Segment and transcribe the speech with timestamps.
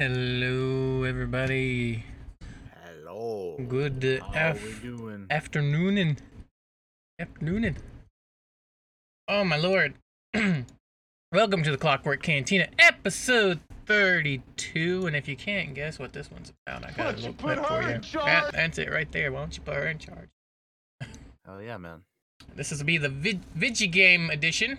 [0.00, 2.02] Hello, everybody.
[2.86, 3.58] Hello.
[3.68, 5.26] Good uh, How af- we doing?
[5.30, 6.16] afternooning.
[7.20, 7.76] Afternooning.
[9.28, 9.92] Oh my lord.
[11.34, 15.06] Welcome to the Clockwork Cantina, episode 32.
[15.06, 17.66] And if you can't guess what this one's about, I got a little you clip
[17.66, 17.88] for you.
[17.90, 18.24] in charge?
[18.24, 19.30] That- that's it right there.
[19.32, 20.30] Why don't you put her in charge?
[21.46, 22.00] Oh yeah, man.
[22.56, 24.78] This is to be the vid- Vigi Game edition.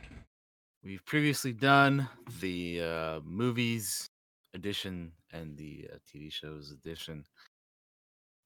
[0.83, 2.09] We've previously done
[2.39, 4.07] the uh, movies
[4.53, 7.25] edition and the uh, TV shows edition,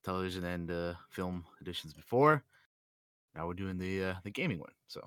[0.04, 2.44] television and uh, film editions before.
[3.36, 4.72] Now we're doing the uh, the gaming one.
[4.88, 5.02] So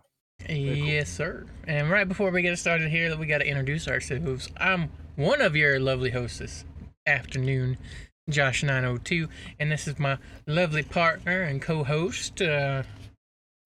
[0.46, 0.56] cool.
[0.56, 1.46] Yes, sir.
[1.66, 4.48] And right before we get started here, that we got to introduce ourselves.
[4.58, 6.64] I'm one of your lovely hosts this
[7.06, 7.78] afternoon,
[8.30, 9.28] Josh902,
[9.58, 12.42] and this is my lovely partner and co-host.
[12.42, 12.82] Uh,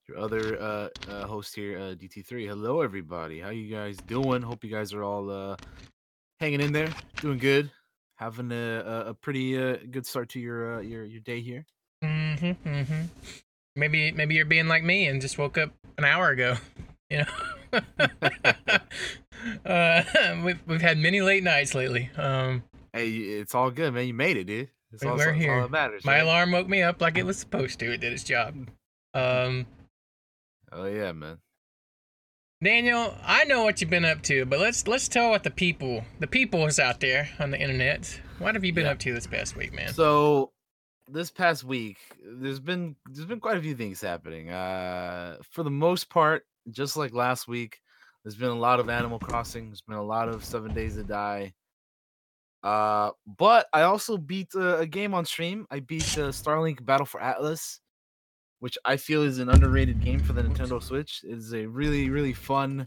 [0.09, 2.47] your other uh, uh, host here, uh, DT3.
[2.49, 3.41] Hello, everybody.
[3.41, 4.43] How you guys doing?
[4.43, 5.57] Hope you guys are all uh,
[6.43, 6.89] hanging in there,
[7.21, 7.71] doing good,
[8.17, 11.65] having a, a, pretty uh, good start to your uh, your your day here.
[12.05, 13.03] mm-hmm, mm-hmm.
[13.77, 16.57] Maybe, maybe you're being like me and just woke up an hour ago.
[17.11, 17.27] You
[17.73, 17.81] know,
[19.67, 20.03] uh,
[20.43, 22.09] we've we've had many late nights lately.
[22.17, 22.63] Um,
[22.95, 24.07] Hey, it's all good, man.
[24.07, 24.71] You made it, dude.
[24.93, 25.61] It's all, were all here.
[25.61, 26.07] that matters.
[26.07, 26.23] my right?
[26.23, 27.93] alarm woke me up like it was supposed to.
[27.93, 28.55] It did its job.
[29.13, 29.67] Um.
[30.73, 31.37] Oh yeah, man.
[32.63, 36.05] Daniel, I know what you've been up to, but let's let's tell what the people,
[36.21, 38.21] the people is out there on the internet.
[38.39, 38.93] What have you been Yeah.
[38.93, 39.93] up to this past week, man?
[39.93, 40.53] So
[41.09, 44.51] this past week, there's been there's been quite a few things happening.
[44.51, 47.81] Uh, for the most part, just like last week,
[48.25, 49.67] there's been a lot of Animal Crossing.
[49.67, 51.53] There's been a lot of Seven Days to Die.
[52.63, 55.67] Uh, but I also beat uh, a game on stream.
[55.73, 57.81] I beat uh, Starlink Battle for Atlas,
[58.63, 61.25] which I feel is an underrated game for the Nintendo Switch.
[61.25, 62.87] It is a really really fun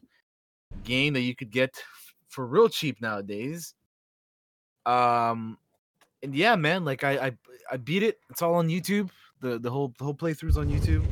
[0.86, 1.84] game that you could get
[2.30, 3.73] for real cheap nowadays.
[4.86, 5.58] Um,
[6.23, 7.32] and yeah, man, like I I
[7.73, 8.20] I beat it.
[8.30, 9.09] It's all on YouTube.
[9.42, 11.05] The the whole the whole playthrough's on YouTube.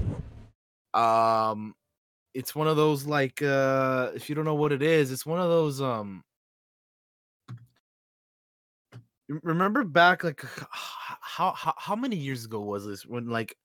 [0.98, 1.76] Um,
[2.34, 5.42] it's one of those like uh if you don't know what it is, it's one
[5.42, 6.24] of those um.
[9.28, 13.58] Remember back like how how how many years ago was this when like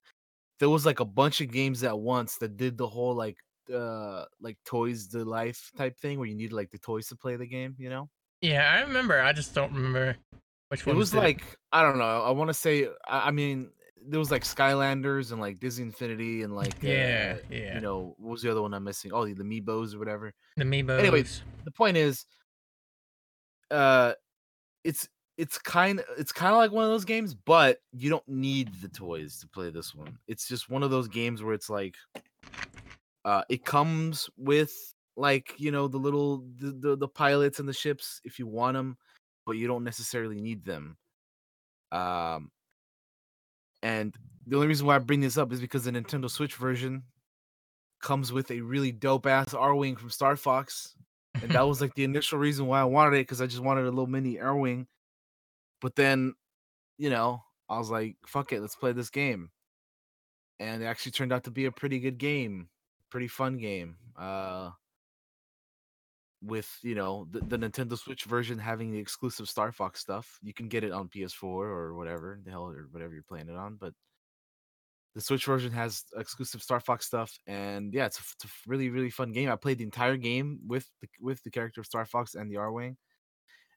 [0.61, 3.37] there was like a bunch of games at once that did the whole like
[3.75, 7.37] uh like toys to life type thing where you need like the toys to play
[7.37, 8.09] the game, you know?
[8.41, 9.21] Yeah, I remember.
[9.21, 10.17] I just don't remember
[10.69, 11.43] which one it was like
[11.73, 12.23] I don't know.
[12.23, 13.71] I want to say I, I mean
[14.07, 17.75] there was like Skylanders and like Disney Infinity and like Yeah, uh, yeah.
[17.75, 19.13] You know what was the other one I'm missing?
[19.13, 20.33] Oh, the Amiibos or whatever.
[20.57, 20.99] the Amiibos.
[21.01, 22.25] anyways, The point is,
[23.71, 24.15] uh,
[24.85, 28.75] it's it's kind it's kind of like one of those games, but you don't need
[28.82, 30.19] the toys to play this one.
[30.26, 31.94] It's just one of those games where it's like,
[33.25, 34.72] uh, it comes with
[35.16, 38.75] like you know the little the the, the pilots and the ships if you want
[38.75, 38.98] them,
[39.47, 40.97] but you don't necessarily need them.
[41.93, 42.50] Um,
[43.84, 47.04] and the only reason why I bring this up is because the Nintendo Switch version
[48.03, 50.97] comes with a really dope ass Arwing from Star Fox.
[51.41, 53.82] And that was like the initial reason why I wanted it because I just wanted
[53.82, 54.87] a little mini Arwing.
[55.81, 56.34] But then,
[56.97, 59.50] you know, I was like, fuck it, let's play this game.
[60.61, 62.69] And it actually turned out to be a pretty good game,
[63.11, 63.97] pretty fun game.
[64.16, 64.71] Uh,
[66.43, 70.55] with you know the, the Nintendo Switch version having the exclusive Star Fox stuff, you
[70.55, 73.77] can get it on PS4 or whatever the hell or whatever you're playing it on.
[73.77, 73.93] But
[75.15, 78.89] the Switch version has exclusive Star Fox stuff, and yeah, it's a, it's a really
[78.89, 79.50] really fun game.
[79.50, 82.56] I played the entire game with the, with the character of Star Fox and the
[82.56, 82.97] Arwing,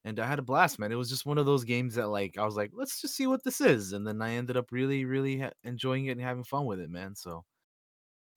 [0.06, 0.92] and I had a blast, man.
[0.92, 3.28] It was just one of those games that like I was like, let's just see
[3.28, 6.44] what this is, and then I ended up really really ha- enjoying it and having
[6.44, 7.16] fun with it, man.
[7.16, 7.46] So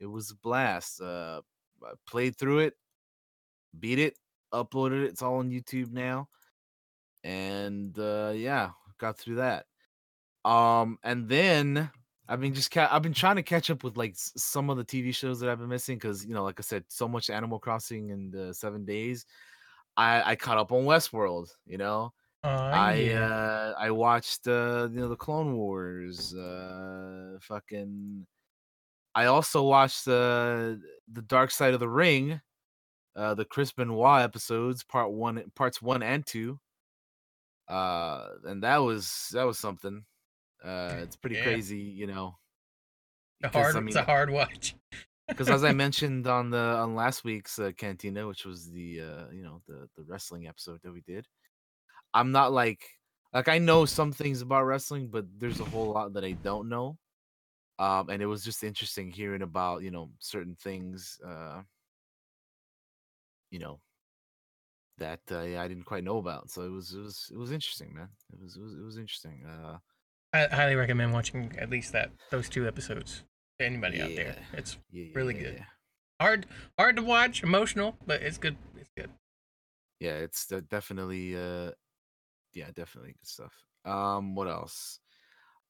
[0.00, 1.00] it was a blast.
[1.00, 1.42] Uh,
[1.84, 2.74] I played through it,
[3.78, 4.18] beat it,
[4.52, 5.08] uploaded it.
[5.10, 6.28] It's all on YouTube now,
[7.24, 9.66] and uh, yeah, got through that.
[10.44, 11.90] Um, and then
[12.28, 14.84] I've been just ca- I've been trying to catch up with like some of the
[14.84, 17.58] TV shows that I've been missing because you know, like I said, so much Animal
[17.60, 19.26] Crossing in the seven days.
[19.96, 21.48] I I caught up on Westworld.
[21.66, 22.12] You know,
[22.42, 23.26] Oh, I yeah.
[23.28, 26.34] uh I watched uh you know the Clone Wars.
[26.34, 28.26] Uh, fucking.
[29.14, 30.76] I also watched uh,
[31.08, 32.40] the Dark Side of the Ring,
[33.16, 36.60] uh, the Chris Benoit episodes, part one, parts one and two.
[37.68, 40.04] Uh, and that was that was something.
[40.62, 41.44] Uh, it's pretty Yeah.
[41.44, 42.38] crazy, you know.
[43.42, 44.74] a hard, I it's a hard watch.
[45.28, 49.24] Because as I mentioned on the on last week's uh, Cantina, which was the uh,
[49.32, 51.26] you know the the wrestling episode that we did,
[52.12, 52.84] I'm not like
[53.32, 56.68] like I know some things about wrestling, but there's a whole lot that I don't
[56.68, 56.98] know.
[57.78, 61.62] Um, and it was just interesting hearing about you know certain things, uh,
[63.50, 63.80] you know,
[64.98, 66.50] that uh, yeah, I didn't quite know about.
[66.50, 68.08] So it was it was it was interesting, man.
[68.32, 69.44] It was it was, it was interesting.
[69.44, 69.78] Uh,
[70.32, 73.24] I highly recommend watching at least that those two episodes.
[73.60, 75.64] To anybody out there, it's yeah, yeah, Really good.
[76.20, 76.46] Hard
[76.78, 78.56] hard to watch, emotional, but it's good.
[78.76, 79.10] It's good.
[80.00, 81.70] yeah it's definitely uh
[82.52, 83.54] yeah definitely good stuff.
[83.84, 84.98] Um what else?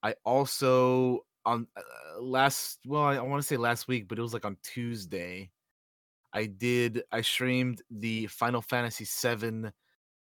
[0.03, 4.23] I also on uh, last well i, I want to say last week but it
[4.23, 5.51] was like on tuesday
[6.33, 9.71] i did i streamed the final fantasy 7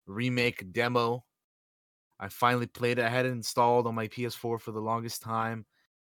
[0.07, 1.23] remake demo.
[2.19, 3.05] I finally played it.
[3.05, 5.65] I had it installed on my ps4 for the longest time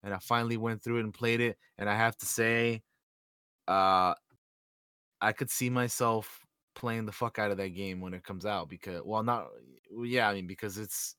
[0.03, 2.83] and i finally went through it and played it and i have to say
[3.67, 4.15] uh
[5.21, 6.41] i could see myself
[6.75, 9.49] playing the fuck out of that game when it comes out because well not
[10.05, 11.17] yeah i mean because it's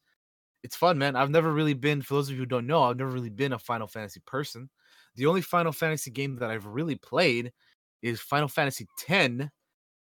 [0.63, 1.15] it's fun man.
[1.15, 3.53] I've never really been for those of you who don't know i've never really been
[3.53, 4.69] a final fantasy person.
[5.15, 7.51] The only final fantasy game that i've really played
[8.01, 9.49] is final fantasy 10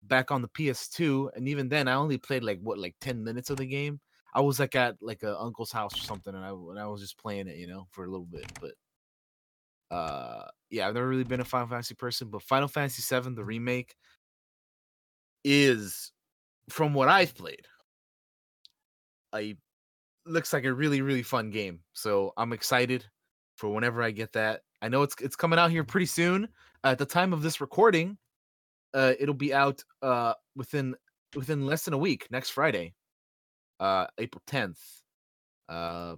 [0.04, 3.50] back on the ps2 and even then i only played like what like 10 minutes
[3.50, 4.00] of the game
[4.36, 7.02] i was like at like a uncle's house or something and i, and I was
[7.02, 8.74] just playing it you know for a little bit but
[9.96, 13.44] uh yeah i've never really been a final fantasy person but final fantasy 7 the
[13.44, 13.96] remake
[15.46, 16.12] is
[16.70, 17.66] from what I've played,
[19.34, 19.56] a
[20.26, 21.80] looks like a really really fun game.
[21.94, 23.06] So I'm excited
[23.56, 24.62] for whenever I get that.
[24.82, 26.50] I know it's it's coming out here pretty soon.
[26.84, 28.18] at the time of this recording,
[28.94, 30.96] uh, it'll be out uh within
[31.36, 32.94] within less than a week, next Friday,
[33.80, 34.80] uh, April 10th.
[35.68, 36.16] Uh,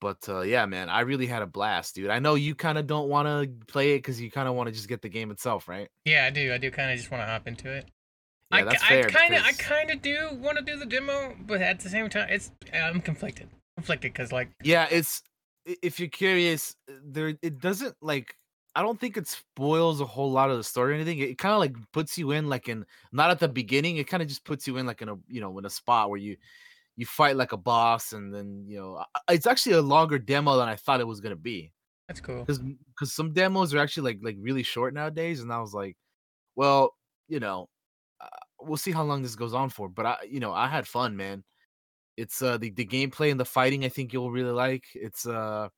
[0.00, 2.10] but uh, yeah, man, I really had a blast, dude.
[2.10, 4.68] I know you kind of don't want to play it because you kind of want
[4.68, 5.88] to just get the game itself, right?
[6.04, 6.52] Yeah, I do.
[6.52, 7.86] I do kind of just want to hop into it.
[8.52, 11.34] Yeah, I, that's I kind of, I kind of do want to do the demo,
[11.46, 13.48] but at the same time, it's I'm conflicted.
[13.76, 15.22] Conflicted because like Yeah, it's
[15.64, 18.36] if you're curious, uh, there it doesn't like
[18.76, 21.18] I don't think it spoils a whole lot of the story or anything.
[21.20, 23.98] It, kind of like puts you in like in not at the beginning.
[23.98, 26.10] It kind of just puts you in like in a you know in a spot
[26.10, 26.36] where you
[26.96, 30.68] you fight like a boss, and then you know it's actually a longer demo than
[30.68, 31.72] I thought it was gonna be.
[32.08, 32.40] that's cool.
[32.40, 35.96] Because because some demos are actually like like really short nowadays, and I was like,
[36.56, 36.94] well,
[37.28, 37.68] you know,
[38.20, 38.28] uh,
[38.60, 39.88] we'll see how long this goes on for.
[39.88, 41.44] But I you know I had fun, man.
[42.16, 44.84] It's uh the, the gameplay and the fighting I think you'll really like.
[44.94, 45.68] It's uh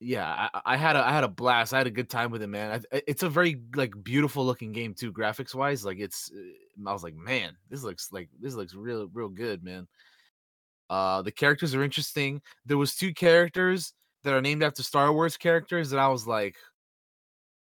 [0.00, 1.74] yeah, I, I had a I had a blast.
[1.74, 2.84] I had a good time with it, man.
[2.92, 5.84] I, it's a very like beautiful looking game too, graphics wise.
[5.84, 9.64] Like it's, uh, I was like, man, this looks like this looks real real good,
[9.64, 9.88] man.
[10.88, 12.40] Uh, the characters are interesting.
[12.64, 13.92] There was two characters
[14.24, 16.56] that are named after Star Wars characters that I was like,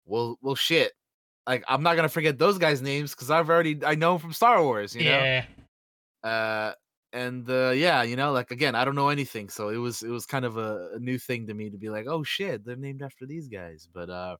[0.06, 0.92] well, well, shit.
[1.46, 4.32] Like I'm not gonna forget those guys' names because I've already I know 'em from
[4.32, 5.44] Star Wars, you know yeah,
[6.22, 6.72] uh
[7.12, 10.10] and uh yeah you know like again i don't know anything so it was it
[10.10, 12.76] was kind of a, a new thing to me to be like oh shit they're
[12.76, 14.36] named after these guys but uh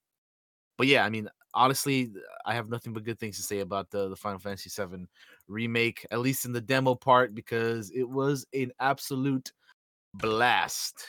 [0.78, 2.10] but yeah i mean honestly
[2.46, 5.08] i have nothing but good things to say about the the final fantasy 7
[5.48, 9.52] remake at least in the demo part because it was an absolute
[10.14, 11.06] blast.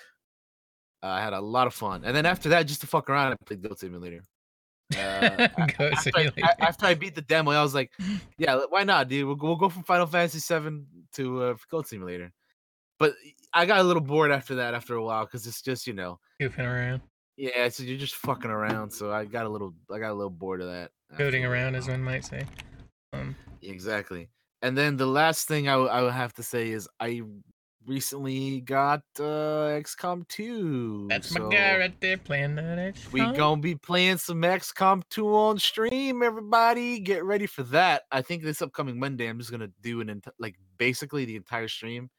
[1.04, 3.34] Uh, i had a lot of fun and then after that just to fuck around
[3.34, 4.24] i played goat simulator
[4.96, 7.92] uh, after, I, after I beat the demo, I was like,
[8.38, 9.26] "Yeah, why not, dude?
[9.26, 10.84] We'll, go- we'll go from Final Fantasy VII
[11.14, 12.32] to uh, Goat Simulator."
[13.00, 13.14] But
[13.54, 16.20] I got a little bored after that after a while because it's just you know,
[16.42, 17.02] goofing around,
[17.38, 18.92] yeah, so you're just fucking around.
[18.92, 20.92] So I got a little, I got a little bored of that.
[21.18, 22.44] goading around, as one might say.
[23.14, 24.30] Um, Exactly.
[24.64, 27.22] And then the last thing I, w- I would have to say is I
[27.86, 31.08] recently got uh XCOM 2.
[31.10, 32.96] that's my so- guy right there playing that.
[33.12, 37.00] We gonna be playing some XCOM 2 on stream, everybody.
[37.00, 38.04] Get ready for that.
[38.12, 41.68] I think this upcoming Monday, I'm just gonna do an enti- like basically the entire
[41.68, 42.10] stream,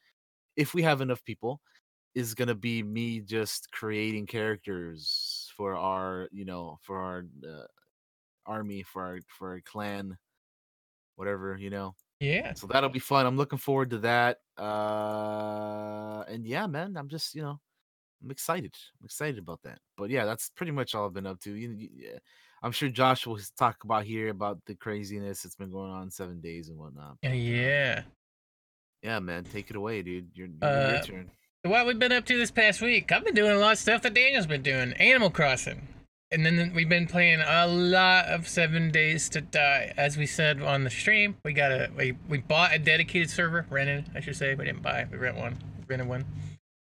[0.56, 1.60] if we have enough people,
[2.14, 7.66] is gonna be me just creating characters for our, you know, for our uh,
[8.46, 10.16] army, for our for our clan,
[11.16, 11.94] whatever, you know.
[12.22, 13.26] Yeah, So that'll be fun.
[13.26, 14.38] I'm looking forward to that.
[14.56, 17.58] Uh, and yeah, man, I'm just you know,
[18.22, 18.74] I'm excited.
[19.00, 19.78] I'm excited about that.
[19.96, 21.52] But yeah, that's pretty much all I've been up to.
[21.52, 22.18] You, you- yeah.
[22.64, 26.40] I'm sure Josh will talk about here about the craziness that's been going on seven
[26.40, 27.16] days and whatnot.
[27.26, 28.02] Uh, yeah.
[29.02, 30.28] Yeah, man, take it away, dude.
[30.34, 31.30] Your, your, Uh, your turn.
[31.64, 33.10] What we've been up to this past week?
[33.10, 34.92] I've been doing a lot of stuff that Daniel's been doing.
[34.92, 35.88] Animal Crossing.
[36.32, 39.92] And then we've been playing a lot of Seven Days to Die.
[39.98, 43.66] As we said on the stream, we got a we, we bought a dedicated server,
[43.68, 44.54] rented, I should say.
[44.54, 46.24] We didn't buy, we rent one, rented one.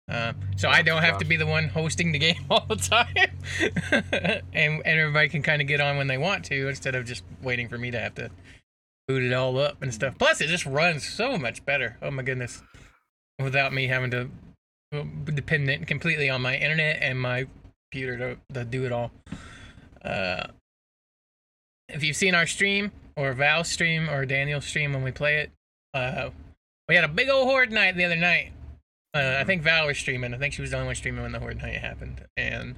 [0.10, 3.14] Uh, so I don't have to be the one hosting the game all the time,
[4.54, 7.24] and and everybody can kind of get on when they want to instead of just
[7.42, 8.30] waiting for me to have to
[9.08, 10.16] boot it all up and stuff.
[10.20, 11.98] Plus, it just runs so much better.
[12.04, 12.62] Oh my goodness,
[13.40, 14.30] without me having to
[14.92, 17.48] well, dependent completely on my internet and my
[17.92, 19.12] computer to, to do it all.
[20.04, 20.48] Uh,
[21.90, 25.52] if you've seen our stream or Val stream or Daniel stream when we play it.
[25.94, 26.30] Uh,
[26.88, 28.52] we had a big old horde night the other night.
[29.14, 30.34] Uh, I think Val was streaming.
[30.34, 32.76] I think she was the only one streaming when the horde night happened, and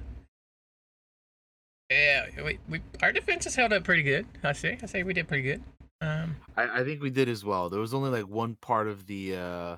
[1.90, 4.26] yeah, we, we our defenses held up pretty good.
[4.42, 5.62] I say, I say we did pretty good.
[6.00, 7.68] Um, I, I think we did as well.
[7.68, 9.76] There was only like one part of the uh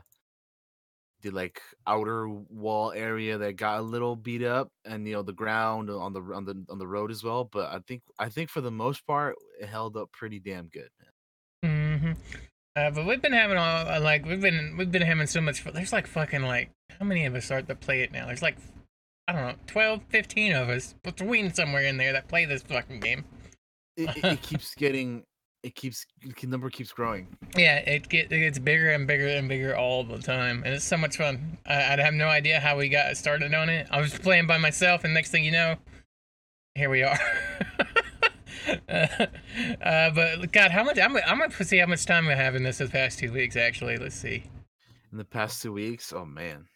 [1.24, 5.32] the like outer wall area that got a little beat up and you know the
[5.32, 8.48] ground on the on the on the road as well but i think i think
[8.50, 10.88] for the most part it held up pretty damn good
[11.64, 12.12] hmm
[12.76, 15.60] Uh, but we've been having all uh, like we've been we've been having so much.
[15.60, 15.72] fun.
[15.74, 18.26] There's like fucking like how many of us are that play it now?
[18.26, 18.56] There's like
[19.28, 23.00] I don't know, 12, 15 of us between somewhere in there that play this fucking
[23.00, 23.24] game.
[23.96, 25.22] it, it keeps getting
[25.64, 29.48] it keeps the number keeps growing Yeah, it get it gets bigger and bigger and
[29.48, 31.58] bigger all the time, and it's so much fun.
[31.66, 33.88] I, I have no idea how we got started on it.
[33.90, 35.76] I was playing by myself, and next thing you know,
[36.76, 37.18] here we are.
[38.88, 38.92] uh,
[39.82, 40.98] uh, but God, how much?
[40.98, 43.56] I'm, I'm gonna see how much time we have in this the past two weeks.
[43.56, 44.44] Actually, let's see.
[45.12, 46.66] in the past two weeks oh man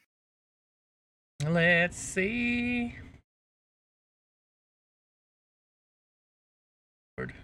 [1.47, 2.95] Let's see.
[7.19, 7.35] Lord.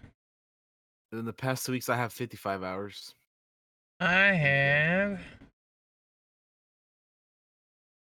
[1.19, 3.15] In the past two weeks i have 55 hours
[4.01, 5.21] I have.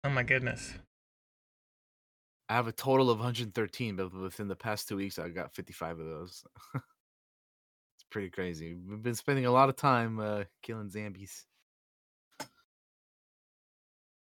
[0.05, 0.75] Oh my goodness.
[2.49, 5.99] i have a total of 113 but within the past two weeks i got 55
[6.01, 6.85] of those it's
[8.11, 11.47] pretty crazy we've been spending a lot of time uh killing zombies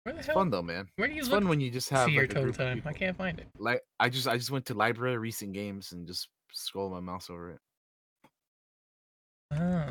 [0.06, 0.36] it's hell?
[0.36, 2.30] fun though man Where do you it's fun when you just have see your like,
[2.30, 2.82] a total time?
[2.86, 3.46] I can't find it.
[3.58, 7.28] like i just i just went to library recent games and just scroll my mouse
[7.28, 7.60] over it
[9.50, 9.88] Oh.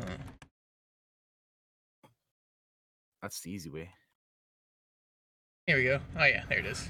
[3.22, 3.90] that's the easy way
[5.66, 6.00] Here we go.
[6.18, 6.88] Oh yeah, there it is.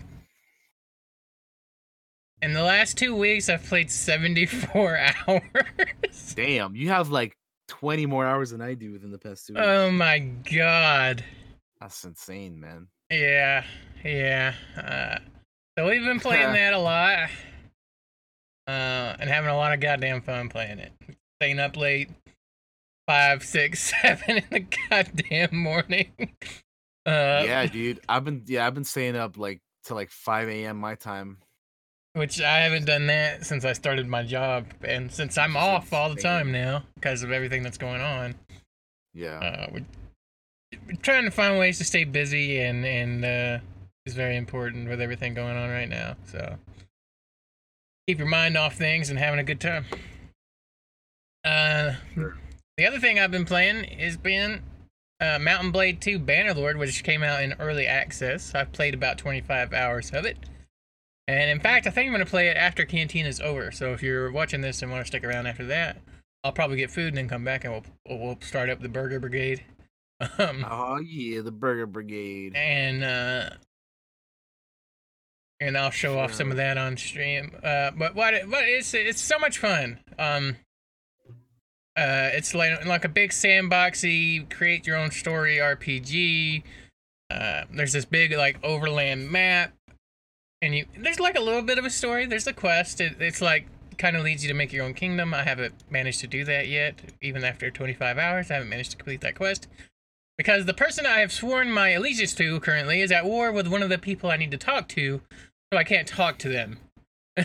[2.42, 4.98] In the last two weeks, I've played 74
[5.28, 6.34] hours.
[6.36, 7.36] damn you have like
[7.68, 11.24] 20 more hours than i do within the past two weeks Oh my god.
[11.80, 13.64] that's insane man Yeah,
[14.04, 14.54] yeah.
[14.76, 15.18] Uh,
[15.78, 17.30] so we've been playing that a lot,
[18.66, 20.92] uh, and having a lot of goddamn fun playing it.
[21.40, 22.10] Staying up late,
[23.08, 24.60] five, six, seven in the
[24.90, 26.12] goddamn morning.
[27.06, 30.76] Uh, yeah dude i've been yeah i've been staying up like till like 5 a.m
[30.76, 31.38] my time
[32.12, 35.68] Which I haven't done that since I started my job, and since I'm Which is
[35.68, 38.34] off all the time now because of everything that's going on.
[39.14, 39.86] yeah Uh, we're,
[40.86, 43.58] we're trying to find ways to stay busy, and and uh,
[44.04, 46.14] is very important with everything going on right now.
[46.26, 46.56] So
[48.06, 49.86] keep your mind off things and having a good time.
[51.42, 52.36] Uh, Sure.
[52.78, 54.62] The other thing I've been playing is been
[55.20, 58.54] uh, Mount & Blade 2 Bannerlord, which came out in early access.
[58.54, 60.38] I've played about 25 hours of it.
[61.26, 63.72] And in fact, I think I'm going to play it after Cantina is over.
[63.72, 65.98] So if you're watching this and want to stick around after that,
[66.44, 69.18] I'll probably get food and then come back and we'll we'll, start up the Burger
[69.20, 69.64] Brigade.
[70.38, 73.50] Um, oh yeah the burger brigade and uh
[75.60, 77.52] and I'll show off some of that on stream.
[77.62, 78.34] Uh, but what?
[78.34, 80.00] It, what it's it's so much fun.
[80.18, 80.56] Um,
[81.98, 86.62] uh, it's like like a big sandboxy, create your own story RPG.
[87.28, 89.72] Uh, there's this big like overland map,
[90.62, 92.24] and you there's like a little bit of a story.
[92.24, 93.00] There's a quest.
[93.00, 93.66] It, it's like
[93.98, 95.34] kind of leads you to make your own kingdom.
[95.34, 98.48] I haven't managed to do that yet, even after 25 hours.
[98.48, 99.66] I haven't managed to complete that quest
[100.36, 103.82] because the person I have sworn my allegiance to currently is at war with one
[103.82, 105.20] of the people I need to talk to,
[105.72, 106.78] so I can't talk to them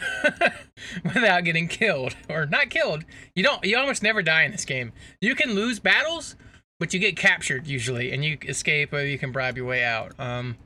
[1.03, 3.03] without getting killed or not killed.
[3.35, 3.63] You don't.
[3.63, 4.91] You almost never die in this game.
[5.21, 6.35] You can lose battles,
[6.79, 10.13] but you get captured usually, and you escape or you can bribe your way out.
[10.19, 10.57] Um,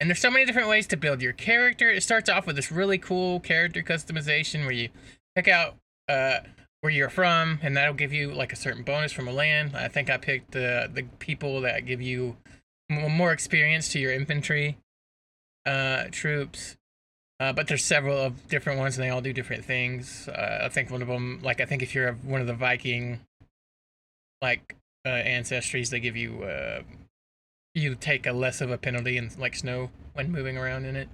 [0.00, 1.90] and there's so many different ways to build your character.
[1.90, 4.90] It starts off with this really cool character customization where you
[5.34, 5.76] pick out
[6.08, 6.40] uh,
[6.80, 9.76] where you're from, and that'll give you like a certain bonus from a land.
[9.76, 12.36] I think I picked the the people that give you
[12.90, 14.76] more experience to your infantry
[15.66, 16.76] uh, troops.
[17.38, 20.28] Uh, but there's several of different ones, and they all do different things.
[20.28, 23.20] Uh, I think one of them, like I think if you're one of the Viking,
[24.40, 26.82] like uh, ancestries, they give you uh,
[27.74, 31.08] you take a less of a penalty in like snow when moving around in it.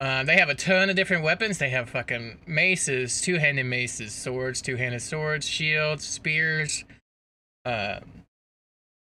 [0.00, 1.58] Uh, they have a ton of different weapons.
[1.58, 6.84] They have fucking maces, two-handed maces, swords, two-handed swords, shields, spears,
[7.64, 8.00] uh,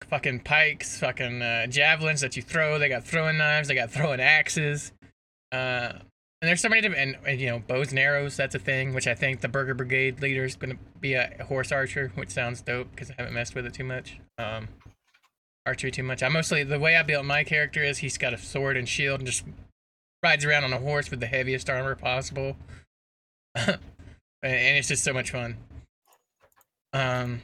[0.08, 2.78] fucking pikes, fucking uh, javelins that you throw.
[2.78, 3.68] They got throwing knives.
[3.68, 4.92] They got throwing axes.
[5.54, 5.98] Uh,
[6.42, 8.36] and there's so many different, and, and you know, bows and arrows.
[8.36, 11.72] That's a thing, which I think the Burger Brigade leader is gonna be a horse
[11.72, 14.18] archer, which sounds dope because I haven't messed with it too much.
[14.36, 14.68] Um,
[15.64, 16.22] archery too much.
[16.22, 19.20] I mostly the way I built my character is he's got a sword and shield
[19.20, 19.44] and just
[20.22, 22.56] rides around on a horse with the heaviest armor possible.
[23.54, 23.78] and
[24.42, 25.56] it's just so much fun.
[26.92, 27.40] Um,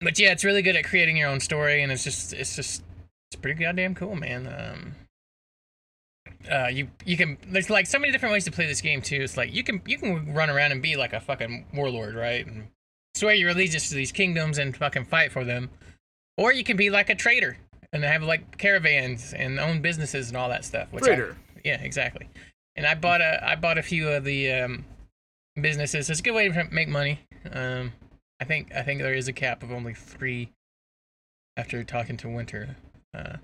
[0.00, 2.82] but yeah, it's really good at creating your own story, and it's just it's just
[3.30, 4.46] it's pretty goddamn cool, man.
[4.46, 4.94] Um,
[6.50, 9.20] uh, you you can there's like so many different ways to play this game too.
[9.20, 12.46] It's like you can you can run around and be like a fucking warlord, right?
[12.46, 12.68] And
[13.14, 15.70] swear your allegiance to these kingdoms and fucking fight for them,
[16.36, 17.56] or you can be like a trader
[17.92, 20.92] and have like caravans and own businesses and all that stuff.
[20.92, 21.36] Which Trader.
[21.56, 22.28] I, yeah, exactly.
[22.76, 24.84] And I bought a I bought a few of the um,
[25.60, 26.08] businesses.
[26.08, 27.20] It's a good way to make money.
[27.50, 27.92] Um,
[28.40, 30.50] I think I think there is a cap of only three.
[31.54, 32.76] After talking to Winter
[33.14, 33.36] uh,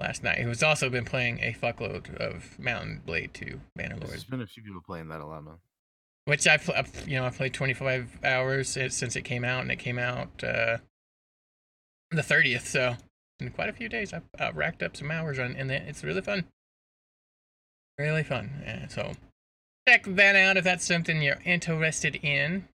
[0.00, 4.24] last night, who's also been playing a fuckload of Mount & Blade 2 Bannerlord, There's
[4.24, 5.54] been a few people playing that a lot, man.
[6.24, 6.68] which I've
[7.06, 10.78] you know I played 25 hours since it came out, and it came out uh,
[12.10, 12.66] the 30th.
[12.66, 12.96] So
[13.40, 15.82] in quite a few days, I've, I've racked up some hours on, and it.
[15.86, 16.44] it's really fun.
[17.98, 18.62] Really fun.
[18.64, 19.12] Yeah, so
[19.86, 22.66] check that out if that's something you're interested in.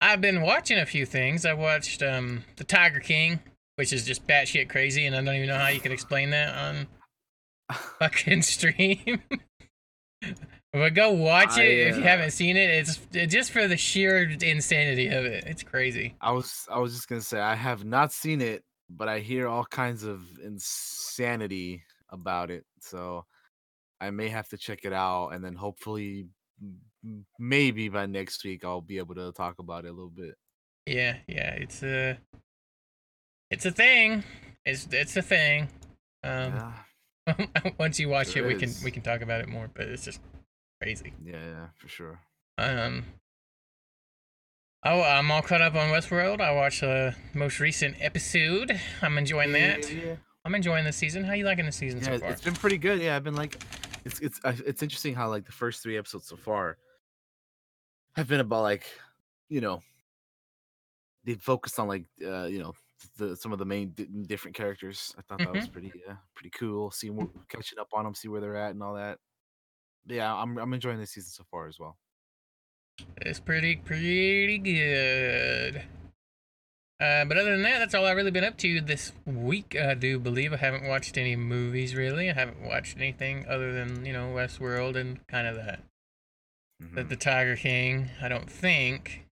[0.00, 1.44] I've been watching a few things.
[1.44, 3.40] I watched um The Tiger King,
[3.78, 6.52] which is just batshit crazy, and I don't even know how you could explain that
[6.52, 6.88] on
[8.00, 9.22] fucking stream.
[10.72, 12.70] but go watch I, it if you uh, haven't seen it.
[12.70, 15.44] It's it's just for the sheer insanity of it.
[15.46, 16.16] It's crazy.
[16.20, 19.46] I was I was just gonna say I have not seen it, but I hear
[19.46, 22.64] all kinds of insanity about it.
[22.80, 23.26] So
[24.00, 26.26] I may have to check it out, and then hopefully,
[27.38, 30.34] maybe by next week I'll be able to talk about it a little bit.
[30.84, 31.52] Yeah, yeah.
[31.52, 32.18] It's a
[33.50, 34.24] it's a thing.
[34.64, 35.68] It's it's a thing.
[36.24, 36.74] Um,
[37.26, 37.46] yeah,
[37.78, 39.70] once you watch Sure it, we can we can talk about it more.
[39.72, 40.20] But it's just
[40.82, 41.12] crazy.
[41.24, 42.20] yeah, yeah, for sure.
[42.58, 43.04] Um.
[44.84, 46.40] Oh, I'm all caught up on Westworld.
[46.40, 48.80] I watched the most recent episode.
[49.02, 49.90] I'm enjoying that.
[49.92, 50.14] Yeah, yeah.
[50.44, 51.24] I'm enjoying the season.
[51.24, 52.30] How you liking the season Yeah, so far?
[52.30, 53.00] it's been pretty good.
[53.00, 53.60] Yeah, I've been like,
[54.04, 56.78] it's it's it's interesting how like the first three episodes so far
[58.14, 58.84] have been about like,
[59.48, 59.82] you know,
[61.24, 62.72] they focused on like uh you know
[63.16, 65.14] the some of the main di- different characters.
[65.18, 66.90] I thought that was pretty yeah pretty cool.
[66.90, 69.18] Seeing what, catching up on them, see where they're at and all that.
[70.06, 71.96] Yeah, I'm I'm enjoying this season so far as well.
[73.18, 75.82] It's pretty pretty good.
[77.00, 79.76] Uh, but other than that, that's all I've really been up to this week.
[79.80, 82.28] I do believe I haven't watched any movies really.
[82.28, 85.80] I haven't watched anything other than you know Westworld and kind of that
[86.80, 87.08] the, Mhm.
[87.08, 88.10] the Tiger King.
[88.20, 89.26] I don't think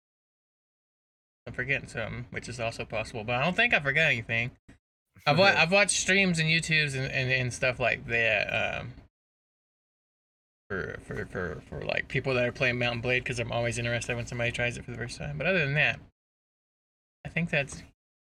[1.46, 4.52] I'm forgetting something, which is also possible, but I don't think I forgot anything.
[5.28, 8.82] I've wa- I've watched streams and YouTubes and, and, and stuff like that.
[8.82, 8.94] Um,
[10.70, 13.78] for, for, for, for like people that are playing Mount & Blade because I'm always
[13.78, 15.38] interested when somebody tries it for the first time.
[15.38, 16.00] But other than that,
[17.26, 17.84] I think that's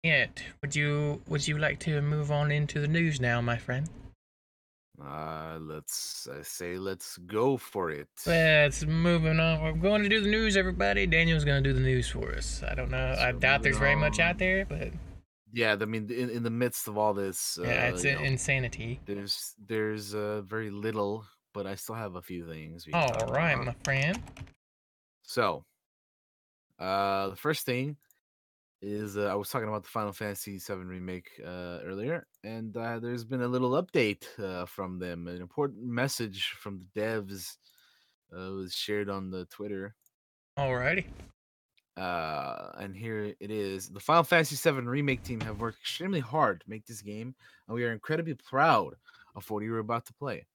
[0.03, 0.43] it.
[0.61, 3.89] Would you would you like to move on into the news now, my friend?
[5.05, 8.07] Uh, let's I say let's go for it.
[8.25, 9.61] Let's moving on.
[9.63, 11.07] We're going to do the news, everybody.
[11.07, 12.61] Daniel's gonna do the news for us.
[12.63, 13.15] I don't know.
[13.17, 14.89] I doubt there's very much out there, but
[15.53, 18.17] Yeah, I mean in, in the midst of all this, uh, yeah, it's you in-
[18.17, 18.99] know, insanity.
[19.05, 22.85] there's there's uh, very little, but I still have a few things.
[22.93, 23.65] All right, about.
[23.65, 24.21] my friend.
[25.23, 25.63] So,
[26.79, 27.97] uh, the first thing
[28.81, 32.99] is uh, I was talking about the Final Fantasy VII remake uh, earlier, and uh,
[32.99, 35.27] there's been a little update uh, from them.
[35.27, 37.57] An important message from the devs
[38.33, 39.95] uh, was shared on the Twitter,
[40.57, 41.05] Alrighty.
[41.97, 43.89] uh, and here it is.
[43.89, 47.35] The Final Fantasy VII remake team have worked extremely hard to make this game,
[47.67, 48.95] and we are incredibly proud
[49.35, 50.45] of what you were about to play.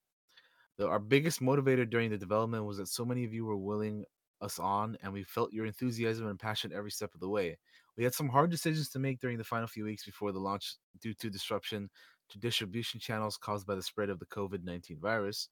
[0.78, 4.04] The, our biggest motivator during the development was that so many of you were willing
[4.40, 7.58] us on, and we felt your enthusiasm and passion every step of the way.
[7.96, 10.76] We had some hard decisions to make during the final few weeks before the launch
[11.00, 11.90] due to disruption
[12.30, 15.48] to distribution channels caused by the spread of the COVID 19 virus.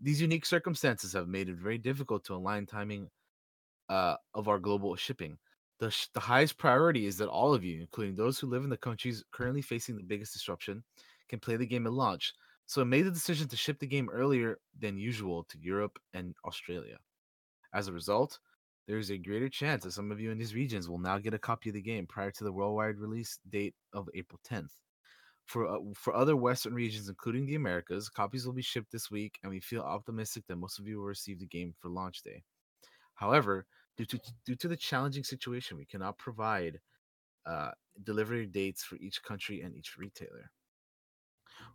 [0.00, 3.08] These unique circumstances have made it very difficult to align timing
[3.88, 5.38] uh, of our global shipping.
[5.78, 8.70] The, sh- the highest priority is that all of you, including those who live in
[8.70, 10.82] the countries currently facing the biggest disruption,
[11.28, 12.32] can play the game at launch.
[12.66, 16.34] So I made the decision to ship the game earlier than usual to Europe and
[16.44, 16.98] Australia.
[17.74, 18.38] As a result,
[18.86, 21.34] there is a greater chance that some of you in these regions will now get
[21.34, 24.72] a copy of the game prior to the worldwide release date of April 10th.
[25.46, 29.38] For uh, for other Western regions, including the Americas, copies will be shipped this week,
[29.42, 32.42] and we feel optimistic that most of you will receive the game for launch day.
[33.14, 33.66] However,
[33.96, 36.80] due to due to the challenging situation, we cannot provide
[37.44, 37.72] uh,
[38.04, 40.50] delivery dates for each country and each retailer.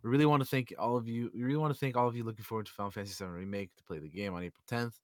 [0.02, 1.30] We really want to thank all of you.
[1.34, 3.70] We really want to thank all of you looking forward to Final Fantasy VII Remake
[3.76, 4.94] to play the game on April 10th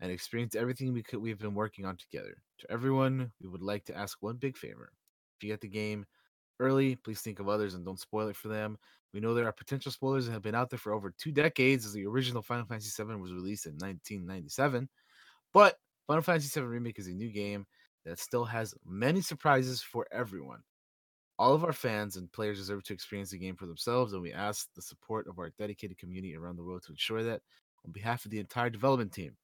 [0.00, 2.36] and experience everything we could we've been working on together.
[2.60, 4.92] To everyone, we would like to ask one big favor.
[5.36, 6.04] If you get the game
[6.60, 8.78] early, please think of others and don't spoil it for them.
[9.12, 11.86] We know there are potential spoilers that have been out there for over two decades
[11.86, 14.88] as the original Final Fantasy VII was released in 1997.
[15.52, 15.76] But
[16.06, 17.66] Final Fantasy VII Remake is a new game
[18.04, 20.60] that still has many surprises for everyone.
[21.38, 24.32] All of our fans and players deserve to experience the game for themselves, and we
[24.32, 27.40] ask the support of our dedicated community around the world to ensure that,
[27.84, 29.36] on behalf of the entire development team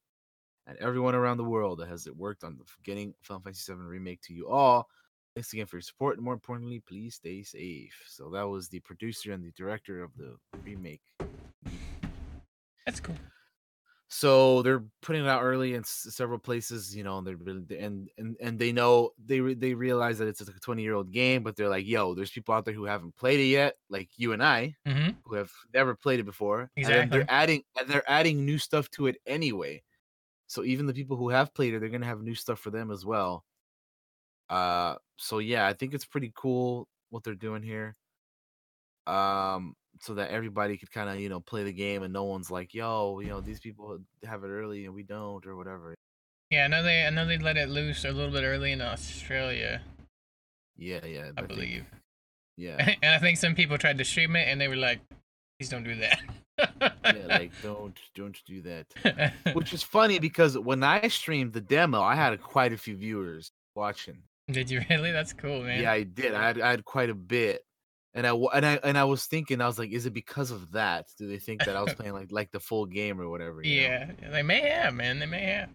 [0.66, 4.34] and everyone around the world that has worked on getting Final Fantasy VII Remake to
[4.34, 4.88] you all,
[5.34, 7.94] thanks again for your support, and more importantly, please stay safe.
[8.08, 11.02] So that was the producer and the director of the remake.
[12.86, 13.16] That's cool.
[14.12, 17.78] So they're putting it out early in s- several places, you know, and they're really,
[17.78, 21.12] and and and they know they re- they realize that it's a 20 year old
[21.12, 24.08] game, but they're like, yo, there's people out there who haven't played it yet, like
[24.16, 25.10] you and I, Mm-hmm.
[25.24, 26.62] who have never played it before.
[26.62, 27.18] And Exactly.
[27.18, 29.80] they're adding and they're adding new stuff to it anyway.
[30.50, 32.90] So even the people who have played it, they're gonna have new stuff for them
[32.90, 33.44] as well.
[34.48, 37.94] Uh so yeah, I think it's pretty cool what they're doing here.
[39.06, 42.50] Um so that everybody could kind of, you know, play the game and no one's
[42.50, 45.94] like, yo, you know, these people have it early and we don't or whatever.
[46.50, 48.80] Yeah, I know they I know they let it loose a little bit early in
[48.80, 49.82] Australia,
[50.76, 51.30] Yeah, yeah.
[51.36, 51.84] I think- believe.
[52.56, 52.94] yeah.
[53.02, 54.98] and I think some people tried to stream it and they were like,
[55.60, 56.20] please don't do that.
[57.04, 59.34] yeah, like don't don't do that.
[59.52, 63.52] Which is funny because when I streamed the demo, I had quite a few viewers
[63.74, 64.22] watching.
[64.50, 65.12] Did you really?
[65.12, 65.82] That's cool, man.
[65.82, 66.34] Yeah, I did.
[66.34, 67.62] I had, I had quite a bit,
[68.14, 70.72] and I and I and I was thinking, I was like, is it because of
[70.72, 71.06] that?
[71.18, 73.62] Do they think that I was playing like like the full game or whatever?
[73.62, 73.88] you know?
[73.88, 75.18] Yeah, they may have, man.
[75.18, 75.68] They may have.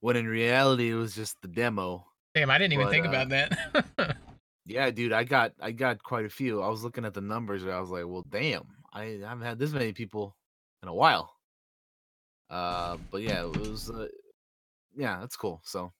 [0.00, 2.06] When in reality, it was just the demo.
[2.34, 4.16] Damn, I didn't even But, think uh, about that.
[4.66, 6.62] Yeah, dude, I got I got quite a few.
[6.62, 9.58] I was looking at the numbers, and I was like, well, damn, I haven't had
[9.58, 10.36] this many people
[10.82, 11.34] in a while.
[12.48, 13.90] Uh, but yeah, it was.
[13.90, 14.06] Uh,
[14.96, 15.60] yeah, that's cool.
[15.64, 15.92] So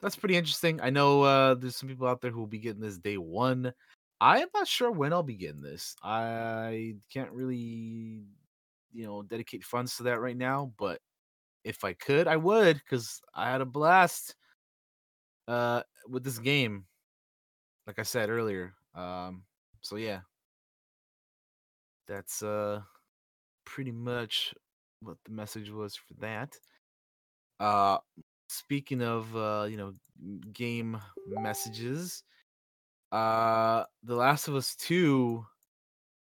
[0.00, 0.80] that's pretty interesting.
[0.82, 3.72] I know uh, there's some people out there who will be getting this day one.
[4.20, 5.96] I am not sure when I'll be getting this.
[6.02, 8.24] I can't really,
[8.92, 10.72] you know, dedicate funds to that right now.
[10.78, 11.00] But
[11.64, 14.34] if I could, I would, because I had a blast
[15.48, 16.84] uh, with this game.
[17.86, 18.74] Like I said earlier.
[18.94, 19.42] Um,
[19.80, 20.20] so yeah,
[22.06, 22.80] that's uh
[23.64, 24.54] pretty much
[25.00, 26.56] what the message was for that.
[27.60, 27.98] Uh
[28.48, 29.92] speaking of uh, you know,
[30.52, 32.22] game messages,
[33.12, 35.44] uh The Last of Us 2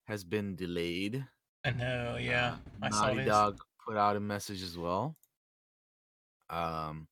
[0.07, 1.25] has been delayed.
[1.65, 2.57] I know, yeah.
[2.83, 3.27] I Naughty this.
[3.27, 5.17] Dog put out a message as well.
[6.51, 7.07] Um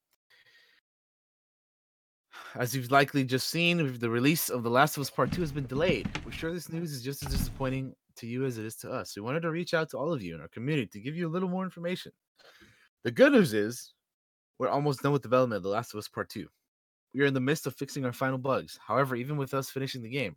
[2.55, 5.53] as you've likely just seen, the release of The Last of Us Part 2 has
[5.53, 6.09] been delayed.
[6.25, 9.17] We're sure this news is just as disappointing to you as it is to us.
[9.17, 11.29] We wanted to reach out to all of you in our community to give you
[11.29, 12.13] a little more information.
[13.05, 13.95] The good news is
[14.59, 16.47] we're almost done with development of The Last of Us Part 2.
[17.15, 18.79] We are in the midst of fixing our final bugs.
[18.87, 20.35] However, even with us finishing the game,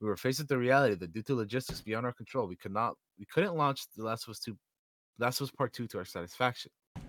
[0.00, 2.72] we were faced with the reality that due to logistics beyond our control, we could
[2.72, 4.56] not we couldn't launch The Last of Us 2
[5.18, 6.72] Last of Us Part 2 to our satisfaction.
[6.96, 7.00] I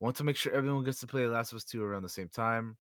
[0.00, 2.08] want to make sure everyone gets to play The Last of Us 2 around the
[2.08, 2.76] same time,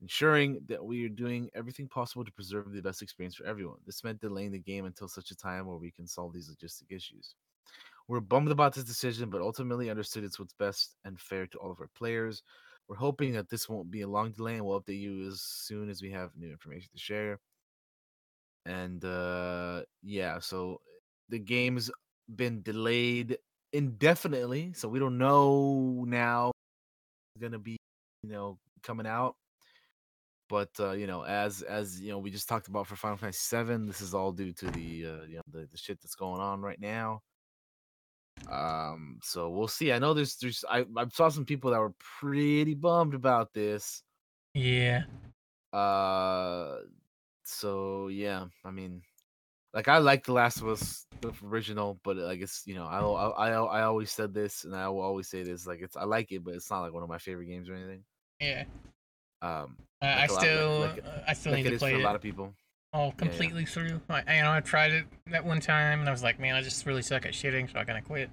[0.00, 3.78] ensuring that we are doing everything possible to preserve the best experience for everyone.
[3.86, 6.90] This meant delaying the game until such a time where we can solve these logistic
[6.90, 7.34] issues.
[8.08, 11.70] We're bummed about this decision, but ultimately understood it's what's best and fair to all
[11.70, 12.42] of our players.
[12.88, 15.90] We're hoping that this won't be a long delay and we'll update you as soon
[15.90, 17.38] as we have new information to share.
[18.66, 20.80] And uh yeah, so
[21.28, 21.90] the game's
[22.34, 23.38] been delayed
[23.72, 26.52] indefinitely, so we don't know now
[27.40, 27.76] gonna be,
[28.22, 29.36] you know, coming out.
[30.48, 33.56] But uh, you know, as as you know, we just talked about for Final Fantasy
[33.56, 36.40] VII, this is all due to the uh, you know the, the shit that's going
[36.40, 37.22] on right now.
[38.50, 39.92] Um, so we'll see.
[39.92, 44.02] I know there's there's I, I saw some people that were pretty bummed about this.
[44.54, 45.02] Yeah.
[45.72, 46.78] Uh,
[47.44, 49.02] so yeah, I mean,
[49.74, 53.00] like I like The Last of Us the original, but like it's you know I
[53.00, 56.04] I I, I always said this and I will always say this like it's I
[56.04, 58.04] like it, but it's not like one of my favorite games or anything.
[58.40, 58.64] Yeah.
[59.42, 61.94] Um, I, I Like like- still, like uh, I still like need it to play
[61.94, 62.54] a lot of people.
[62.92, 63.12] all yeah.
[63.14, 64.00] completely through.
[64.08, 66.54] I, I- you know, I tried it that one time, and I was like, man,
[66.54, 68.30] I just really suck at shitting, so I kind of quit.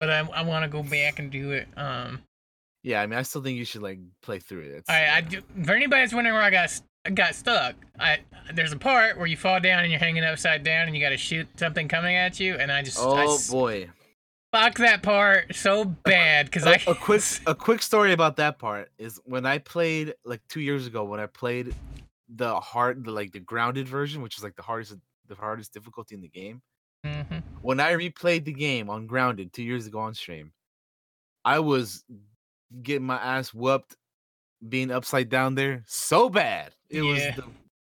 [0.00, 1.68] But I, I want to go back and do it.
[1.76, 2.22] Um,
[2.82, 4.68] Yeah, I mean, I still think you should like play through it.
[4.70, 6.82] It's, I, I do, for anybody that's wondering where I got s-
[7.14, 8.18] got stuck, I
[8.54, 11.10] there's a part where you fall down and you're hanging upside down and you got
[11.10, 13.90] to shoot something coming at you, and I just Oh s- boy.
[14.52, 18.90] Fuck that part so bad because I a quick a quick story about that part
[18.98, 21.74] is when I played like two years ago when I played
[22.28, 24.96] the hard the like the grounded version, which is like the hardest
[25.28, 26.62] the hardest difficulty in the game.
[27.04, 27.42] Mhm.
[27.62, 30.52] When I replayed the game on grounded two years ago on stream,
[31.44, 32.04] I was
[32.82, 33.96] getting my ass whooped,
[34.68, 36.74] being upside down there so bad.
[36.90, 37.44] It was the,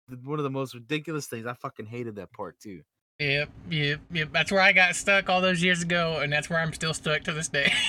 [0.08, 1.46] the, one of the most ridiculous things.
[1.46, 2.82] I fucking hated that part too.
[3.20, 4.28] Yep, yep, yep.
[4.32, 7.22] That's where I got stuck all those years ago, and that's where I'm still stuck
[7.24, 7.72] to this day.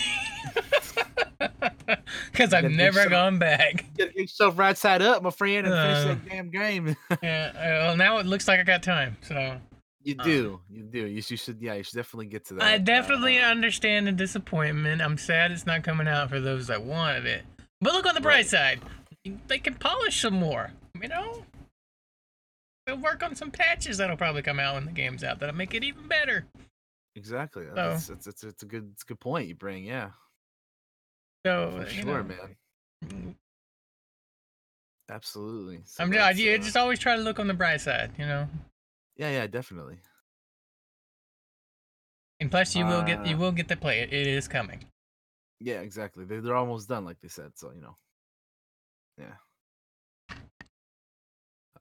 [2.31, 3.83] Because I've never yourself- gone back.
[3.97, 6.05] You gotta get yourself right side up, my friend, and finish Uh.
[6.05, 6.95] that damn game.
[7.23, 7.51] Yeah.
[7.55, 9.17] uh, Well, now it looks like I got time.
[9.21, 9.57] So
[10.03, 10.23] you uh.
[10.23, 11.05] do, you do.
[11.05, 12.63] You should, you should, yeah, you should definitely get to that.
[12.63, 15.01] I definitely Uh, understand the disappointment.
[15.01, 17.43] I'm sad it's not coming out for those that wanted it.
[17.81, 18.47] But look on the bright Right.
[18.47, 18.79] side.
[19.47, 20.71] They can polish some more.
[21.01, 21.45] You know?
[22.89, 25.75] They'll work on some patches that'll probably come out when the game's out that'll make
[25.75, 26.47] it even better.
[27.15, 27.65] exactly.
[27.71, 29.85] That's, that's, that's, that's a good, it's a good point you bring.
[29.85, 30.09] Yeah,
[31.45, 32.35] So, sure, know,
[33.03, 33.35] man.
[35.07, 35.81] Absolutely.
[35.85, 38.47] So I'm just, uh, just always try to look on the bright side, you know.
[39.17, 39.99] yeah, yeah, definitely.
[42.39, 44.11] And plus, you will get you Uh, will get to play it.
[44.11, 44.83] It is coming.
[45.59, 46.25] Yeah, exactly.
[46.25, 47.51] They're, they're almost done, like they said.
[47.53, 47.95] So you know,
[49.19, 49.35] yeah.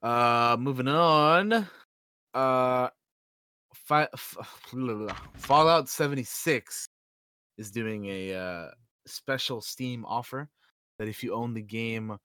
[0.02, 1.66] Uh, moving on.
[2.34, 2.88] Uh,
[3.74, 4.36] fi- f-
[5.36, 6.88] Fallout 76
[7.56, 8.68] is doing a uh,
[9.06, 10.48] special Steam offer
[10.98, 12.16] that if you own the game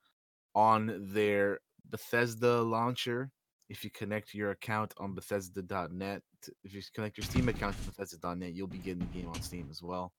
[0.56, 1.60] on their
[1.90, 3.32] Bethesda launcher,
[3.70, 6.22] if you connect your account on Bethesda.net,
[6.64, 9.68] if you connect your Steam account to Bethesda.net, you'll be getting the game on Steam
[9.72, 10.12] as well.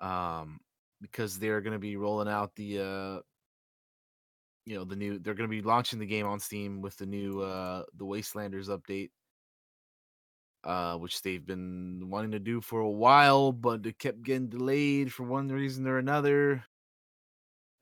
[0.00, 0.60] Um,
[1.00, 3.20] because they're going to be rolling out the, uh,
[4.66, 5.18] you know, the new.
[5.18, 8.68] They're going to be launching the game on Steam with the new, uh, the Wastelanders
[8.68, 9.10] update,
[10.64, 15.12] uh, which they've been wanting to do for a while, but it kept getting delayed
[15.12, 16.64] for one reason or another.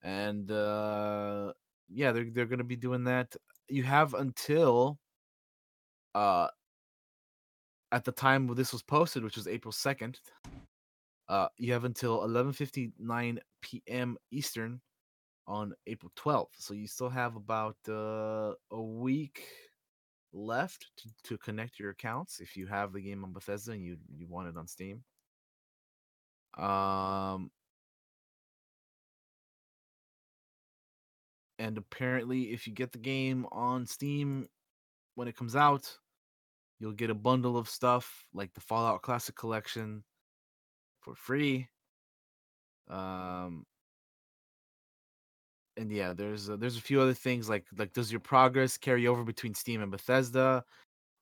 [0.02, 1.52] And uh,
[1.88, 3.36] yeah, they're they're going to be doing that.
[3.68, 4.98] You have until
[6.14, 6.48] uh
[7.92, 10.18] at the time this was posted, which was April second,
[11.28, 14.16] uh, you have until 11:59 p.m.
[14.30, 14.80] Eastern
[15.46, 16.54] on April 12th.
[16.58, 19.44] So you still have about uh, a week
[20.32, 23.96] left to, to connect your accounts if you have the game on Bethesda and you
[24.16, 25.02] you want it on Steam.
[26.56, 27.50] Um,
[31.58, 34.48] and apparently, if you get the game on Steam
[35.14, 35.98] when it comes out,
[36.78, 40.02] you'll get a bundle of stuff like the Fallout Classic Collection
[41.00, 41.68] for free.
[42.88, 43.64] Um,
[45.82, 49.06] and yeah, there's uh, there's a few other things like like does your progress carry
[49.06, 50.64] over between Steam and Bethesda?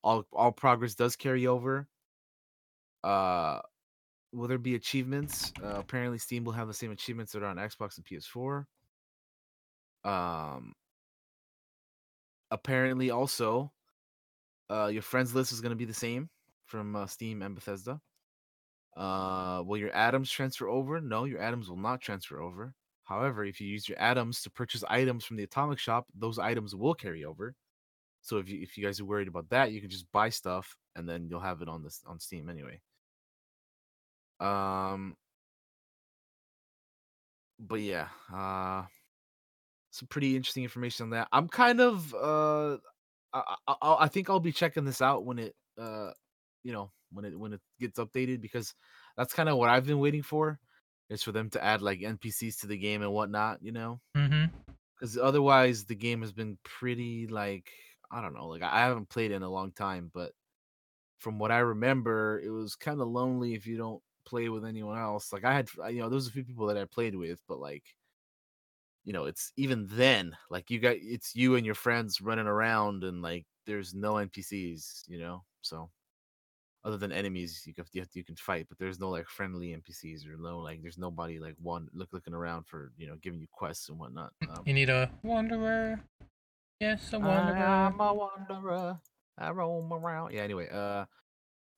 [0.05, 1.89] All all progress does carry over.
[3.03, 3.61] Uh,
[4.33, 5.53] will there be achievements?
[5.63, 8.67] Uh, apparently, Steam will have the same achievements that are on Xbox and PS4.
[10.05, 10.75] Um,
[12.51, 13.73] apparently, also,
[14.71, 16.29] uh, your friends list is going to be the same
[16.67, 18.01] from uh, Steam and Bethesda.
[18.97, 21.01] Uh, will your atoms transfer over?
[21.01, 22.75] No, your atoms will not transfer over.
[23.11, 26.77] However, if you use your atoms to purchase items from the Atomic Shop, those items
[26.77, 27.57] will carry over.
[28.23, 30.77] So if you if you guys are worried about that, you can just buy stuff
[30.97, 32.81] and then you'll have it on this on Steam anyway.
[34.41, 35.17] Um,
[37.59, 38.85] but yeah, uh,
[39.91, 41.29] some pretty interesting information on that.
[41.33, 42.77] I'm kind of uh,
[43.33, 46.13] I, I I- think I'll be checking this out when it uh,
[46.63, 48.75] you know, when it when it gets updated because
[49.17, 50.61] that's kind of what I've been waiting for.
[51.11, 54.47] Is for them to add like NPCs to the game and whatnot, you know Mm-hmm.
[54.95, 57.71] because otherwise the game has been pretty like
[58.11, 60.33] I don't know, like I haven't played in a long time, but
[61.19, 64.99] from what I remember, it was kind of lonely if you don't play with anyone
[64.99, 65.33] else.
[65.33, 67.85] Like I had, you know, there's a few people that I played with, but like,
[69.05, 73.05] you know, it's even then, like you got it's you and your friends running around,
[73.05, 75.91] and like there's no NPCs, you know, so.
[76.83, 80.27] Other than enemies, you can you, you can fight, but there's no like friendly NPCs
[80.27, 83.47] or no like there's nobody like one look looking around for you know giving you
[83.53, 84.33] quests and whatnot.
[84.49, 86.01] Um, You need a wanderer.
[86.81, 87.57] Yes, a wanderer.
[87.59, 88.99] I'm a wanderer.
[89.37, 90.33] I roam around.
[90.33, 90.43] Yeah.
[90.43, 91.05] Anyway, uh,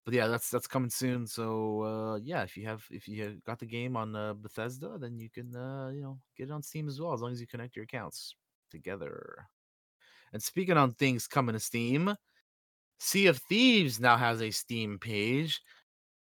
[0.05, 1.27] but yeah, that's that's coming soon.
[1.27, 4.99] So uh, yeah, if you have if you have got the game on uh, Bethesda,
[4.99, 7.41] then you can uh, you know get it on Steam as well, as long as
[7.41, 8.35] you connect your accounts
[8.71, 9.47] together.
[10.33, 12.17] And speaking on things coming to Steam,
[13.05, 15.61] Sea of Thieves now has a Steam page.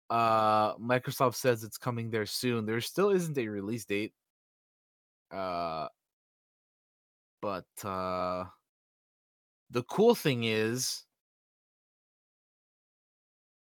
[0.09, 2.65] Uh, Microsoft says it's coming there soon.
[2.65, 4.13] There still isn't a release date.
[5.33, 5.89] Uh,
[7.43, 8.45] but uh,
[9.71, 11.03] the cool thing is,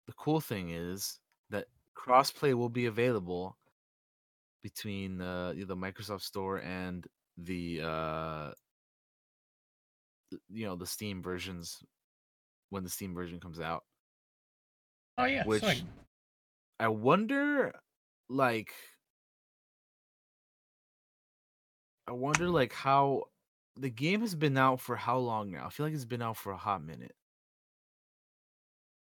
[0.06, 1.18] the cool thing is
[1.48, 1.64] that
[1.96, 3.56] crossplay will be available
[4.62, 7.06] between uh, the Microsoft Store and
[7.38, 8.50] the uh,
[10.50, 11.82] you know the Steam versions
[12.70, 13.84] when the Steam version comes out.
[15.16, 15.44] Oh yeah.
[15.44, 15.64] Which.
[16.80, 17.72] I wonder,
[18.28, 18.72] like,
[22.06, 23.24] I wonder, like, how
[23.74, 25.66] the game has been out for how long now?
[25.66, 27.16] I feel like it's been out for a hot minute,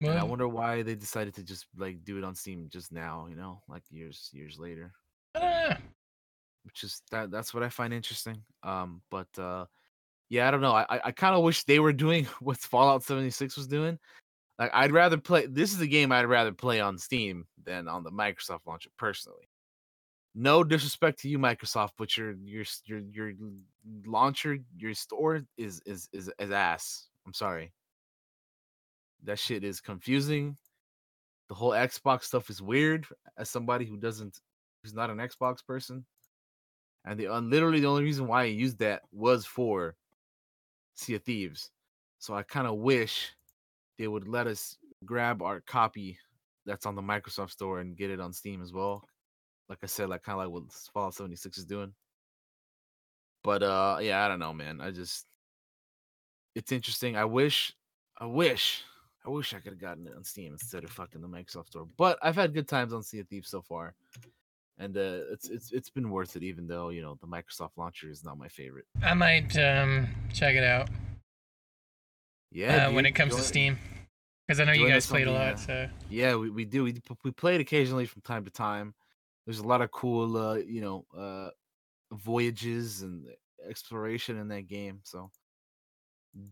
[0.01, 3.27] and I wonder why they decided to just like do it on Steam just now.
[3.31, 4.93] You know, like years years later.
[5.37, 5.77] I don't know.
[6.65, 8.43] which is that that's what I find interesting.
[8.63, 9.67] Um, but uh,
[10.31, 10.73] yeah, I don't know.
[10.73, 13.99] I I, kind of wish they were doing what Fallout 76 was doing.
[14.59, 15.47] Like I'd rather play.
[15.47, 19.49] This is a game I'd rather play on Steam than on the Microsoft launcher personally.
[20.35, 23.33] No disrespect to you, Microsoft, but your your your your
[24.07, 27.09] launcher, your store is is is, is ass.
[27.27, 27.73] I'm sorry.
[29.25, 30.57] That shit is confusing.
[31.49, 33.07] The whole Xbox stuff is weird.
[33.37, 34.39] As somebody who doesn't,
[34.83, 36.05] who's not an Xbox person,
[37.05, 39.97] and the uh, literally the only reason why I used that was for
[41.01, 41.71] Sea of Thieves.
[42.19, 43.33] So I kind of wish
[43.99, 46.19] they would let us grab our copy
[46.67, 49.05] that's on the Microsoft Store and get it on Steam as well.
[49.69, 51.93] Like I said, like kind of like what Fallout 76 is doing.
[53.43, 54.81] But uh yeah, I don't know, man.
[54.81, 55.27] I just
[56.55, 57.17] it's interesting.
[57.17, 57.73] I wish
[58.19, 58.85] I wish
[59.25, 61.87] I wish I could have gotten it on Steam instead of fucking the Microsoft Store.
[61.97, 63.95] But I've had good times on Sea of Thieves so far.
[64.81, 68.09] And uh, it's it's it's been worth it, even though you know the Microsoft launcher
[68.09, 68.87] is not my favorite.
[69.03, 70.89] I might um check it out.
[72.51, 73.79] Yeah, uh, when it comes to Steam,
[74.49, 75.61] because I know you guys played a lot.
[75.61, 76.85] So yeah, we, we do.
[76.85, 78.95] We we played occasionally from time to time.
[79.45, 81.51] There's a lot of cool, uh, you know, uh,
[82.13, 83.27] voyages and
[83.69, 85.01] exploration in that game.
[85.03, 85.31] So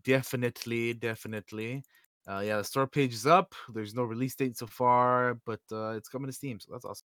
[0.04, 1.82] definitely, definitely.
[2.28, 3.54] Uh, yeah, the store page is up.
[3.72, 7.06] There's no release date so far, but uh, it's coming to Steam, so that's awesome.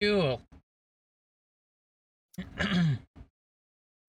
[0.00, 0.40] Cool.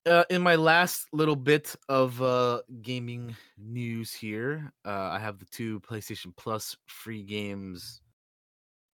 [0.06, 5.46] uh, in my last little bit of uh, gaming news here, uh, I have the
[5.46, 8.02] two PlayStation Plus free games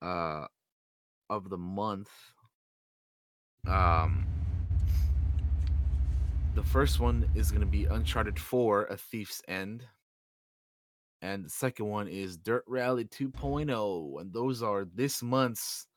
[0.02, 0.46] uh,
[1.28, 2.10] of the month.
[3.66, 4.24] Um,
[6.54, 9.82] the first one is going to be Uncharted 4: A Thief's End,
[11.22, 15.88] and the second one is Dirt Rally 2.0, and those are this month's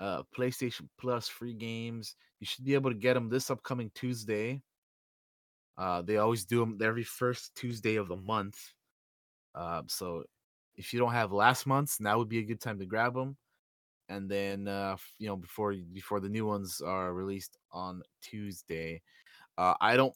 [0.00, 2.16] uh, PlayStation Plus free games.
[2.40, 4.62] You should be able to get them this upcoming Tuesday.
[5.76, 8.58] Uh, they always do them every first Tuesday of the month.
[9.54, 10.24] Uh, so
[10.76, 13.36] if you don't have last month's, now would be a good time to grab them.
[14.08, 19.02] And then uh, you know before before the new ones are released on Tuesday.
[19.58, 20.14] Uh, I don't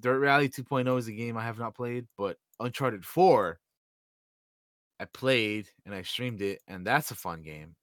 [0.00, 3.58] Dirt Rally 2.0 is a game I have not played, but Uncharted 4
[5.00, 7.76] I played and I streamed it, and that's a fun game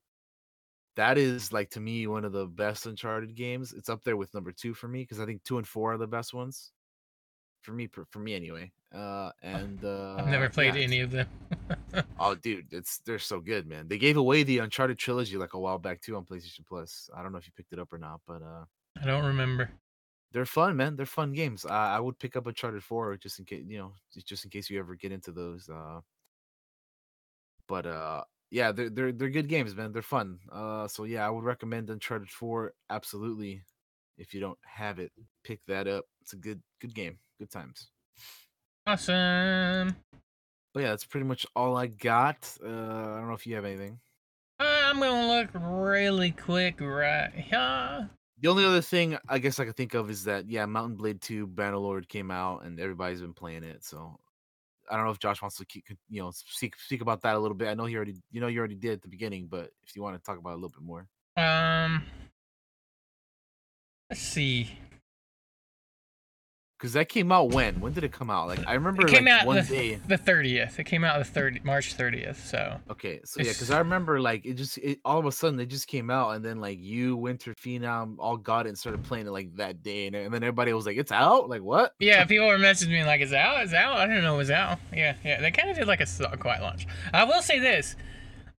[0.96, 3.74] that is like to me one of the best Uncharted games.
[3.74, 5.98] It's up there with number two for me because I think two and four are
[5.98, 6.72] the best ones
[7.62, 7.88] for me.
[8.10, 8.72] For me anyway.
[8.94, 11.28] Uh, and uh, I've never played yeah, any of them.
[12.20, 13.88] oh, dude, it's they're so good, man.
[13.88, 17.10] They gave away the Uncharted trilogy like a while back too on PlayStation Plus.
[17.16, 18.66] I don't know if you picked it up or not, but uh,
[19.02, 19.70] I don't remember.
[20.34, 20.96] They're fun, man.
[20.96, 21.66] They're fun games.
[21.66, 23.94] I, I would pick up Uncharted Four just in case, you know,
[24.26, 25.70] just in case you ever get into those.
[25.70, 26.02] Uh,
[27.68, 29.94] but uh yeah, they're they're they're good games, man.
[29.94, 30.40] They're fun.
[30.52, 33.64] Uh, so yeah, I would recommend Uncharted Four absolutely.
[34.18, 35.12] If you don't have it,
[35.44, 36.06] pick that up.
[36.22, 37.18] It's a good good game.
[37.40, 37.88] Good times.
[38.86, 39.96] Awesome.
[40.74, 42.58] But yeah, that's pretty much all I got.
[42.64, 44.00] Uh, I don't know if you have anything.
[44.60, 48.10] I'm gonna look really quick right here.
[48.42, 50.98] The only other thing I guess I could think of is that yeah, Mount &
[50.98, 53.84] Blade 2 Bannerlord came out and everybody's been playing it.
[53.84, 54.20] So
[54.92, 57.40] I don't know if Josh wants to keep, you know, speak speak about that a
[57.40, 57.70] little bit.
[57.70, 60.04] I know he already, you know, you already did at the beginning, but if you
[60.04, 61.08] want to talk about it a little bit more.
[61.38, 62.04] Um,
[64.10, 64.70] let's see
[66.82, 67.80] because that came out when?
[67.80, 68.48] When did it come out?
[68.48, 70.00] Like I remember it came like, out one the, day.
[70.08, 70.80] The thirtieth.
[70.80, 72.44] It came out the thirty March thirtieth.
[72.44, 73.48] So okay, so it's...
[73.48, 76.10] yeah, because I remember like it just it, all of a sudden it just came
[76.10, 79.56] out, and then like you, Winter Phenom, all got it and started playing it like
[79.58, 81.94] that day, and, and then everybody was like, "It's out!" Like what?
[82.00, 83.62] Yeah, people were messaging me like, "It's out!
[83.62, 84.80] It's out!" I didn't know it was out.
[84.91, 85.39] Yeah, yeah.
[85.39, 86.88] They kind of did like a, a quiet launch.
[87.13, 87.96] I will say this: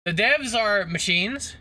[0.05, 1.57] the devs are machines.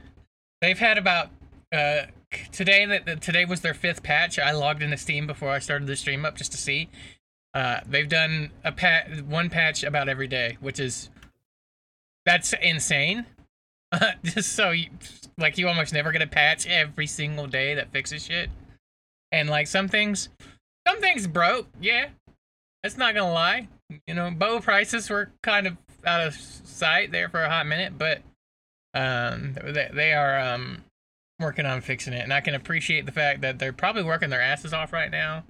[0.61, 1.29] They've had about
[1.73, 2.03] uh
[2.51, 4.39] today that today was their fifth patch.
[4.39, 6.89] I logged into Steam before I started the stream up just to see
[7.53, 11.09] uh, they've done a pat one patch about every day, which is
[12.25, 13.25] that's insane.
[14.23, 14.87] just so you,
[15.37, 18.49] like you almost never get a patch every single day that fixes shit.
[19.33, 20.29] And like some things,
[20.87, 21.67] some things broke.
[21.81, 22.09] Yeah,
[22.83, 23.67] that's not gonna lie.
[24.07, 27.97] You know, bow prices were kind of out of sight there for a hot minute,
[27.97, 28.21] but
[28.93, 30.83] um, they, they are um
[31.41, 34.41] working on fixing it, and I can appreciate the fact that they're probably working their
[34.41, 35.43] asses off right now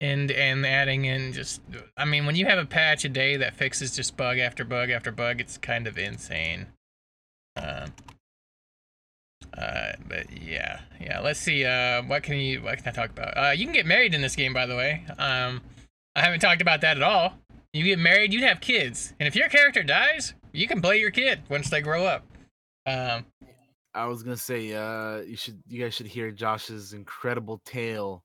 [0.00, 1.62] and and adding in just
[1.96, 4.90] i mean when you have a patch a day that fixes just bug after bug
[4.90, 6.66] after bug it's kind of insane.
[7.56, 7.86] Uh,
[9.56, 13.36] uh but yeah yeah let's see uh what can you what can i talk about?
[13.36, 15.04] Uh you can get married in this game by the way.
[15.18, 15.62] Um
[16.14, 17.38] i haven't talked about that at all.
[17.72, 19.14] You get married you have kids.
[19.18, 22.26] And if your character dies you can play your kid once they grow up.
[22.84, 23.24] Um
[23.96, 28.22] I was gonna say, uh, you should, you guys should hear Josh's incredible tale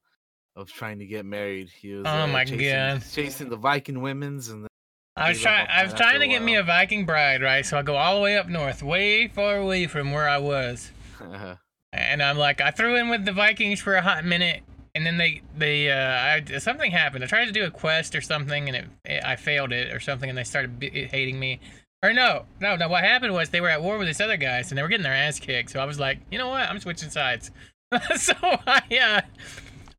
[0.57, 1.69] of trying to get married.
[1.69, 3.03] He was, Oh uh, my chasing, God.
[3.11, 4.67] chasing the Viking women's, and
[5.15, 5.67] I was trying.
[5.69, 6.63] I was trying to get me a.
[6.63, 7.65] Viking bride, right?
[7.65, 10.91] So I go all the way up north, way far away from where I was,
[11.19, 11.57] then
[11.93, 14.63] and I'm like, I threw in with the Vikings for a hot minute,
[14.93, 17.23] and then they they uh, I, something happened.
[17.23, 20.01] I tried to do a quest or something, and it, it I failed it or
[20.01, 21.61] something, and they started b- hating me.
[22.03, 22.87] Or no, no, no.
[22.87, 25.03] What happened was they were at war with these other guys, and they were getting
[25.03, 25.69] their ass kicked.
[25.69, 26.67] So I was like, you know what?
[26.67, 27.51] I'm switching sides.
[28.15, 29.21] so I uh,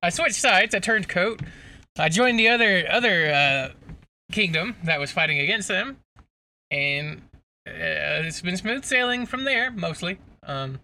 [0.02, 0.74] I switched sides.
[0.74, 1.40] I turned coat.
[1.98, 3.68] I joined the other other uh,
[4.32, 5.98] kingdom that was fighting against them,
[6.72, 7.22] and
[7.68, 10.18] uh, it's been smooth sailing from there mostly.
[10.44, 10.80] Um,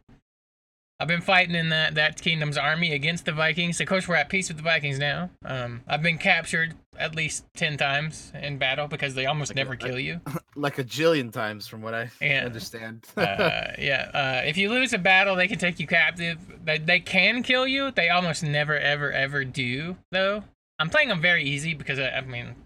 [1.01, 3.81] I've been fighting in that that kingdom's army against the Vikings.
[3.81, 5.31] Of course, we're at peace with the Vikings now.
[5.45, 9.59] Um, I've been captured at least ten times in battle because they almost Like a-
[9.61, 10.21] never like- kill you.
[10.57, 12.45] like a jillion times, from what I Yeah.
[12.45, 13.07] understand.
[13.17, 14.11] uh, yeah.
[14.13, 16.39] Uh, if you lose a battle, they can take you captive.
[16.65, 17.93] They, they can kill you.
[17.93, 20.43] They almost never, ever, ever do, though.
[20.81, 22.57] I'm playing on very easy because I, I mean,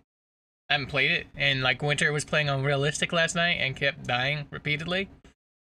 [0.71, 1.27] I haven't played it.
[1.37, 5.11] And like Winter was playing on realistic last night and kept dying repeatedly.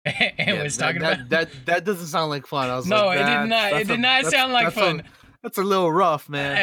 [0.37, 1.29] and Yeah, was that, talking that, about.
[1.29, 2.69] that that doesn't sound like fun.
[2.69, 4.79] I was No, like, it did not- it did a- not sound like that's a-
[4.79, 5.03] fun."
[5.43, 6.57] that's a little rough, man.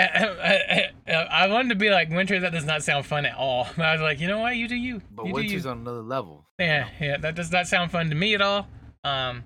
[1.08, 2.40] I wanted to be like Winter.
[2.40, 3.66] That does not sound fun at all.
[3.76, 4.56] But I was like, you know what?
[4.56, 5.00] You do you.
[5.12, 5.70] But you do Winter's you.
[5.70, 6.44] on another level.
[6.58, 6.88] you Yeah, know?
[7.06, 8.66] yeah, that does not sound fun to me at all.
[9.04, 9.44] Um,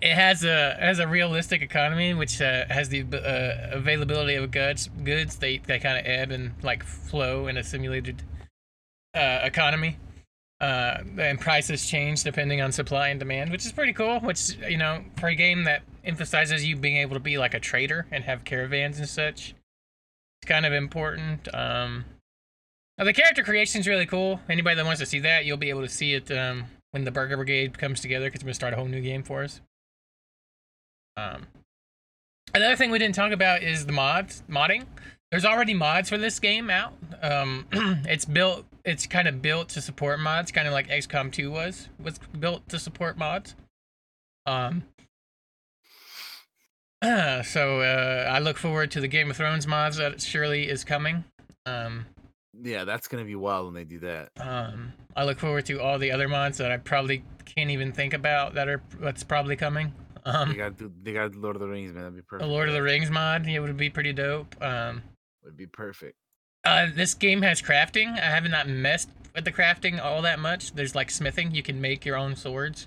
[0.00, 4.88] it has a has a realistic economy, which uh, has the uh, availability of goods.
[5.02, 8.22] Goods they they kind of ebb and like flow in a simulated
[9.14, 9.96] uh, economy.
[10.60, 14.18] Uh, and prices change depending on supply and demand, which is pretty cool.
[14.18, 17.60] Which you know, for a game that emphasizes you being able to be like a
[17.60, 19.54] trader and have caravans and such,
[20.42, 21.52] it's kind of important.
[21.54, 22.04] Um,
[22.98, 24.40] now, the character creation is really cool.
[24.48, 27.12] Anybody that wants to see that, you'll be able to see it um, when the
[27.12, 29.60] Burger Brigade comes together because we're to start a whole new game for us.
[31.16, 31.46] Um,
[32.54, 34.84] another thing we didn't talk about is the mods, modding.
[35.30, 36.94] There's already mods for this game out.
[37.22, 41.50] Um, it's built, it's kind of built to support mods, kind of like XCOM 2
[41.50, 43.54] was was built to support mods.
[44.46, 44.84] Um,
[47.02, 51.24] so uh, I look forward to the Game of Thrones mods that surely is coming.
[51.66, 52.06] Um,
[52.60, 54.30] Yeah, that's gonna be wild when they do that.
[54.40, 58.14] um, I look forward to all the other mods that I probably can't even think
[58.14, 59.92] about that are that's probably coming.
[60.24, 60.90] They Um, gotta.
[61.02, 62.02] They got Lord of the Rings, man.
[62.02, 62.46] That'd be perfect.
[62.46, 62.52] the.
[62.52, 64.60] Lord of the Rings mod, it would be pretty dope.
[64.62, 65.02] Um,
[65.44, 66.16] would be perfect.
[66.68, 68.12] Uh, this game has crafting.
[68.12, 70.72] I have not messed with the crafting all that much.
[70.72, 71.54] There's like smithing.
[71.54, 72.86] You can make your own swords.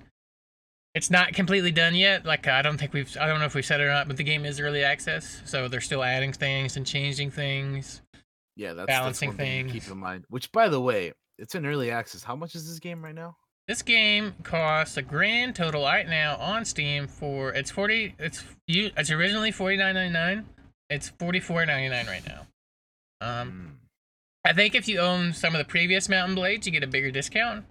[0.94, 2.26] It's not completely done yet.
[2.26, 3.16] Like I don't think we've.
[3.20, 5.42] I don't know if we've said it or not, but the game is early access,
[5.46, 8.02] so they're still adding things and changing things.
[8.58, 9.72] Yeah, that's Balancing that's things.
[9.72, 10.26] keep in mind.
[10.30, 12.24] Which, by the way, it's in early access.
[12.24, 13.38] How much is this game right now?
[13.68, 18.16] This game costs a grand total right now on Steam for it's forty.
[18.20, 18.92] It's you.
[18.98, 20.46] It's originally forty nine ninety nine.
[20.90, 22.48] It's forty four ninety nine right now.
[23.22, 23.78] Um, Mm.
[24.44, 26.88] I think if you own some of the previous Mount & Blades, you get a
[26.88, 27.64] bigger discount.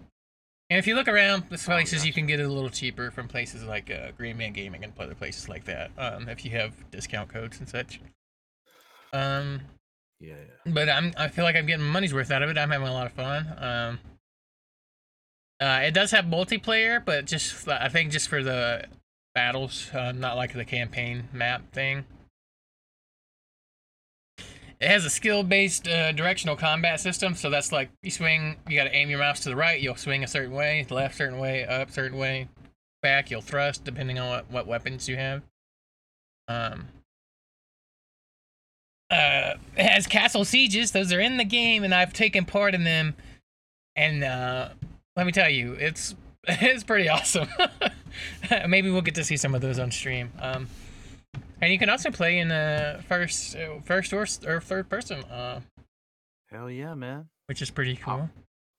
[0.70, 3.26] And if you look around, the places you can get it a little cheaper from
[3.26, 5.90] places like uh, Green Man Gaming and other places like that.
[5.98, 8.00] Um, if you have discount codes and such.
[9.12, 9.62] Um,
[10.20, 10.34] Yeah,
[10.64, 10.72] yeah.
[10.72, 12.56] but I'm I feel like I'm getting money's worth out of it.
[12.56, 13.46] I'm having a lot of fun.
[13.58, 13.98] Um,
[15.60, 18.84] uh, it does have multiplayer, but just I think just for the
[19.34, 22.04] battles, uh, not like the campaign map thing.
[24.80, 28.84] It has a skill-based uh, directional combat system, so that's like you swing, you got
[28.84, 31.66] to aim your mouse to the right, you'll swing a certain way, left certain way,
[31.66, 32.48] up certain way,
[33.02, 35.42] back you'll thrust depending on what, what weapons you have.
[36.48, 36.86] Um,
[39.10, 42.84] uh, it has castle sieges; those are in the game, and I've taken part in
[42.84, 43.14] them.
[43.96, 44.70] And uh,
[45.16, 46.14] let me tell you, it's
[46.48, 47.48] it's pretty awesome.
[48.68, 50.32] Maybe we'll get to see some of those on stream.
[50.38, 50.68] Um,
[51.60, 55.60] and you can also play in uh, first, uh, first or, or third person, uh,
[56.50, 57.28] Hell yeah, man.
[57.46, 58.28] which is pretty cool.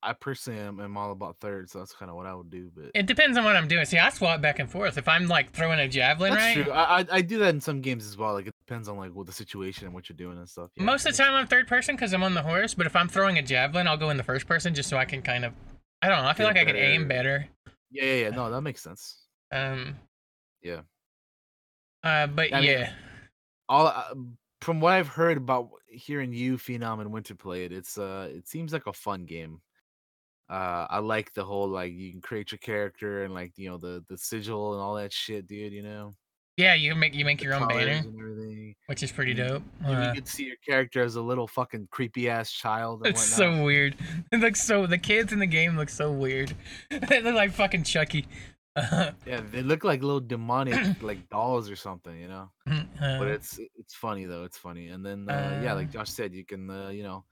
[0.03, 2.71] I personally am, am all about third, so that's kind of what I would do.
[2.75, 3.85] But It depends on what I'm doing.
[3.85, 4.97] See, I swap back and forth.
[4.97, 6.63] If I'm like throwing a javelin, that's right?
[6.65, 6.73] true.
[6.73, 8.33] I, I I do that in some games as well.
[8.33, 10.71] Like it depends on like what the situation and what you're doing and stuff.
[10.75, 12.73] Yeah, Most of the time, I'm third person because I'm on the horse.
[12.73, 15.05] But if I'm throwing a javelin, I'll go in the first person just so I
[15.05, 15.53] can kind of,
[16.01, 16.27] I don't know.
[16.29, 17.75] I feel like I can aim better- better.
[17.91, 18.29] Yeah, yeah, yeah.
[18.31, 19.27] No, that makes sense.
[19.51, 19.97] Um.
[20.63, 20.81] Yeah.
[22.03, 22.91] Uh, but I mean, yeah,
[23.69, 24.13] all uh,
[24.61, 28.47] from what I've heard about hearing you, Phenom, and Winter play it, it's uh, it
[28.47, 29.61] seems like a fun game.
[30.49, 33.77] Uh, I like the whole like you can create your character and like you know
[33.77, 35.71] the the sigil and all that shit, dude.
[35.71, 36.13] You know,
[36.57, 39.63] yeah, you make you make the your own banner, and which is pretty you- dope.
[39.87, 42.99] You, Uh, you can see your character as a little fucking creepy ass child.
[43.05, 43.57] And it's whatnot.
[43.59, 43.95] so weird.
[44.31, 44.85] It looks so.
[44.85, 46.53] The kids in the game look so weird.
[46.89, 48.27] they look like fucking Chucky.
[48.75, 52.49] Uh, Yeah, they look like little demonic like dolls or something, you know.
[52.65, 54.43] But uh, it's it's funny though.
[54.43, 57.25] It's funny, and then uh, yeah, uh, like Josh said, you can uh, you know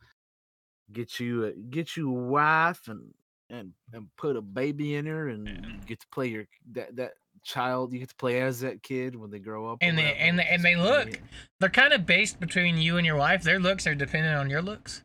[0.92, 3.14] get you a, get you a wife and
[3.50, 7.14] and and put a baby in her, and you get to play your that that
[7.44, 7.94] child.
[7.94, 9.78] You get to play as that kid when they grow up.
[9.82, 11.22] and they and they, and they look
[11.60, 13.44] they're kind of based between you and your wife.
[13.44, 15.04] Their looks are dependent on your looks.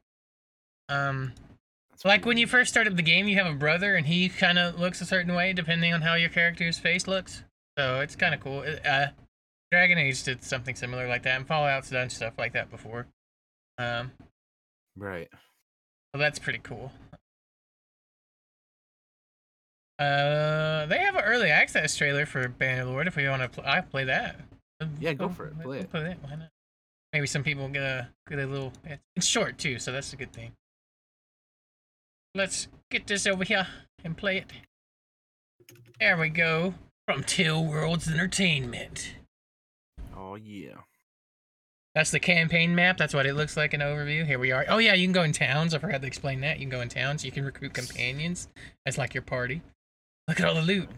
[0.89, 1.33] Um,
[1.95, 4.59] That's like when you first started the game, you have a brother, and he kind
[4.59, 7.45] of looks a certain way depending on how your character's face looks.
[7.79, 8.65] So it's kind of cool.
[8.85, 9.07] Uh,
[9.71, 13.07] Dragon Age did something similar like that, and Fallout's done stuff like that before.
[13.79, 14.11] Um,
[14.97, 15.29] right.
[16.13, 16.91] so that's pretty cool.
[20.01, 23.07] Uh, they have an early access trailer for Bannerlord.
[23.07, 24.41] If we want to, pl- I play that.
[24.99, 25.61] Yeah, go for it.
[25.61, 25.91] Play it.
[25.91, 26.19] Play it.
[26.23, 26.49] Why not?
[27.13, 28.73] Maybe some people get a get a little.
[29.15, 30.51] It's short too, so that's a good thing.
[32.35, 33.69] Let's get this over here
[34.05, 34.53] and play it.
[36.01, 36.75] There we go.
[37.07, 39.15] From TaleWorlds Entertainment.
[40.17, 40.79] Oh yeah.
[41.95, 42.97] That's the campaign map.
[42.97, 44.27] That's what it looks like in overview.
[44.27, 44.65] Here we are.
[44.69, 45.75] Oh yeah, you can go in towns.
[45.75, 46.59] I forgot to explain that.
[46.59, 47.25] You can go in towns.
[47.25, 48.49] You can recruit companions
[48.85, 49.63] as like your party.
[50.27, 50.89] Look at all the loot.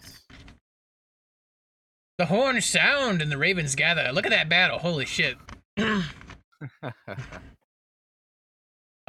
[2.17, 4.11] The horns sound and the ravens gather.
[4.11, 4.79] Look at that battle.
[4.79, 5.37] Holy shit.
[5.79, 6.03] oh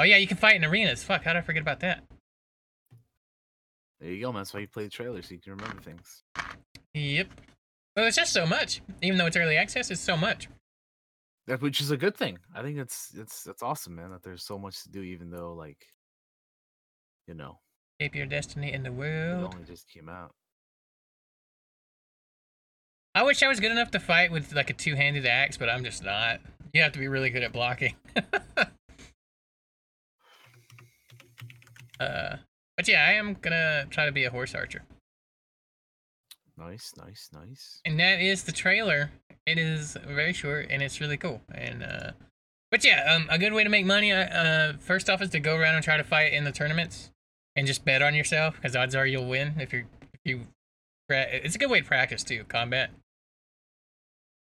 [0.03, 1.03] yeah, you can fight in arenas.
[1.03, 2.03] Fuck, how did I forget about that?
[3.99, 4.41] There you go, man.
[4.41, 6.23] That's why you play the trailer so you can remember things.
[6.93, 7.27] Yep.
[7.95, 8.81] Well, it's just so much.
[9.01, 10.47] Even though it's early access, it's so much.
[11.47, 12.37] That which is a good thing.
[12.53, 14.11] I think it's it's that's awesome, man.
[14.11, 15.87] That there's so much to do, even though like,
[17.27, 17.59] you know,
[18.01, 19.53] Shape your destiny in the it world.
[19.53, 20.33] only just came out.
[23.15, 25.83] I wish I was good enough to fight with like a two-handed axe, but I'm
[25.83, 26.39] just not.
[26.73, 27.95] You have to be really good at blocking.
[31.99, 32.35] uh,
[32.77, 34.83] but yeah, I am gonna try to be a horse archer,
[36.57, 37.81] Nice, nice, nice.
[37.85, 39.11] and that is the trailer.
[39.45, 41.41] It is very short and it's really cool.
[41.53, 42.11] And uh,
[42.71, 44.11] but yeah, um, a good way to make money.
[44.11, 47.11] Uh, uh, first off is to go around and try to fight in the tournaments,
[47.55, 50.47] and just bet on yourself because odds are you'll win if you're if you.
[51.09, 52.89] It's a good way to practice too, combat.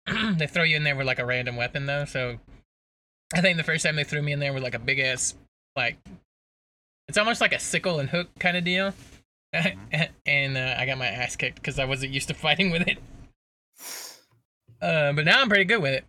[0.36, 2.38] they throw you in there with like a random weapon though, so
[3.32, 5.34] I think the first time they threw me in there with like a big ass
[5.76, 5.96] like
[7.08, 8.94] it's almost like a sickle and hook kind of deal.
[10.26, 12.98] and uh, I got my ass kicked because I wasn't used to fighting with it.
[14.80, 16.04] Uh, but now I'm pretty good with it.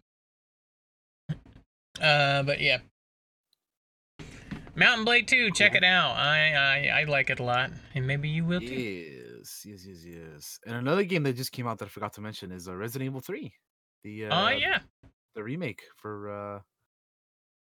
[2.01, 2.79] Uh, but yeah.
[4.75, 5.77] Mount & Blade 2, check Cool.
[5.77, 6.17] it out.
[6.17, 8.65] I, I I like it a lot, and maybe you will too.
[8.65, 10.59] Yes, yes, yes, yes.
[10.65, 13.09] And another game that just came out that I forgot to mention is uh, Resident
[13.09, 13.53] Evil 3.
[14.03, 14.79] The Oh uh, yeah,
[15.35, 16.59] the remake for uh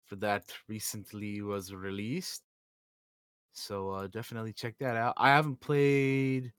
[0.05, 2.41] for that recently was released.
[3.55, 5.13] So uh definitely check that out.
[5.17, 6.51] I haven't played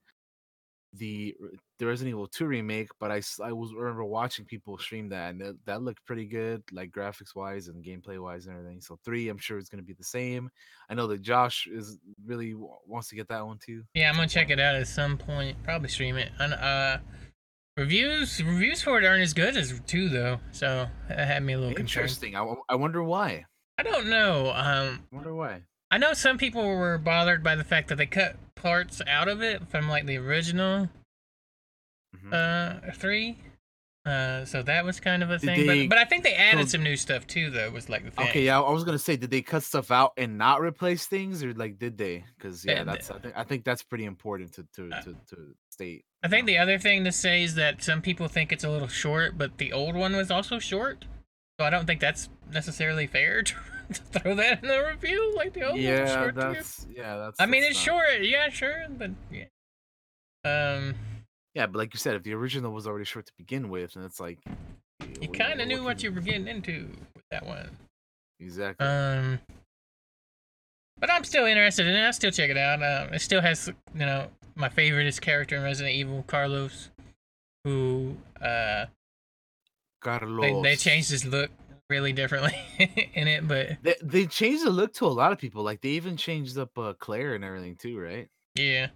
[0.99, 1.34] the
[1.78, 5.40] the Resident Evil 2 remake, but I, I was remember watching people stream that and
[5.42, 8.80] that, that looked pretty good, like graphics wise and gameplay wise and everything.
[8.80, 10.49] So three, I'm sure is gonna be the same.
[10.88, 13.82] I know that Josh is really wants to get that one too.
[13.94, 14.09] yeah.
[14.09, 15.62] I'm gonna check it out at some point.
[15.64, 16.30] Probably stream it.
[16.38, 16.99] And uh,
[17.76, 21.59] reviews reviews for it aren't as good as two though, so that had me a
[21.59, 22.05] little concerned.
[22.05, 22.36] Interesting.
[22.70, 23.44] I wonder why.
[23.78, 24.51] I don't know.
[24.55, 25.61] Um, I wonder why.
[25.91, 29.43] I know some people were bothered by the fact that they cut parts out of
[29.43, 30.89] it from like the original
[32.16, 32.32] Mhm.
[32.32, 33.39] uh three.
[34.05, 36.68] Uh, so that was kind of a thing, they- but but I think they added
[36.68, 37.51] so- some new stuff too.
[37.51, 38.28] Though was like the thing.
[38.28, 41.43] Okay, yeah, I was gonna say, did they cut stuff out and not replace things,
[41.43, 42.24] or like did they?
[42.39, 45.16] Because yeah, Uh, that's I think I think that's pretty important to to Uh, to,
[45.30, 46.05] to state.
[46.22, 48.87] I think the other thing to say is that some people think it's a little
[48.89, 51.05] short, but the old one was also short.
[51.59, 53.55] So I don't think that's necessarily fair to
[53.93, 55.34] throw that in the review.
[55.37, 57.41] Like the old yeah, short that's yeah, that's.
[57.41, 58.22] I mean, that's it's not- short.
[58.22, 59.45] Yeah, sure, but yeah.
[60.45, 60.95] Um,
[61.55, 64.05] Yeah, but like you said, if the original was already short to begin with, and
[64.05, 64.39] it's like
[65.20, 67.70] you kind of knew what you were getting into with that one.
[68.41, 68.87] exactly.
[68.87, 69.41] Um,
[70.99, 72.07] but I'm still interested in it.
[72.07, 72.82] I still check it out.
[72.82, 76.91] Uh, it still has, you know, my favoriteest character in Resident Evil, Carlos,
[77.64, 78.87] who uh
[80.01, 80.41] Carlos.
[80.41, 81.51] they, they changed his look
[81.91, 82.55] really differently
[83.14, 85.62] in it, but They, they changed the look to a lot of people.
[85.62, 88.28] Like they even changed up uh, Claire and everything too, right?
[88.55, 88.89] yeah.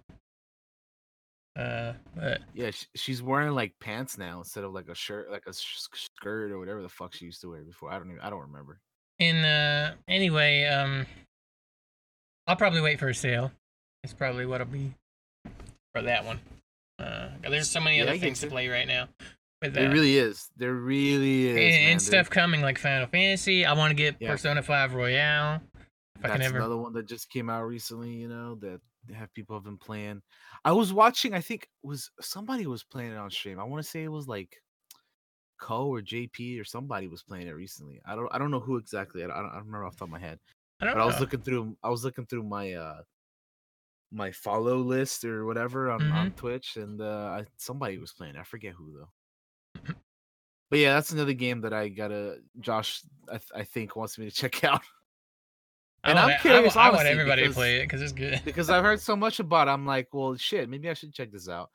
[1.55, 5.43] Uh, but Yeah, sh- she's wearing like pants now instead of like a shirt, like
[5.47, 7.91] a sh- skirt or whatever the fuck she used to wear before.
[7.91, 8.21] I don't even.
[8.21, 8.79] I don't remember.
[9.19, 11.05] in uh anyway, um,
[12.47, 13.51] I'll probably wait for a sale.
[14.03, 14.93] It's probably what'll be
[15.93, 16.39] for that one.
[16.97, 19.09] Uh, there's so many Yeah, other things to play right now.
[19.61, 19.91] With that.
[19.91, 20.49] really is.
[20.57, 21.55] There really is.
[21.55, 21.91] and, man.
[21.91, 23.65] and stuff coming like Final Fantasy.
[23.65, 24.31] I want to get Yeah.
[24.31, 25.55] Persona 5 Royal.
[26.17, 26.57] If I That's can ever.
[26.57, 28.11] another one that just came out recently.
[28.11, 28.79] You know that
[29.13, 30.21] have people have been playing.
[30.63, 31.33] I was watching.
[31.33, 33.59] I think was somebody was playing it on stream.
[33.59, 34.55] I want to say it was like
[35.59, 38.01] Co or JP or somebody was playing it recently.
[38.05, 38.29] I don't.
[38.31, 39.23] I don't know who exactly.
[39.23, 40.39] I don't, I don't remember off the top of my head.
[40.79, 41.75] I don't But I was looking through.
[41.83, 43.01] I was looking through my uh
[44.11, 48.35] my follow list or whatever on, on Twitch, and uh I, somebody was playing.
[48.37, 49.09] I forget who though.
[50.71, 52.37] But yeah, that's another game that I gotta.
[52.59, 54.81] Josh, I, th- I think wants me to check out
[56.03, 58.13] I and want, I'm I- curious, I, want honestly, everybody to play it because it's
[58.13, 58.41] good.
[58.45, 59.67] because I've heard so much about.
[59.67, 59.71] it.
[59.71, 61.69] I'm like, well, shit, maybe I should check this out.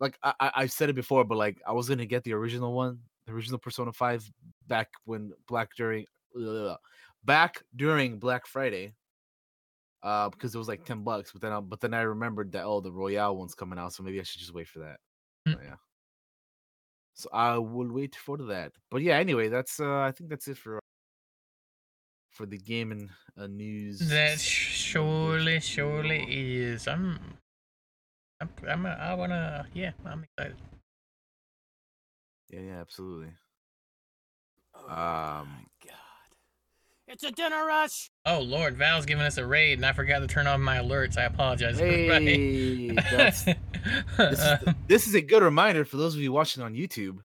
[0.00, 2.72] Like I, I I've said it before, but like I was gonna get the original
[2.74, 4.28] one, the original Persona Five,
[4.66, 6.04] back when Black during,
[6.36, 6.76] ugh,
[7.24, 8.92] back during Black Friday.
[10.02, 12.64] Uh, because it was like ten bucks, but then I, but then I remembered that
[12.64, 14.96] oh, the Royal one's coming out, so maybe I should just wait for that.
[15.46, 15.76] So, yeah.
[17.14, 18.72] So I will wait for that.
[18.90, 20.80] But yeah, anyway, that's uh, I think that's it for
[22.30, 23.98] for the gaming uh, news.
[24.08, 26.88] That surely, surely is.
[26.88, 27.18] I'm,
[28.40, 30.56] I'm, I'm I wanna, yeah, I'm excited.
[32.48, 33.32] Yeah, yeah, absolutely.
[34.74, 35.66] Oh Um.
[37.12, 38.10] It's a dinner rush!
[38.24, 41.18] Oh Lord, Val's giving us a raid, and I forgot to turn on my alerts.
[41.18, 41.78] I apologize.
[41.80, 42.88] everybody.
[42.88, 43.56] Hey, that's this
[44.18, 44.58] is,
[44.88, 47.18] this is a good reminder for those of you watching on YouTube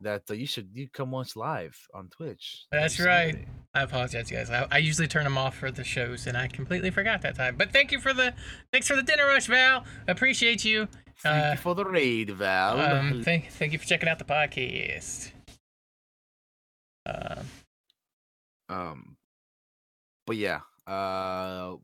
[0.00, 2.64] that uh, you should you come watch live on Twitch.
[2.72, 3.34] That's right.
[3.34, 3.48] Sunday.
[3.74, 4.50] I apologize, guys.
[4.50, 7.54] I, I usually turn them off for the shows, and I completely forgot that time.
[7.56, 8.34] But thank you for the
[8.72, 9.84] thanks for the dinner rush, Val.
[10.08, 10.88] Appreciate you.
[11.22, 12.80] Thank Uh, you for the raid, Val.
[12.80, 15.30] Um, thank thank you for checking out the podcast.
[17.06, 17.46] Um,
[18.68, 19.16] Um,
[20.26, 21.76] but yeah, uh,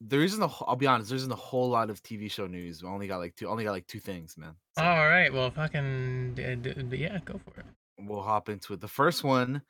[0.00, 0.48] there isn't a.
[0.66, 2.82] I'll be honest, there isn't a whole lot of TV show news.
[2.82, 3.48] We only got like two.
[3.48, 4.54] Only got like two things, man.
[4.76, 5.32] So all right.
[5.32, 7.66] Well, fucking yeah, go for it.
[7.98, 8.80] we'll hop into it.
[8.80, 9.62] The first one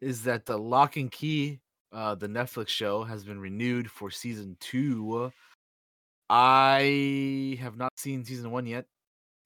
[0.00, 1.60] is that the Locke & Key,
[1.92, 5.30] uh, the Netflix show, has been renewed for season two.
[6.28, 8.86] I have not seen season one yet.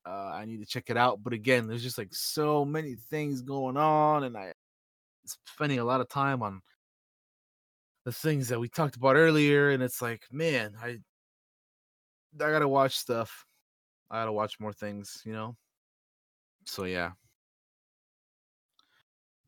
[0.07, 1.22] Uh, I need to check it out.
[1.22, 4.53] But again, there's just like so many things going on, and I
[5.47, 6.61] spending a lot of time on
[8.05, 10.99] the things that we talked about earlier, and it's like, man, I
[12.37, 13.45] I gotta watch stuff.
[14.11, 15.57] I gotta watch more things, you know.
[16.66, 17.12] So yeah,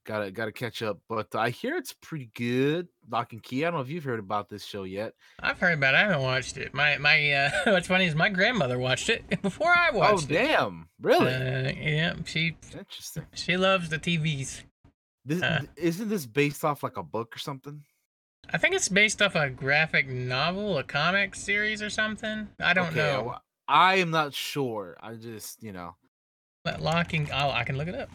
[0.04, 0.98] gotta gotta catch up.
[1.08, 2.88] But I hear it's pretty good.
[3.10, 3.64] Locke & Key.
[3.64, 5.12] I don't know if you've heard about this show yet.
[5.40, 5.94] I've heard about.
[5.94, 5.98] it.
[5.98, 6.74] I haven't watched it.
[6.74, 7.32] My my.
[7.32, 10.36] Uh, what's funny is my grandmother watched it before I Oh watched it.
[10.40, 10.88] Oh damn!
[11.00, 13.26] Really Uh, yeah, she interesting.
[13.34, 14.62] she loves the TVs.
[15.28, 15.60] This uh.
[15.76, 17.82] isn't this based off like a book or something?
[18.50, 22.48] I think it's based off a graphic novel, a comic series, or something.
[22.58, 23.22] I don't Okay, know.
[23.24, 24.96] well, I am not sure.
[25.02, 25.96] I just you know.
[26.64, 27.28] But locking.
[27.30, 28.08] Oh, I can look it up.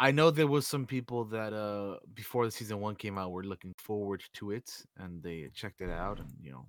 [0.00, 3.44] I know there was some people that uh before the season one came out were
[3.44, 6.66] looking forward to it and they checked it out and you know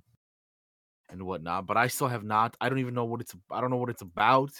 [1.10, 1.68] and whatnot.
[1.68, 2.58] But I still have not.
[2.60, 3.34] I don't even know what it's.
[3.50, 4.52] I don't know what it's about.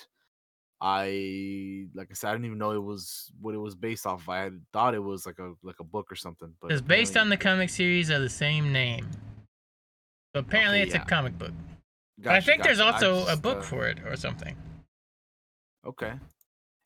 [0.88, 4.22] I like I said, I didn't even know it was what it was based off.
[4.22, 4.30] of.
[4.30, 6.54] I had thought it was like a like a book or something.
[6.62, 9.10] But It's based on the comic series of the same name.
[10.36, 11.02] So apparently, Okay, it's yeah.
[11.02, 11.54] a comic book.
[12.20, 13.06] but I think there's gotcha.
[13.06, 14.56] I also a book uh, for it or something.
[15.88, 16.14] Okay.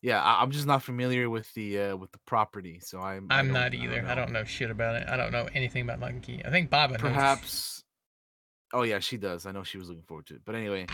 [0.01, 3.27] Yeah, I, I'm just not familiar with the uh with the property, so I'm.
[3.29, 4.05] I I'm don't- either.
[4.07, 5.09] I don't know shit about it.
[5.09, 6.41] I don't know anything about Locke & Key.
[6.45, 7.01] I think knows.
[7.01, 7.78] perhaps
[8.73, 10.85] oh yeah she does i know she was looking forward to it but anyway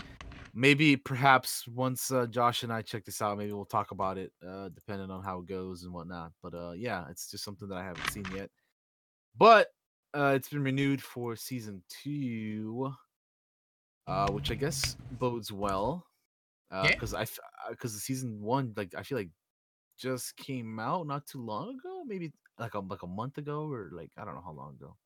[0.54, 4.32] maybe perhaps once uh, josh and i check this out maybe we'll talk about it
[4.46, 7.76] uh depending on how it goes and whatnot but uh yeah it's just something that
[7.76, 8.50] i haven't seen yet
[9.36, 9.68] but
[10.14, 12.90] uh it's been renewed for season two
[14.06, 16.06] uh which i guess bodes well
[16.70, 16.92] uh Yeah.
[16.92, 17.26] because i
[17.68, 19.30] because the season one like i feel like
[19.98, 23.90] just came out not too long ago maybe like a like a month ago or
[23.92, 24.96] like i don't know how long ago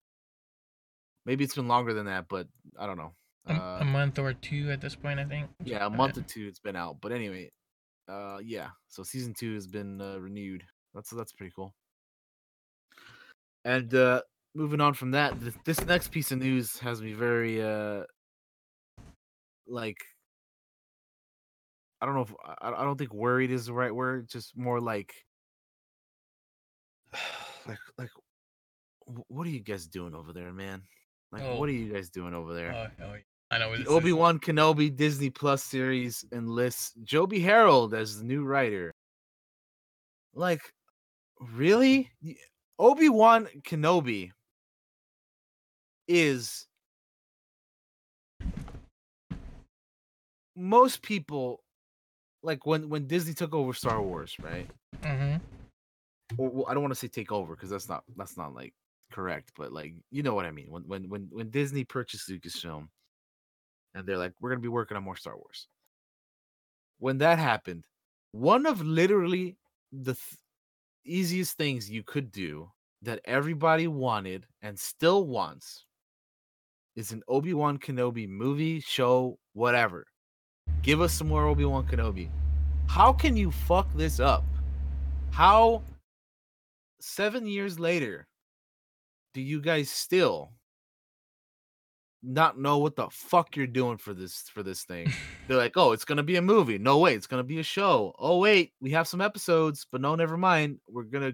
[1.26, 2.46] Maybe it's been longer than that, but
[2.78, 3.12] I don't know.
[3.46, 5.48] A, Uh, a month or two at this point, I think.
[5.64, 7.00] yeah, a month or two it's been out.
[7.00, 7.50] But anyway,
[8.08, 8.68] uh, yeah.
[8.88, 10.62] So season two has been uh, renewed.
[10.94, 11.74] That's that's pretty cool.
[13.64, 14.22] And uh,
[14.54, 18.04] moving on from that, this, this next piece of news has me very uh,
[19.66, 19.98] like
[22.00, 24.28] I don't know if I, I don't think worried is the right word.
[24.28, 25.14] Just more like
[27.66, 28.10] like like
[29.28, 30.82] what are you guys doing over there, man?
[31.32, 31.56] Like Oh.
[31.58, 32.72] what are you guys doing over there?
[32.72, 33.20] Oh, oh, yeah.
[33.52, 33.86] I know The.
[33.86, 38.92] Obi Wan Kenobi Disney Plus series enlists Joby Harold as the new writer.
[40.34, 40.60] Like,
[41.40, 42.10] really?
[42.78, 44.30] Obi Wan Kenobi
[46.06, 46.66] is
[50.56, 51.62] most people
[52.42, 54.68] like when when Disney took over Star Wars, right?
[55.02, 55.36] Mm-hmm.
[56.38, 58.72] Or well, I don't want to say take over because that's not that's not like
[59.10, 60.70] correct, but like you know what I mean.
[60.70, 62.88] When when when when Disney purchased Lucasfilm,
[63.94, 65.68] and they're like, we're gonna be working on more Star Wars.
[66.98, 67.84] When that happened,
[68.32, 69.56] one of literally
[69.92, 70.38] the th-
[71.04, 72.70] easiest things you could do
[73.02, 75.86] that everybody wanted and still wants
[76.96, 80.06] is an Obi Wan Kenobi movie, show, whatever.
[80.82, 82.28] Give us some more Obi Wan Kenobi.
[82.86, 84.44] How can you fuck this up?
[85.30, 85.82] How
[87.00, 88.26] seven years later
[89.34, 90.52] do you guys still
[92.22, 95.12] not know what the fuck you're doing for this for this thing?
[95.48, 96.78] They're like, oh, it's gonna be a movie.
[96.78, 98.14] No wait, it's gonna be a show.
[98.18, 100.78] Oh wait, we have some episodes, but no, never mind.
[100.88, 101.32] We're gonna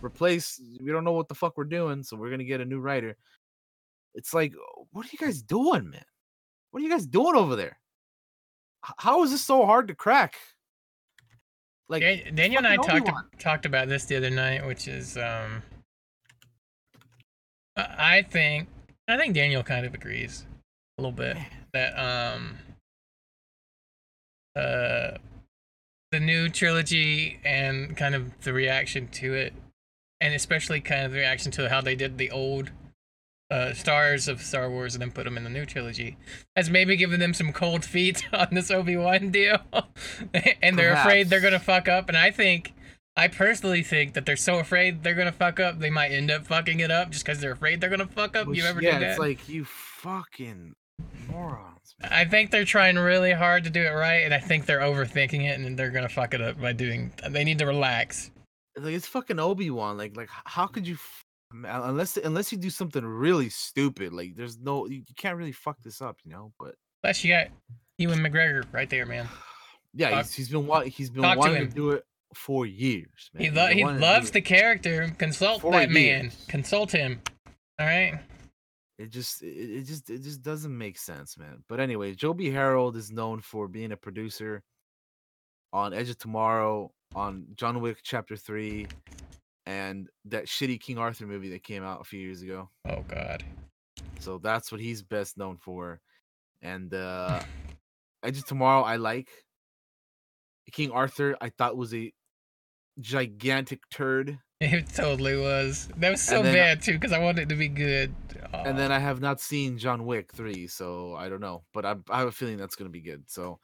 [0.00, 0.60] replace.
[0.80, 3.16] We don't know what the fuck we're doing, so we're gonna get a new writer.
[4.14, 4.52] It's like,
[4.92, 6.04] what are you guys doing, man?
[6.70, 7.78] What are you guys doing over there?
[8.98, 10.36] How is this so hard to crack?
[11.88, 12.02] Like
[12.34, 15.62] Daniel and I talked talked about this the other night, which is um,
[17.76, 18.68] I think
[19.08, 20.44] I think Daniel kind of agrees
[20.98, 21.36] a little bit
[21.72, 22.58] that um,
[24.54, 25.18] uh,
[26.10, 29.54] the new trilogy and kind of the reaction to it,
[30.20, 32.70] and especially kind of the reaction to how they did the old
[33.50, 36.16] uh, stars of Star Wars and then put them in the new trilogy,
[36.56, 39.58] has maybe given them some cold feet on this Obi Wan deal,
[40.62, 42.08] and they're afraid they're gonna fuck up.
[42.08, 42.74] And I think,
[43.16, 46.46] I personally think that they're so afraid they're gonna fuck up, they might end up
[46.46, 48.46] fucking it up just because they're afraid they're gonna fuck up.
[48.46, 49.10] Which- you ever yeah, do that?
[49.10, 50.74] it's like you fucking
[51.28, 51.94] morons.
[52.00, 52.12] man.
[52.12, 55.42] I think they're trying really hard to do it right, and I think they're overthinking
[55.48, 57.12] it, and they're gonna fuck it up by doing.
[57.28, 58.30] They need to relax.
[58.76, 59.96] Like it's fucking Obi Wan.
[59.98, 60.94] Like like how could you?
[60.94, 61.24] F-
[61.66, 65.52] uh, unless unless you do something really stupid, like there's no you, you can't really
[65.52, 66.52] fuck this up, you know.
[66.58, 67.48] But Plus, you got
[67.98, 69.28] Ewan McGregor right there, man.
[69.94, 71.68] yeah, Talk- he's, he's been wa- he's been to wanting to, him.
[71.70, 72.04] do it
[72.34, 73.30] for years.
[73.34, 73.42] Man.
[73.42, 75.14] He lo- he wanting to do loves the character.
[75.18, 76.30] Consult For that man.
[76.48, 77.20] Consult him.
[77.78, 78.18] All right.
[78.98, 81.64] It just it, it just it just doesn't make sense, man.
[81.68, 84.62] But anyway, Joby Harold is known for being a producer
[85.72, 88.86] on Edge of Tomorrow, on John Wick Chapter Three,
[89.66, 92.68] and that shitty King Arthur movie that came out a few years ago.
[92.88, 93.42] Oh God.
[94.20, 96.00] So that's what he's best known for.
[96.60, 97.40] And uh
[98.22, 99.30] Edge of Tomorrow I like.
[100.70, 102.12] King Arthur I thought was a
[103.00, 104.38] gigantic turd.
[104.60, 105.88] It totally was.
[105.96, 108.14] That was so then- bad too, because I wanted it to be good.
[108.52, 111.64] And then I have not seen John Wick 3, so I don't know.
[111.74, 113.24] But I, I have a feeling that's gonna be good.
[113.26, 113.58] So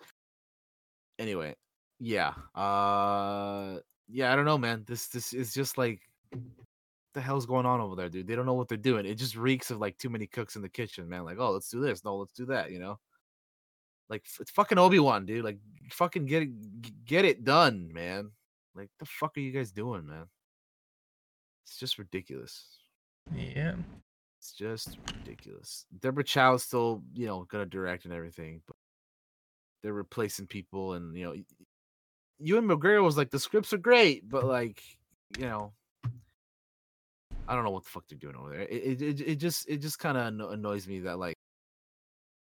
[1.18, 1.54] anyway,
[2.00, 2.32] yeah.
[2.54, 4.82] Uh yeah, I don't know, man.
[4.88, 6.00] This this is just like
[7.14, 8.26] the hell's going on over there, dude?
[8.26, 9.06] They don't know what they're doing.
[9.06, 11.24] It just reeks of like too many cooks in the kitchen, man.
[11.24, 12.04] Like, oh, let's do this.
[12.04, 12.98] No, let's do that, you know?
[14.08, 15.44] Like it's fucking Obi-Wan, dude.
[15.44, 15.58] Like
[15.90, 18.30] fucking get it get it done, man.
[18.78, 20.26] Like the fuck are you guys doing, man?
[21.66, 22.64] It's just ridiculous.
[23.34, 23.74] yeah.
[24.40, 25.84] It's just ridiculous.
[25.98, 28.76] Deborah Chow is still, you know, gonna direct and everything, but
[29.82, 31.44] they're replacing people, and you know, y-
[32.38, 34.80] Ewan McGregor was like, the scripts are great, but like,
[35.36, 35.72] you know,
[37.48, 38.60] I don't know what the fuck they're doing over there.
[38.60, 41.34] It it it, it just it just kind of annoys me that like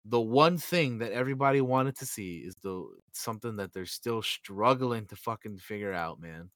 [0.05, 5.05] the one thing that everybody wanted to see is the something that they're still struggling
[5.07, 6.51] to fucking figure out, man.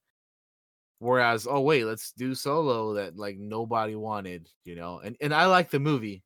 [0.99, 4.99] Whereas, oh wait, let's do solo that like nobody wanted, you know.
[4.99, 6.23] And and I like the movie,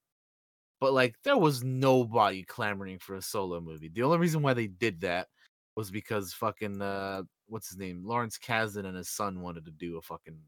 [0.81, 3.89] but like there was nobody clamoring for a solo movie.
[3.89, 5.29] The only reason why they did that
[5.75, 8.05] was because fucking uh what's his name?
[8.05, 10.39] Lawrence Kasdan and his son wanted to do a fucking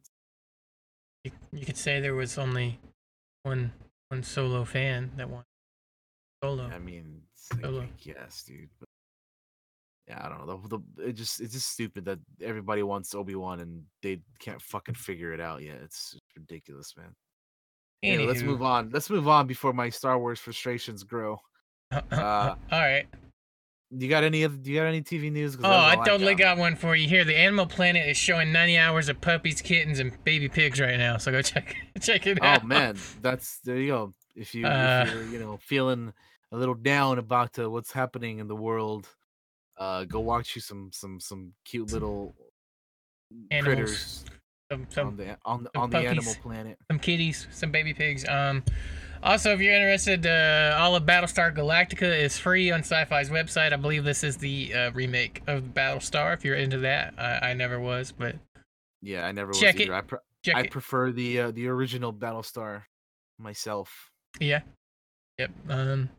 [1.23, 2.79] You, you could say there was only
[3.43, 3.73] one
[4.09, 5.47] one solo fan that wanted
[6.43, 6.63] solo.
[6.63, 7.21] I mean,
[7.61, 7.63] like.
[7.63, 7.67] I
[8.45, 8.69] dude.
[8.79, 8.89] But
[10.07, 10.61] yeah, I don't know.
[10.67, 14.61] The, the it just it's just stupid that everybody wants Obi Wan and they can't
[14.61, 15.77] fucking figure it out yet.
[15.83, 17.13] It's ridiculous, man.
[18.03, 18.89] Anyway, let's move on.
[18.91, 21.39] Let's move on before my Star Wars frustrations grow.
[21.91, 23.05] Uh, uh, uh, uh All right.
[23.91, 24.55] You got any other?
[24.55, 25.57] Do you got any TV news?
[25.63, 27.23] Oh, I all totally got one for you here.
[27.23, 31.17] The Animal Planet is showing 90 hours of puppies, kittens, and baby pigs right now.
[31.17, 32.63] So go check check it oh, out.
[32.63, 34.13] Oh man, that's there you go.
[34.35, 36.13] If you Uh, if you're you know feeling
[36.51, 39.07] a little down about uh, what's happening in the world,
[39.77, 42.35] uh, go watch you some some some cute little
[43.51, 44.25] Animals, critters
[44.71, 46.35] some, on some, the on the, some on the Animal.
[46.41, 46.77] Planet.
[46.89, 48.27] some kitties, some baby pigs.
[48.27, 48.63] Um,
[49.23, 53.73] also, if you're interested, uh, all of Battlestar Galactica is free on Syfy's website.
[53.73, 56.33] I believe this is the uh, remake of Battlestar.
[56.35, 58.35] If you're into that, I, I never was, but
[59.01, 59.83] Yeah, I never was Check it.
[59.83, 59.95] either.
[59.95, 60.19] I pre-
[60.53, 62.83] I prefer the uh, the original Battlestar
[63.39, 64.61] myself, yeah,
[65.37, 65.51] yep.
[65.69, 66.09] Um,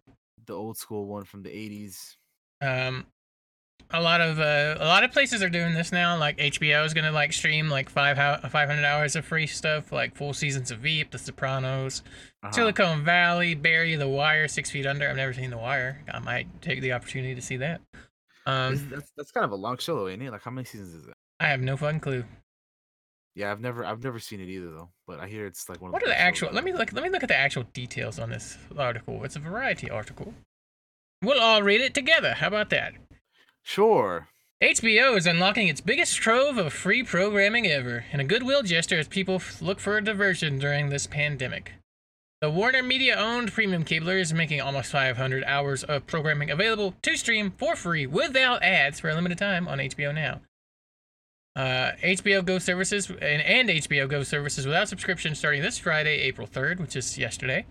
[0.47, 2.17] the old school one from the '80s.
[2.63, 3.07] Um,
[3.91, 6.17] a lot of uh, a lot of places are doing this now.
[6.19, 10.17] Like HBO is gonna like stream like five ho- 500 hours of free stuff, like
[10.17, 12.03] full seasons of Veep, The Sopranos,
[12.43, 12.53] Uh-huh.
[12.53, 15.09] Silicon Valley, Barry, The Wire, Six Feet Under.
[15.09, 16.03] I've never seen The Wire.
[16.13, 17.81] I might take the opportunity to see that.
[18.47, 20.31] Um, that's that's kind of a long show, though, ain't it?
[20.33, 21.15] Like how many seasons is it?
[21.39, 22.25] I have no fucking clue.
[23.37, 24.89] Yeah, I've never I've never seen it either though.
[25.07, 25.93] But I hear it's like one.
[25.93, 26.49] What of the What are the actual?
[26.53, 26.93] Let me look.
[26.93, 29.23] Let me look at the actual details on this article.
[29.25, 30.33] It's a variety article.
[31.23, 32.35] We'll all read it together.
[32.35, 32.95] How about that?
[33.63, 34.29] Sure.
[34.63, 39.07] HBO is unlocking its biggest trove of free programming ever, in a goodwill gesture as
[39.07, 41.73] people f- look for a diversion during this pandemic.
[42.41, 47.17] The Warner Media owned premium cabler is making almost 500 hours of programming available to
[47.19, 50.41] stream for free without ads for a limited time on HBO Now.
[51.57, 56.47] Uh, HBO Go services and, and HBO Go services without subscription starting this Friday, April
[56.47, 57.65] 3rd, which is yesterday.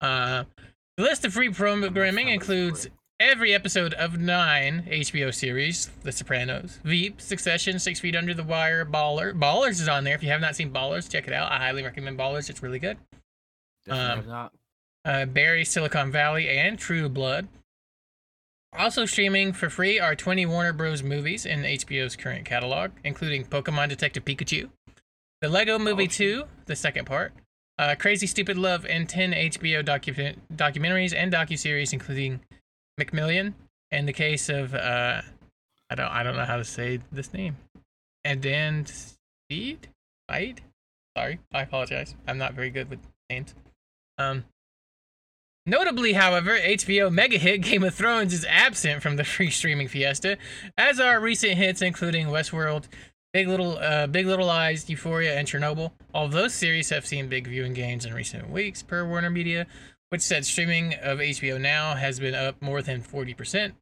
[0.00, 0.44] Uh,
[0.96, 2.88] the list of free programming includes
[3.20, 8.86] every episode of nine HBO series: The Sopranos, Veep, Succession, Six Feet Under the Wire,
[8.86, 9.38] Baller.
[9.38, 10.14] Ballers is on there.
[10.14, 11.52] If you have not seen Ballers, check it out.
[11.52, 12.48] I highly recommend Ballers.
[12.48, 12.96] It's really good.
[13.86, 14.52] Definitely Um, not.
[15.04, 17.48] Uh, Barry, Silicon Valley, and True Blood.
[18.76, 21.02] Also streaming for free are 20 Warner Bros.
[21.02, 24.68] movies in HBO's current catalog, including Pokemon Detective Pikachu,
[25.40, 27.32] The Lego Movie Oh, 2, the second part,
[27.78, 32.40] uh, Crazy Stupid Love, and 10 HBO docu- documentaries and docuseries, including
[32.98, 33.54] Macmillian
[33.90, 35.22] and the case of uh,
[35.90, 37.56] I don't I don't know how to say this name,
[38.24, 39.88] and then Speed,
[40.28, 40.60] Fight.
[41.16, 42.14] Sorry, I apologize.
[42.26, 42.98] I'm not very good with
[43.30, 43.54] names.
[44.18, 44.44] Um,
[45.66, 50.36] Notably, however, HBO mega hit Game of Thrones is absent from the free streaming fiesta,
[50.76, 52.84] as are recent hits including Westworld,
[53.32, 55.92] Big Little uh, Big Little Lies, Euphoria, and Chernobyl.
[56.12, 59.66] All those series have seen big viewing gains in recent weeks, per Warner Media,
[60.10, 63.72] which said streaming of HBO Now has been up more than 40%.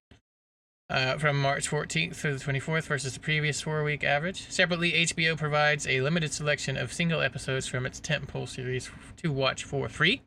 [0.90, 4.50] Uh, from March 14th through the 24th versus the previous four week average.
[4.50, 9.64] Separately, HBO provides a limited selection of single episodes from its tentpole series to watch
[9.64, 10.20] for free.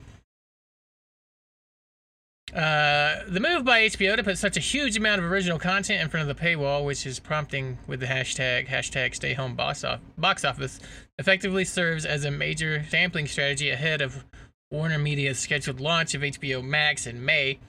[2.53, 6.09] Uh, the move by HBO to put such a huge amount of original content in
[6.09, 9.99] front of the paywall, which is prompting with the hashtag hashtag Stay Home Box, off,
[10.17, 10.79] box Office,
[11.17, 14.23] effectively serves as a major sampling strategy ahead of
[14.71, 17.59] Warner Media's scheduled launch of HBO Max in May.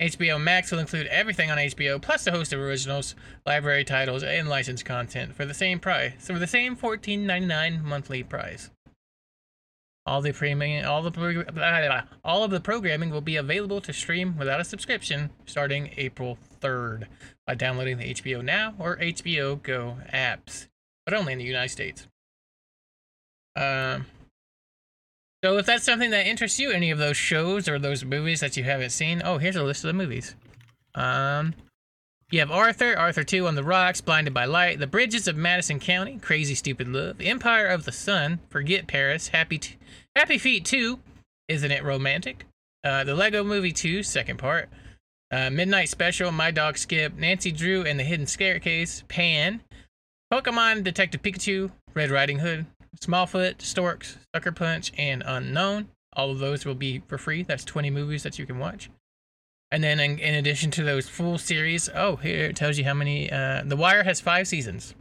[0.00, 3.14] HBO Max will include everything on HBO, plus a host of originals,
[3.46, 6.12] library titles, and licensed content for the same price.
[6.18, 8.70] So for the same $14.99 monthly price.
[10.06, 12.02] All the premium, all the blah, blah, blah.
[12.24, 17.06] all of the programming will be available to stream without a subscription starting April 3rd
[17.44, 20.68] by downloading the HBO Now or HBO Go apps,
[21.04, 22.06] but only in the United States.
[23.56, 24.06] Um,
[25.42, 28.56] so if that's something that interests you, any of those shows or those movies that
[28.56, 30.36] you haven't seen, oh, here's a list of the movies.
[30.94, 31.54] Um,
[32.30, 35.78] you have Arthur, Arthur 2 on the Rocks, Blinded by Light, The Bridges of Madison
[35.78, 39.76] County, Crazy Stupid Love, Empire of the Sun, Forget Paris, Happy T-
[40.16, 40.98] Happy Feet 2,
[41.48, 42.44] Isn't It Romantic?
[42.82, 44.68] Uh, the Lego Movie 2, second part.
[45.30, 49.60] Uh, Midnight Special, My Dog Skip, Nancy Drew and the Hidden Staircase, Pan,
[50.32, 52.66] Pokemon Detective Pikachu, Red Riding Hood,
[53.00, 55.88] Smallfoot, Storks, Sucker Punch, and Unknown.
[56.14, 57.42] All of those will be for free.
[57.44, 58.90] That's 20 movies that you can watch.
[59.72, 62.94] And then, in, in addition to those full series, oh, here it tells you how
[62.94, 63.30] many.
[63.30, 64.94] Uh, the Wire has five seasons.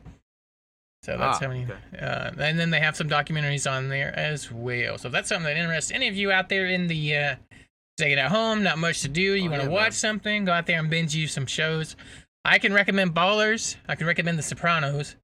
[1.03, 1.65] So that's Ah, how many.
[1.65, 2.03] okay.
[2.03, 4.97] Uh, and then they have some documentaries on there as well.
[4.97, 7.35] So if that's something that interests any of you out there in the uh,
[7.97, 9.91] taking at home, not much to do, you Oh, want to yeah, watch man.
[9.91, 11.95] something, go out there and binge you some shows.
[12.43, 13.75] I can recommend Ballers.
[13.87, 15.15] I can recommend The Sopranos.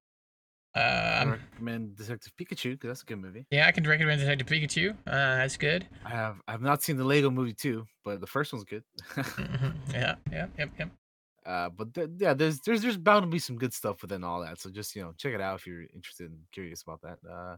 [0.74, 3.44] Uh, I recommend Detective Pikachu because that's a good movie.
[3.50, 4.90] yeah, I can recommend Detective Pikachu.
[4.92, 4.94] Uh,
[5.36, 5.86] that's good.
[6.04, 8.82] I have I have not seen the Lego movie too, but the first one's good.
[9.14, 9.74] Mhm.
[9.92, 10.88] Yeah, yeah, yep, yep.
[11.46, 14.40] uh, but th- yeah, there's there's there's bound to be some good stuff within all
[14.40, 14.60] that.
[14.60, 17.18] So just you know check it out if you're interested and curious about that.
[17.30, 17.56] Uh,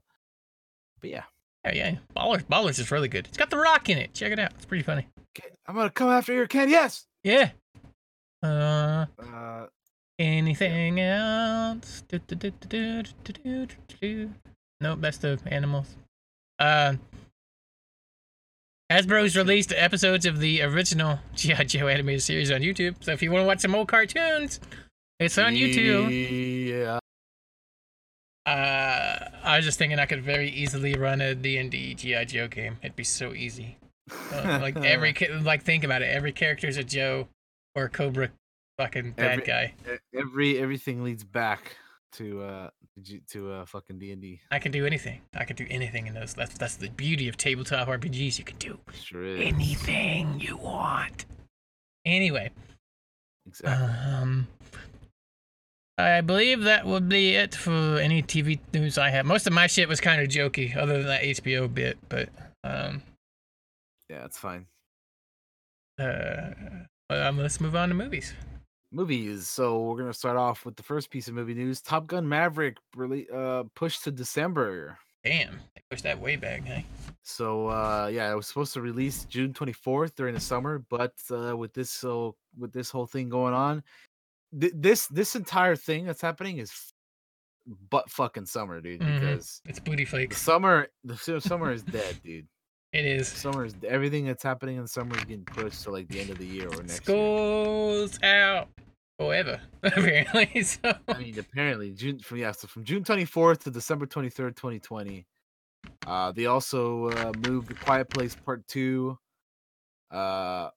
[1.01, 1.23] but yeah,
[1.67, 1.97] Yeah, yeah.
[2.17, 3.29] Ballers, Ballers is really good.
[3.29, 4.13] It's got The Rock in it.
[4.15, 4.53] Check it out.
[4.57, 5.07] It's pretty funny.
[5.39, 6.69] Okay, I'm gonna come after your Ken.
[6.69, 7.07] Yes.
[7.23, 7.51] Yeah.
[8.43, 9.67] Uh, Uh,
[10.19, 12.05] Anything else?
[12.07, 14.31] Do, do, do,
[14.81, 15.97] nope, that's the animals.
[16.59, 16.95] Uh,
[18.93, 21.65] Hasbro's released episodes of the original G.I.
[21.65, 24.61] Joe animated series on YouTube, so if you want to watch some old cartoons,
[25.19, 26.11] it's on YouTube.
[26.69, 26.99] Yeah.
[28.47, 32.25] Uh, I was just thinking I could very easily run a D&D G.I.
[32.27, 32.77] Joe game.
[32.83, 33.79] It'd be so easy.
[34.35, 36.15] Uh, like every like think about it.
[36.15, 37.27] Every character's a Joe
[37.75, 38.29] or a Cobra
[38.79, 39.75] fucking bad Every- guy.
[40.19, 41.77] Every everything leads back
[42.13, 42.71] to uh
[43.29, 44.41] to uh fucking D and D.
[44.51, 45.21] I can do anything.
[45.35, 46.35] I can do anything in those.
[46.35, 48.39] That's that's the beauty of tabletop RPGs.
[48.39, 51.27] You can do Sure anything you want.
[52.07, 52.51] Anyway,
[53.47, 53.87] Exactly.
[54.13, 54.47] um,
[55.97, 59.25] I believe that would be it for any TV news I have.
[59.27, 61.97] Most of my shit was kind of jokey, other than that HBO bit.
[62.09, 62.29] But
[62.63, 63.03] um,
[64.11, 64.67] Yeah, it's fine.
[65.99, 66.51] uh,
[67.11, 68.35] um, let's move on to movies.
[68.95, 69.49] Movies.
[69.49, 71.81] So we're gonna start off with the first piece of movie news.
[71.81, 74.99] Top Gun Maverick really uh pushed to December.
[75.25, 76.85] Damn, they pushed that way back, hey?
[77.23, 81.57] So uh yeah, it was supposed to release June 24th during the summer, but uh
[81.57, 83.83] with this so with this whole thing going on,
[84.59, 86.93] th- this this entire thing that's happening is f-
[87.91, 89.21] butt fucking summer, dude, Mhm.
[89.21, 90.37] because It's booty the flakes.
[90.41, 92.47] summer the summer is dead, dude.
[92.95, 93.27] It is.
[93.27, 96.31] Summer is everything that's happening in the summer is getting pushed to like the end
[96.31, 97.17] of the year or next year.
[97.17, 98.69] School's out
[99.19, 100.63] forever, apparently.
[100.63, 105.27] So I mean, apparently June from yeah, so from June 24th to December 23rd, 2020.
[106.07, 109.19] Uh, they also uh, moved The Quiet Place Part Two
[110.11, 110.71] uh,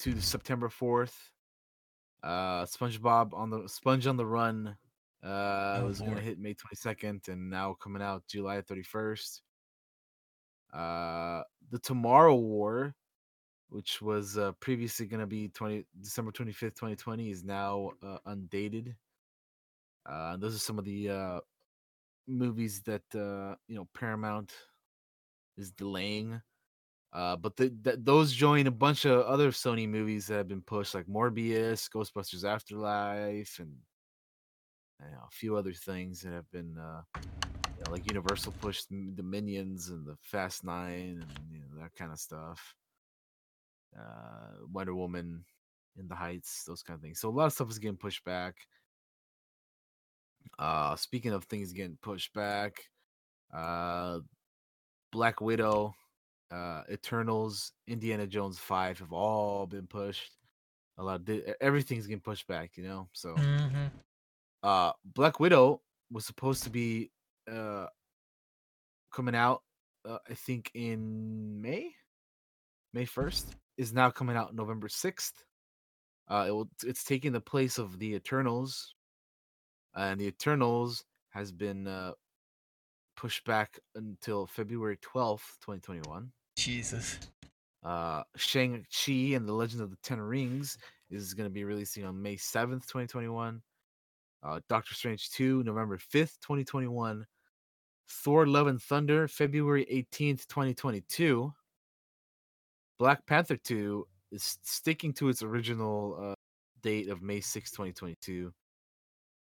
[0.00, 1.14] to September 4th.
[2.22, 4.76] Uh, SpongeBob on the Sponge on the Run
[5.24, 9.40] uh, Oh, was going to hit May 22nd and now coming out July 31st.
[10.72, 12.94] Uh, the Tomorrow War,
[13.70, 18.94] which was uh, previously going to be 20 December 25th, 2020, is now uh, undated.
[20.08, 21.40] Uh, those are some of the uh,
[22.26, 24.52] movies that uh, you know Paramount
[25.56, 26.40] is delaying.
[27.12, 30.62] Uh, but the, th- those join a bunch of other Sony movies that have been
[30.62, 33.74] pushed, like Morbius, Ghostbusters Afterlife, and
[35.00, 36.76] you know, a few other things that have been
[37.80, 41.94] you know, like Universal pushed the Minions and the Fast Nine and you know, that
[41.96, 42.74] kind of stuff.
[43.98, 45.44] Uh, Wonder Woman
[45.98, 47.20] in the Heights, those kind of things.
[47.20, 48.56] So a lot of stuff is getting pushed back.
[50.58, 52.88] Uh, speaking of things getting pushed back,
[53.52, 54.20] uh,
[55.12, 55.94] Black Widow,
[56.50, 60.32] uh, Eternals, Indiana Jones Five have all been pushed.
[60.98, 63.08] A lot, of, di- everything's getting pushed back, you know.
[63.12, 63.86] So, hmm
[64.62, 65.80] uh, Black Widow
[66.12, 67.10] was supposed to be
[67.50, 67.86] uh
[69.10, 69.62] coming out,
[70.08, 71.94] uh, I think in May,
[72.92, 75.44] May first is now coming out November sixth.
[76.28, 78.94] Uh, it will, it's taking the place of the Eternals,
[79.94, 82.12] and the Eternals has been uh
[83.16, 86.30] pushed back until February twelfth, twenty twenty one.
[86.56, 87.18] Jesus.
[87.82, 90.76] Uh, Shang Chi and the Legend of the Ten Rings
[91.10, 93.62] is going to be releasing on May seventh, twenty twenty one.
[94.42, 97.26] Uh, Doctor Strange two, November fifth, twenty twenty one.
[98.08, 101.52] Thor: Love and Thunder, February eighteenth, twenty twenty two.
[103.00, 106.34] Black Panther two is sticking to its original uh,
[106.82, 108.52] date of May sixth, twenty twenty two.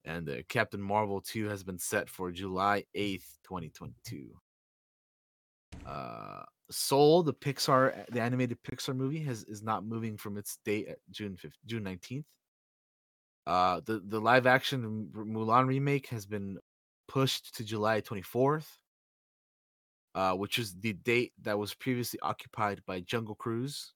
[0.04, 4.28] And uh, Captain Marvel 2 has been set for July 8th, 2022.
[5.84, 10.86] Uh, Soul, the Pixar, the animated Pixar movie, has is not moving from its date
[10.86, 12.24] at June 5th, June 19th.
[13.48, 16.56] Uh, the the live action Mulan remake has been
[17.08, 18.66] pushed to July 24th,
[20.16, 23.94] uh, which is the date that was previously occupied by Jungle Cruise.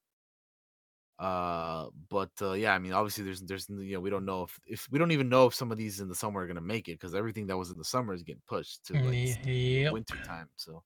[1.19, 4.59] Uh, but uh, yeah, I mean, obviously, there's there's you know we don't know if
[4.67, 6.89] if we don't even know if some of these in the summer are gonna make
[6.89, 9.91] it because everything that was in the summer is getting pushed to like Yep.
[9.91, 10.49] winter time.
[10.57, 10.85] So,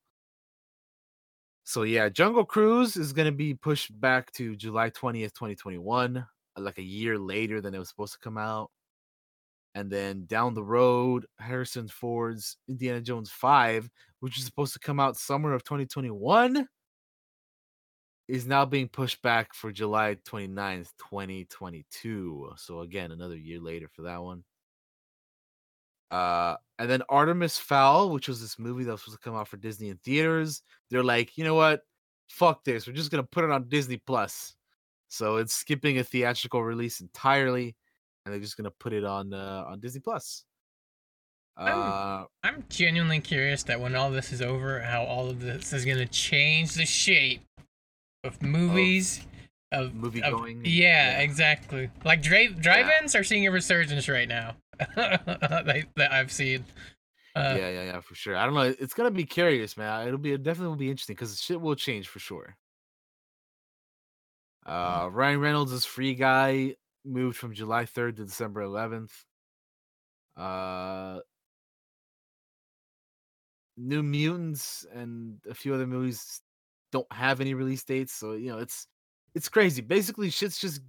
[1.64, 6.26] so yeah, Jungle Cruise is gonna be pushed back to July twentieth, twenty twenty one,
[6.57, 8.70] like a year later than it was supposed to come out.
[9.75, 15.01] And then down the road, Harrison Ford's Indiana Jones five, which is supposed to come
[15.01, 16.68] out summer of twenty twenty one,
[18.29, 22.53] is now being pushed back for July 29th, 2022.
[22.57, 24.45] So again, another year later for that one.
[26.11, 29.49] Uh, and then Artemis Fowl, which was this movie that was supposed to come out
[29.49, 31.81] for Disney in theaters, they're like, you know what?
[32.29, 32.87] Fuck this.
[32.87, 34.55] We're just gonna put it on Disney Plus.
[35.09, 37.77] So it's skipping a theatrical release entirely,
[38.25, 40.45] and they're just gonna put it on uh, on Disney Plus.
[41.57, 45.85] Uh, I'm genuinely curious that when all this is over, how all of this is
[45.85, 47.43] gonna change the shape
[48.25, 49.25] of movies.
[49.70, 51.18] Of, movie of- going yeah, yeah.
[51.20, 51.91] exactly.
[52.05, 54.55] Like drive drive-ins are seeing a resurgence right now
[54.97, 56.64] that, that I've seen.
[57.37, 58.37] Uh, yeah, yeah, yeah, for sure.
[58.37, 58.75] I don't know.
[58.79, 60.07] It's gonna be curious, man.
[60.07, 62.57] It'll be it definitely will be interesting because shit will change for sure.
[64.64, 69.11] Uh, Ryan Reynolds is Free Guy moved from July 3rd to December 11th.
[70.36, 71.20] Uh,
[73.76, 76.40] New Mutants and a few other movies
[76.92, 78.86] don't have any release dates, so you know it's
[79.34, 79.82] it's crazy.
[79.82, 80.80] Basically, shit's just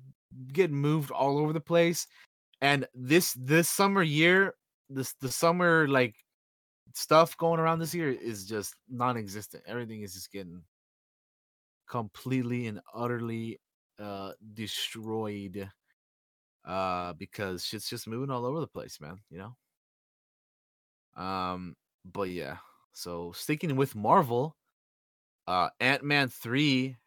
[0.53, 2.07] getting moved all over the place.
[2.61, 4.53] And this this summer year,
[4.89, 6.16] this the summer like
[6.93, 9.63] stuff going around this year is just non-existent.
[9.68, 10.61] Everything is just getting
[11.89, 13.59] completely and utterly
[13.99, 15.70] uh destroyed.
[16.66, 19.20] Uh, because shit's just moving all over the place, man.
[19.30, 19.53] You
[21.16, 21.24] know.
[21.24, 22.57] Um, but yeah.
[22.93, 24.55] So sticking with Marvel,
[25.47, 26.97] uh, Ant Man three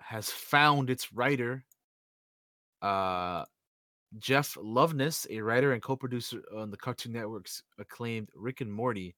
[0.00, 1.64] has found its writer.
[2.82, 3.44] Uh,
[4.18, 9.14] Jeff Loveness, a writer and co-producer on the Cartoon Network's acclaimed Rick and Morty,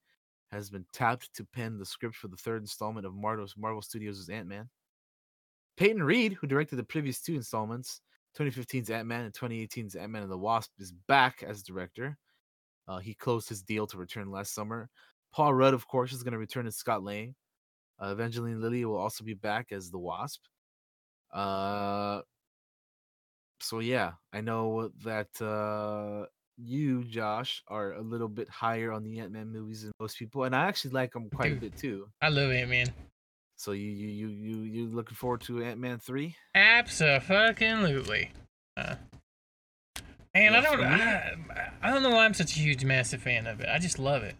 [0.50, 4.28] has been tapped to pen the script for the third installment of Marvel's Marvel Studios'
[4.28, 4.68] Ant Man.
[5.76, 8.00] Peyton Reed, who directed the previous two installments,
[8.38, 12.16] 2015's Ant Man and 2018's Ant Man and the Wasp, is back as director.
[12.88, 14.88] Uh, he closed his deal to return last summer.
[15.32, 17.34] Paul Rudd, of course, is going to return as Scott Lang.
[18.02, 20.42] Uh, Evangeline Lilly will also be back as the Wasp.
[21.32, 22.22] Uh,
[23.60, 26.26] so yeah, I know that uh,
[26.56, 30.44] you, Josh, are a little bit higher on the Ant Man movies than most people,
[30.44, 31.58] and I actually like them quite Dude.
[31.58, 32.08] a bit too.
[32.20, 32.86] I love Ant Man.
[33.60, 36.34] So you you you you you looking forward to Ant Man three?
[36.54, 38.32] Absolutely.
[38.74, 38.94] Uh,
[40.34, 40.80] man, I don't.
[40.82, 41.34] I,
[41.82, 43.68] I don't know why I'm such a huge, massive fan of it.
[43.70, 44.36] I just love it.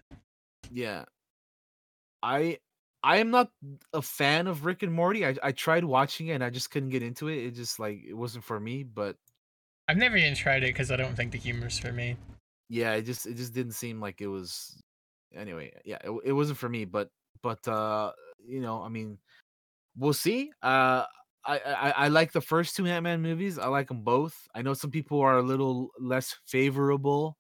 [0.73, 1.05] Yeah.
[2.23, 2.61] I
[3.03, 3.51] I am not
[3.93, 5.27] a fan of Rick and Morty.
[5.27, 7.45] I I tried watching it and I just couldn't get into it.
[7.45, 8.85] It just like it wasn't for me.
[8.85, 9.17] But
[9.87, 12.17] I've never even tried it because I don't think the humor's for me.
[12.71, 14.83] yeah, it just it just didn't seem like it was.
[15.35, 16.87] Anyway, yeah, it, it wasn't for me.
[16.87, 17.11] But
[17.43, 18.13] but uh,
[18.47, 19.19] you know, I mean,
[19.97, 20.53] we'll see.
[20.63, 21.07] Uh,
[21.45, 23.59] I I, I like the first two Ant Man movies.
[23.59, 24.49] I like them both.
[24.55, 27.39] I know some people are a little less favorable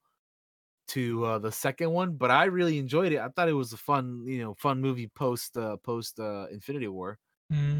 [0.88, 3.18] to uh, the second one, but I really enjoyed it.
[3.20, 6.88] I thought it was a fun, you know, fun movie post uh, post uh, Infinity
[6.88, 7.18] War,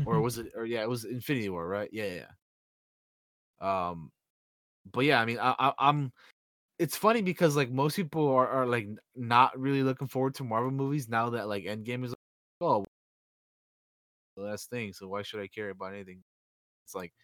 [0.05, 0.23] or Mhm.
[0.23, 0.53] was it?
[0.57, 1.91] Or yeah, it was Infinity War, right?
[1.93, 2.27] Yeah, yeah.
[3.61, 3.91] yeah.
[3.91, 4.13] Um,
[4.93, 6.13] but yeah, I mean, I, I, I'm.
[6.79, 10.71] It's funny because like most people are, are like not really looking forward to Marvel
[10.73, 12.11] movies now that like Endgame is.
[12.13, 12.19] Like,
[12.63, 12.85] Oh,
[14.41, 14.93] the last thing.
[14.93, 16.25] So why should I care about anything?
[16.85, 17.15] It's like,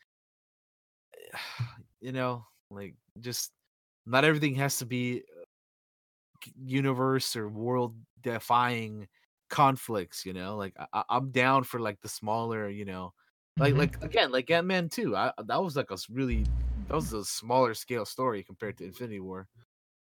[2.01, 3.53] you know, like just
[4.07, 5.45] not everything has to be uh,
[6.55, 9.09] universe or world defying
[9.51, 10.25] conflicts.
[10.27, 12.69] You know, like I, I'm down for like the smaller.
[12.69, 13.15] You know,
[13.59, 13.77] like Mhm.
[13.77, 15.17] like again, like Ant Man two.
[15.17, 16.51] I that was like a really
[16.89, 19.49] that was a smaller scale story compared to Infinity War,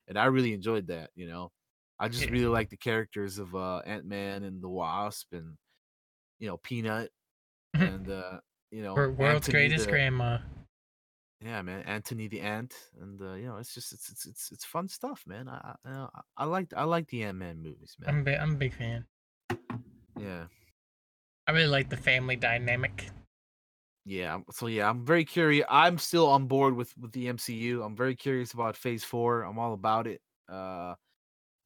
[0.09, 1.11] and I really enjoyed that.
[1.15, 1.53] You know,
[1.99, 5.59] I just really like the characters of uh Ant Man and the Wasp and
[6.43, 7.11] you know Peanut
[7.77, 7.95] Mhm.
[7.95, 8.41] and uh
[8.73, 10.39] you know Wor- World's Anthony greatest the- grandma.
[11.41, 14.65] yeah man Anthony the Ant and uh, you know it's just it's it's it's, it's
[14.65, 18.29] fun stuff man I I, I- like I like the Ant Man movies man I'm
[18.43, 19.07] I'm a big fan.
[20.19, 20.47] yeah
[21.47, 23.09] I really like the family dynamic.
[24.05, 27.97] yeah so yeah I'm very curious I'm still on board with with the MCU I'm
[27.97, 30.95] very curious about Phase Four I'm all about it uh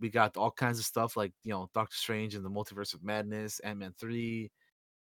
[0.00, 3.02] we got all kinds of stuff like you know Doctor Strange and the Multiverse of
[3.02, 4.50] Madness Ant Man three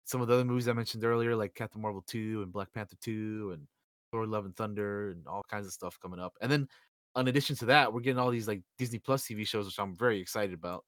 [0.05, 2.95] some of the other movies I mentioned earlier like Captain Marvel two and Black Panther
[3.01, 3.67] two and
[4.11, 6.67] Thor Love and Thunder and all kinds of stuff coming up and then
[7.15, 9.95] in addition to that we're getting all these like Disney Plus TV shows which I'm
[9.95, 10.83] very excited about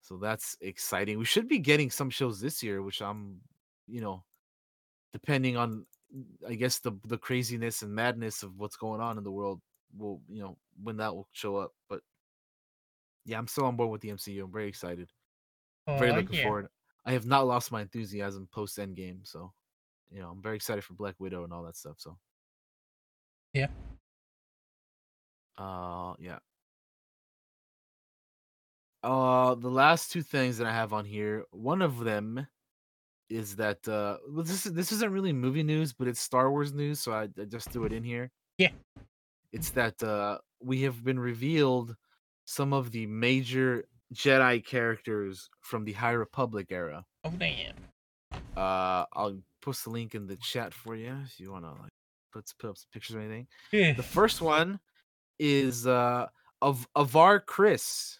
[0.00, 3.40] so that's exciting we should be getting some shows this year which I'm
[3.86, 4.24] you know
[5.12, 5.86] depending on
[6.46, 9.60] I guess the the craziness and madness of what's going on in the world
[9.96, 12.00] will you know when that will show up but
[13.26, 14.44] yeah, I'm still on board with the MCU.
[14.44, 15.08] I'm very excited.
[15.86, 16.42] Oh, very Oh, looking yeah.
[16.42, 16.68] forward.
[17.06, 19.52] I have not lost my enthusiasm post Endgame, so
[20.10, 21.96] you know I'm very excited for Black Widow and all that stuff.
[22.00, 22.18] So
[23.52, 23.68] Yeah.
[25.58, 26.38] uh, yeah.
[29.02, 32.46] Uh, the last two things that I have on here, one of them
[33.30, 36.72] is that uh, well, this is this isn't really movie news, but it's Star Wars
[36.72, 38.32] news, so I, I just threw it in here.
[38.58, 38.70] Yeah.
[39.52, 41.96] It's that uh, we have been revealed
[42.44, 47.04] some of the major Jedi characters from the High Republic era.
[47.24, 47.74] Oh damn.
[48.56, 51.92] Uh, I'll post the link in the chat for you if you want to like
[52.32, 53.46] put put up some pictures or anything.
[53.72, 53.92] Yeah.
[53.94, 54.80] The first one
[55.38, 56.26] is uh
[56.62, 58.16] of Avar Kriss,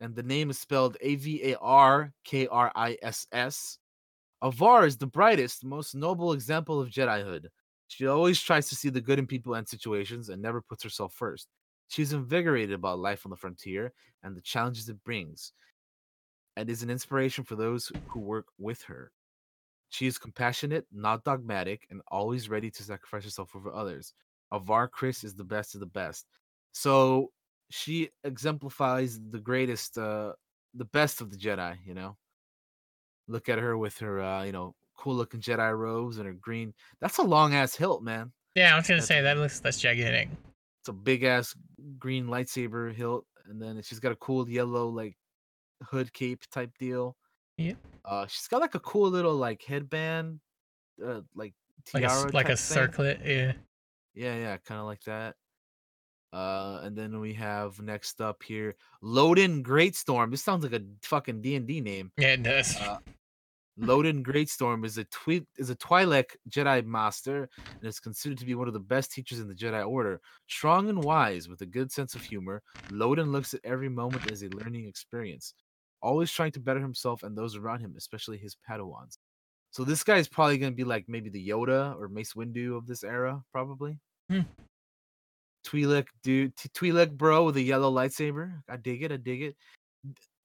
[0.00, 3.78] and the name is spelled A V A R K R I S S.
[4.42, 7.46] Avar is the brightest, most noble example of Jedihood.
[7.88, 11.14] She always tries to see the good in people and situations and never puts herself
[11.14, 11.48] first.
[11.88, 13.92] She's invigorated about life on the frontier
[14.22, 15.52] and the challenges it brings,
[16.56, 19.12] and is an inspiration for those who work with her.
[19.90, 24.12] She is compassionate, not dogmatic, and always ready to sacrifice herself for others.
[24.50, 26.26] Avar Kriss is the best of the best.
[26.72, 27.30] So
[27.70, 30.32] she exemplifies the greatest, uh,
[30.74, 31.76] the best of the Jedi.
[31.86, 32.16] You know,
[33.28, 36.74] look at her with her, uh, you know, cool looking Jedi robes and her green.
[37.00, 38.32] That's a long ass hilt, man.
[38.54, 40.28] Yeah, I was gonna That's- say that looks that's gigantic.
[40.84, 41.56] It's a big ass
[41.98, 45.16] green lightsaber hilt, and then she's got a cool yellow like
[45.82, 47.16] hood cape type deal.
[47.56, 47.72] Yeah.
[48.04, 50.40] Uh, she's got like a cool little like headband,
[51.02, 51.54] uh, like
[51.94, 53.20] Like a, tiara like a circlet.
[53.24, 53.52] Yeah.
[54.14, 55.36] Yeah, yeah, kind of like that.
[56.34, 60.30] Uh, and then we have next up here, Loden Greatstorm.
[60.30, 62.12] This sounds like a fucking D and D name.
[62.18, 62.76] Yeah, it does.
[62.76, 62.98] Uh,
[63.80, 68.54] Loden Greatstorm is a twi- is a Twi'lek Jedi Master and is considered to be
[68.54, 70.20] one of the best teachers in the Jedi Order.
[70.48, 74.42] Strong and wise, with a good sense of humor, Loden looks at every moment as
[74.42, 75.54] a learning experience,
[76.00, 79.18] always trying to better himself and those around him, especially his Padawans.
[79.72, 82.76] So this guy is probably going to be like maybe the Yoda or Mace Windu
[82.76, 83.98] of this era, probably.
[84.30, 84.42] Hmm.
[85.66, 88.62] Twi'lek dude, T- Twi'lek bro with a yellow lightsaber.
[88.68, 89.10] I dig it.
[89.10, 89.56] I dig it.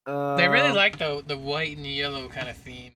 [0.07, 2.93] Uh, they really like the the white and yellow kind of theme.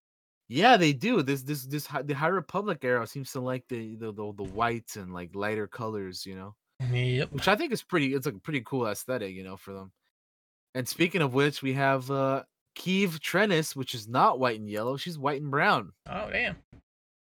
[0.50, 1.22] Yeah, they do.
[1.24, 4.96] This this this the High Republic era seems to like the the the, the whites
[4.98, 6.56] and like lighter colors, you know,
[6.92, 7.32] Yep.
[7.32, 8.14] which I think is pretty.
[8.14, 9.92] It's a pretty cool aesthetic, you know, for them.
[10.76, 12.44] And speaking of which, we have uh
[12.78, 14.98] Keeve Trennis, which is not white and yellow.
[14.98, 15.92] She's white and brown.
[16.10, 16.58] Oh damn.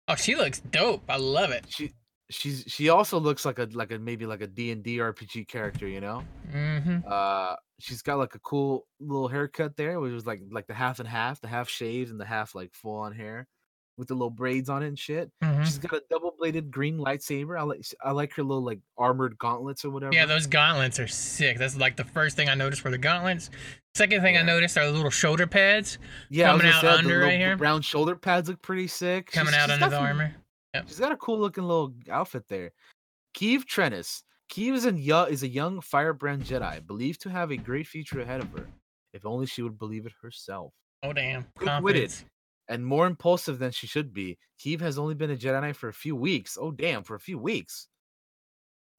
[0.08, 1.02] Oh, she looks dope.
[1.08, 1.64] I love it.
[1.68, 1.92] She
[2.30, 5.48] she's she also looks like a like a maybe like a D and D RPG
[5.48, 6.22] character, you know.
[6.54, 6.98] Mm-hmm.
[7.06, 10.98] Uh, she's got like a cool little haircut there, which was like like the half
[11.00, 13.46] and half, the half shaved and the half like full on hair,
[13.96, 15.30] with the little braids on it and shit.
[15.42, 17.58] hmm She's got a double bladed green lightsaber.
[17.58, 20.12] I like I like her little like armored gauntlets or whatever.
[20.14, 21.58] Yeah, those gauntlets are sick.
[21.58, 23.50] That's like the first thing I noticed were the gauntlets.
[23.94, 25.96] Second thing I noticed are the little shoulder pads
[26.28, 27.56] yeah, coming out say, under little right here.
[27.56, 29.32] Brown shoulder pads look pretty sick.
[29.32, 30.34] coming She's- out she's under the some-
[30.76, 30.88] armor.
[30.88, 32.72] She's got a cool looking little outfit there.
[33.34, 34.22] Keeve Trennis.
[34.50, 38.50] Keeve is is a young firebrand Jedi, believed to have a great future ahead of
[38.52, 38.66] her,
[39.12, 40.72] if only she would believe it herself.
[41.02, 41.46] Oh damn.
[41.56, 42.12] Quick-witted.
[42.68, 45.88] And more impulsive than she should be, Keeve has only been a Jedi Knight for
[45.88, 46.58] a few weeks.
[46.60, 47.86] Oh, damn, for a few weeks.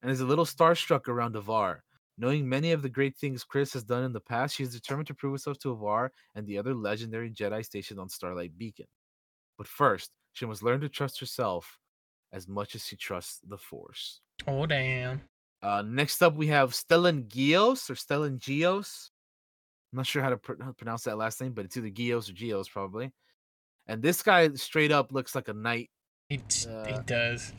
[0.01, 1.83] And is a little starstruck around Avar.
[2.17, 5.07] Knowing many of the great things Kriss has done in the past, she is determined
[5.07, 8.87] to prove herself to Avar and the other legendary Jedi stationed on Starlight Beacon.
[9.57, 11.79] But first, she must learn to trust herself
[12.31, 14.21] as much as she trusts the Force.
[14.45, 15.21] Oh damn.
[15.63, 19.09] Uh, next up, we have Stellan Gios or Stellan Gios.
[19.91, 21.89] I'm not sure how to pr- how to pronounce that last name, but it's either
[21.89, 23.11] Gios or Gios probably.
[23.87, 25.89] And this guy straight up looks like a knight.
[26.29, 27.51] He, t- he Uh, does.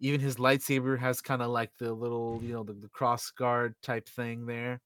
[0.00, 3.74] Even his lightsaber has kind of like the little, you know, the, the cross guard
[3.82, 4.80] type thing there.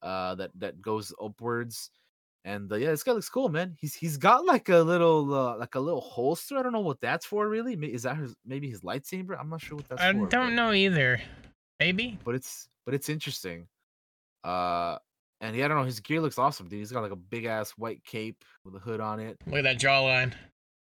[0.00, 1.90] Uh, that that goes upwards.
[2.44, 3.76] And uh, yeah, this guy looks cool, man.
[3.78, 6.56] He's he's got like a little uh, like a little holster.
[6.56, 7.74] I don't know what that's for, really.
[7.74, 9.38] Is that his, maybe his lightsaber?
[9.38, 10.08] I'm not sure what that's for.
[10.08, 10.26] I for.
[10.26, 11.20] don't but- know either.
[11.80, 12.18] Maybe.
[12.24, 13.66] but it's but it's interesting.
[14.44, 14.96] Uh,
[15.42, 15.84] and yeah, I don't know.
[15.84, 16.78] His gear looks awesome, dude.
[16.78, 19.36] He's got like a big ass white cape with a hood on it.
[19.46, 20.32] Look at that jawline.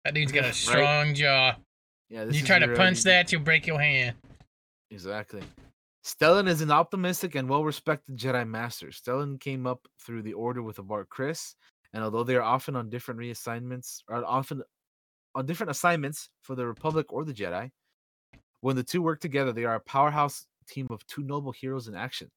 [0.05, 0.55] That dude's got a Right.
[0.55, 1.55] strong jaw.
[2.09, 4.15] Yeah, this You try to your, uh, punch that, you'll break your hand.
[4.89, 5.41] Exactly.
[6.03, 8.87] Stellan is an optimistic and well-respected Jedi Master.
[8.87, 11.55] Stellan came up through the Order with Avar Kriss,
[11.93, 14.63] and although they are often on different reassignments, are often
[15.35, 17.69] on different assignments for the Republic or the Jedi,
[18.61, 21.95] when the two work together, they are a powerhouse team of two noble heroes in
[21.95, 22.29] action.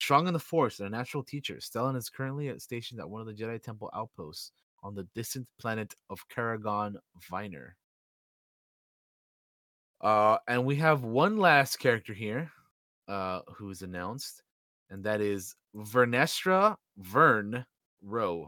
[0.00, 3.26] Strong in the Force and a natural teacher, Stellan is currently stationed at one of
[3.26, 6.94] the Jedi Temple outposts on the distant planet of Karagon
[7.28, 7.76] Viner.
[10.00, 12.50] Uh, and we have one last character here,
[13.10, 14.42] uh, who is announced,
[14.88, 17.66] and that is Vernestra Vern
[18.06, 18.46] Rwoh.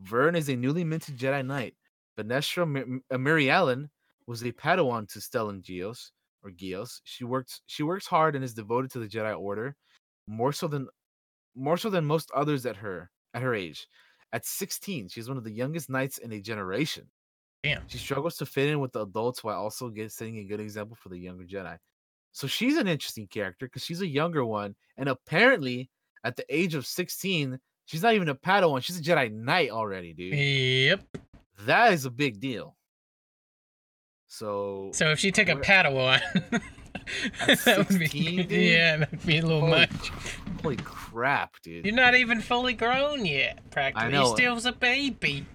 [0.00, 1.74] Vern is a newly minted Jedi Knight.
[2.18, 3.90] Vernestra Mi- uh, Mary Allen
[4.26, 6.10] was a Padawan to Stellan Gios
[6.44, 7.00] or Gios.
[7.04, 9.74] She works she works hard and is devoted to the Jedi Order,
[10.26, 10.86] more so than
[11.54, 13.88] more so than most others at her at her age.
[14.32, 17.08] At 16, she's one of the youngest knights in a generation.
[17.64, 17.88] Damn.
[17.88, 20.96] She struggles to fit in with the adults while also get, setting a good example
[20.96, 21.76] for the younger Jedi.
[22.32, 25.90] So she's an interesting character because she's a younger one, and apparently
[26.24, 30.12] at the age of 16, she's not even a Padawan; she's a Jedi Knight already,
[30.12, 30.34] dude.
[30.34, 31.16] Yep.
[31.66, 32.76] That is a big deal.
[34.28, 36.20] So, So if she took a Padawan,
[37.40, 38.06] At that would be
[38.44, 38.50] dude?
[38.50, 40.10] yeah, that'd be a little Holy much.
[40.62, 41.84] holy crap, dude!
[41.84, 44.12] You're not even fully grown yet, practically.
[44.12, 44.22] know.
[44.26, 45.46] Uh you still's a baby.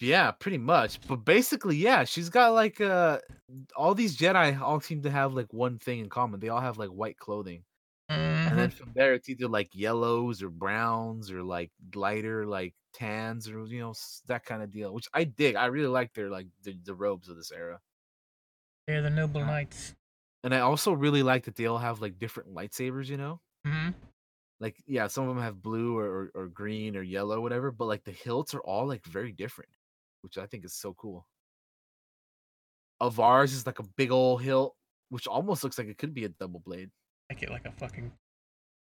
[0.00, 1.00] Yeah, pretty much.
[1.06, 3.20] But basically, yeah, she's got like uh
[3.76, 6.40] all these Jedi all seem to have like one thing in common.
[6.40, 7.64] They all have like white clothing.
[8.46, 8.72] And then Mhm.
[8.72, 13.80] from there it's either like yellows or browns or like lighter like tans or you
[13.80, 13.94] know
[14.26, 15.56] that kind of deal, which I dig.
[15.56, 17.80] I really like their like the, the robes of this era.
[18.88, 19.94] They're the noble Uh, knights.
[20.44, 23.42] And I also really like that they all have like different lightsabers, you know?
[23.64, 23.90] hmm
[24.60, 27.86] Like yeah, some of them have blue or, or, or green or yellow whatever, but
[27.86, 29.70] like the hilts are all like very different,
[30.22, 31.26] which I think is so cool.
[33.00, 34.74] Ours is like a big old hilt,
[35.10, 36.90] which almost looks like it could be a double blade.
[37.28, 38.10] Make it like a fucking,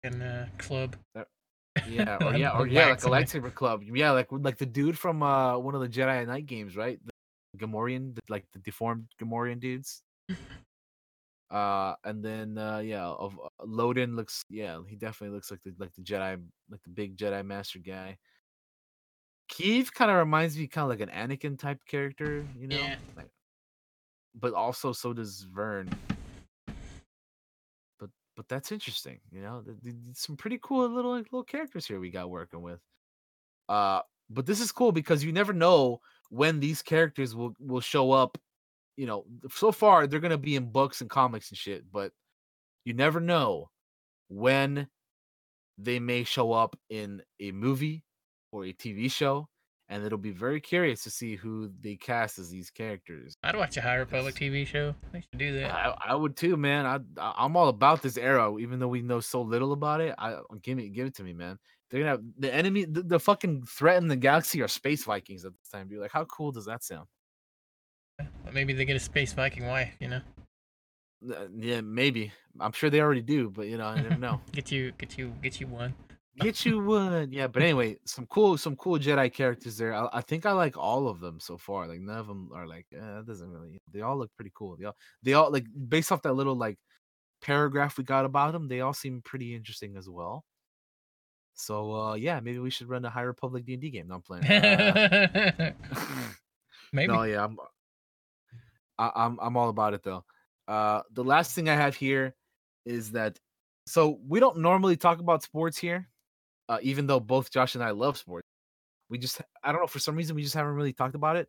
[0.05, 0.97] fucking uh, club.
[1.89, 3.85] Yeah, or yeah, or yeah, like a lightsaber club.
[3.85, 6.99] Yeah, like like the dude from uh one of the Jedi Knight games, right?
[7.55, 10.03] The Gamorrean, the, like the deformed Gamorrean dudes.
[11.51, 15.73] Uh, and then uh, yeah, of uh, Loden looks yeah, he definitely looks like the
[15.79, 16.39] like the Jedi,
[16.71, 18.19] like the big Jedi Master guy.
[19.49, 22.77] Keith kind of reminds me kind of like an Anakin type character, you know.
[22.77, 22.97] Yeah.
[23.17, 23.31] Like,
[24.39, 25.89] but also so does Vern.
[27.99, 29.65] But but that's interesting, you know.
[30.13, 32.81] Some pretty cool little like, little characters here we got working with.
[33.71, 38.13] Uh, but this is cool because you never know when these characters will will show
[38.13, 38.37] up.
[38.99, 42.13] You know, so far they're gonna be in books and comics and shit, but
[42.85, 43.71] you never know
[44.29, 44.89] when
[45.79, 48.05] they may show up in a movie
[48.51, 49.49] or a TV show,
[49.89, 53.35] and it'll be very curious to see who they cast as these characters.
[53.45, 54.95] I'd watch a High Republic TV show.
[55.13, 55.73] They should do that.
[55.73, 56.85] I, I would too, man.
[56.85, 60.15] I I- I'm all about this era, even though we know so little about it.
[60.19, 61.59] I give me give it to me, man.
[61.91, 65.45] They're gonna have the enemy, the, the fucking threat in the galaxy are space Vikings
[65.45, 66.01] at this time, dude.
[66.01, 67.07] Like, how cool does that sound?
[68.53, 69.95] Maybe they get a space Viking wife.
[70.01, 70.21] You know,
[71.31, 72.33] Uh, Yeah, maybe.
[72.61, 74.41] I'm sure they already do, but you know, I never know.
[74.53, 75.95] get you, get you, get you one.
[76.41, 77.49] Get you one, yeah.
[77.49, 79.93] But anyway, some cool, some cool Jedi characters there.
[79.93, 81.89] I, I think I like all of them so far.
[81.89, 83.81] Like none of them are like, eh, that doesn't really.
[83.93, 84.77] They all look pretty cool.
[84.77, 86.79] They all, they all like based off that little like
[87.43, 88.69] paragraph we got about them.
[88.69, 90.45] They all seem pretty interesting as well.
[91.55, 94.07] So uh yeah, maybe we should run a High Republic D and D game.
[94.07, 94.45] No, I'm playing.
[95.51, 95.71] Uh,
[96.93, 97.13] Maybe.
[97.13, 97.59] no, yeah, I'm,
[98.99, 100.25] I, I'm, I'm all about it though.
[100.67, 102.35] Uh, the last thing I have here
[102.85, 103.39] is that,
[103.87, 106.09] so we don't normally talk about sports here,
[106.69, 108.47] uh, even though both Josh and I love sports.
[109.09, 111.49] We just, I don't know, for some reason we just haven't really talked about it.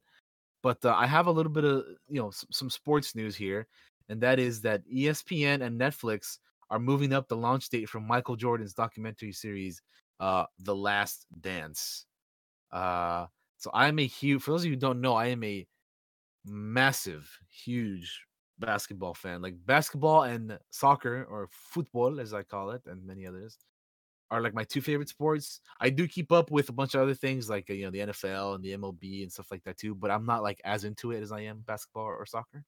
[0.64, 3.68] But uh, I have a little bit of, you know, some, some sports news here,
[4.10, 6.38] and that is that ESPN and Netflix
[6.70, 9.82] are moving up the launch date for Michael Jordan's documentary series,
[10.20, 12.06] uh, The Last Dance.
[12.72, 13.26] Uh,
[13.58, 14.42] so I'm a huge.
[14.42, 15.66] For those of you who don't know, I am a
[16.46, 18.26] massive, huge
[18.60, 19.42] basketball fan.
[19.42, 23.58] Like basketball and soccer, or football as I call it, and many others,
[24.32, 25.62] are like my two favorite sports.
[25.80, 28.56] I do keep up with a bunch of other things like you know the NFL
[28.56, 29.96] and the MLB and stuff like that too.
[29.96, 32.64] But I'm not like as into it as I am basketball or soccer.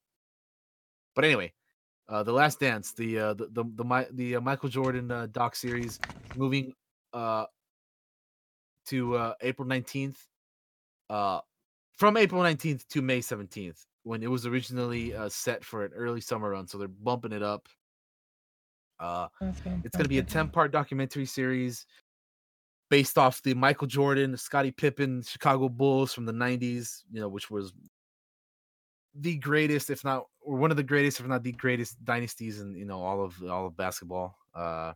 [1.16, 1.54] But anyway,
[2.08, 5.28] uh, the Last Dance, the uh, the the the, Mi- the uh, Michael Jordan uh,
[5.32, 6.00] doc series,
[6.36, 6.74] moving
[7.14, 7.46] uh
[8.88, 10.18] to uh, April 19th.
[11.10, 11.40] Uh,
[12.02, 16.20] from April 19th to May 17th, when it was originally uh, set for an early
[16.20, 16.66] summer run.
[16.66, 17.70] So they're bumping it up.
[19.00, 21.86] Uh, it's going to be a 10 part documentary series
[22.90, 27.52] based off the Michael Jordan, Scottie Pippen, Chicago Bulls from the 90s, you know, which
[27.52, 27.72] was
[29.14, 32.74] the greatest, if not, or one of the greatest, if not the greatest dynasties in,
[32.74, 34.36] you know, all of all of basketball.
[34.56, 34.94] Uh,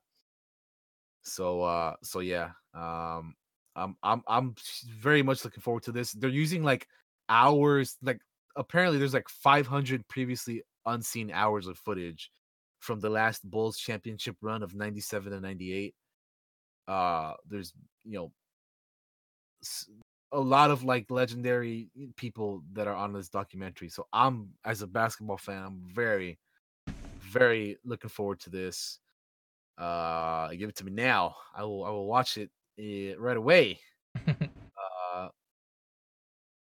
[1.21, 3.35] so, uh, so yeah, um,
[3.75, 4.55] I'm, I'm, I'm
[4.99, 6.13] very much looking forward to this.
[6.13, 6.87] They're using like
[7.29, 8.19] hours, like
[8.55, 12.31] apparently there's like 500 previously unseen hours of footage
[12.79, 15.95] from the last Bulls championship run of 97 and 98.
[16.87, 17.73] Uh there's
[18.03, 18.31] you know
[20.31, 23.89] a lot of like legendary people that are on this documentary.
[23.89, 26.37] So I'm as a basketball fan, I'm very
[27.21, 28.99] very looking forward to this.
[29.79, 31.35] Uh give it to me now.
[31.55, 33.79] I will I will watch it uh, right away.
[35.15, 35.29] Uh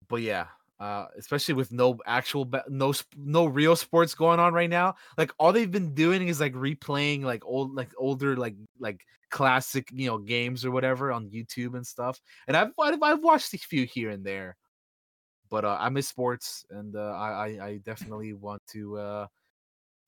[0.09, 0.47] but yeah,
[0.81, 4.95] uh, especially with no actual no no real sports going on right now.
[5.17, 9.89] Like all they've been doing is like replaying like old like older like like classic
[9.93, 12.21] you know games or whatever on YouTube and stuff.
[12.49, 14.57] And I've I've, I've watched a few here and there,
[15.51, 17.31] but uh, I miss sports and uh, I,
[17.61, 19.27] I I definitely want to uh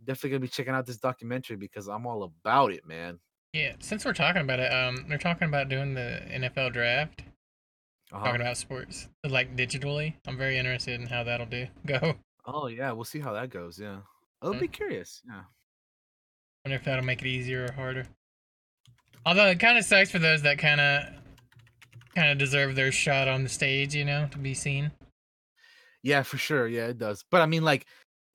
[0.05, 3.21] definitely gonna be checking out this documentary because I'm all about it, man.
[3.55, 7.23] Yeah, since we're talking about it, um, they're talking about doing the NFL draft.
[8.13, 8.25] Uh-huh.
[8.25, 10.15] Talking about sports, like digitally.
[10.27, 11.69] I'm very interested in how that'll do.
[11.87, 12.15] Go.
[12.47, 13.79] Oh yeah, we'll see how that goes.
[13.79, 13.99] Yeah,
[14.43, 14.59] I'll Hmm.
[14.59, 15.23] be curious.
[15.27, 15.43] Yeah.
[16.65, 18.07] Wonder if that'll make it easier or harder.
[19.25, 21.05] Although it kind of sucks for those that kind of,
[22.17, 24.91] kind of deserve their shot on the stage, you know, to be seen.
[26.03, 26.67] Yeah, for sure.
[26.67, 27.25] Yeah, it does.
[27.31, 27.87] But I mean, like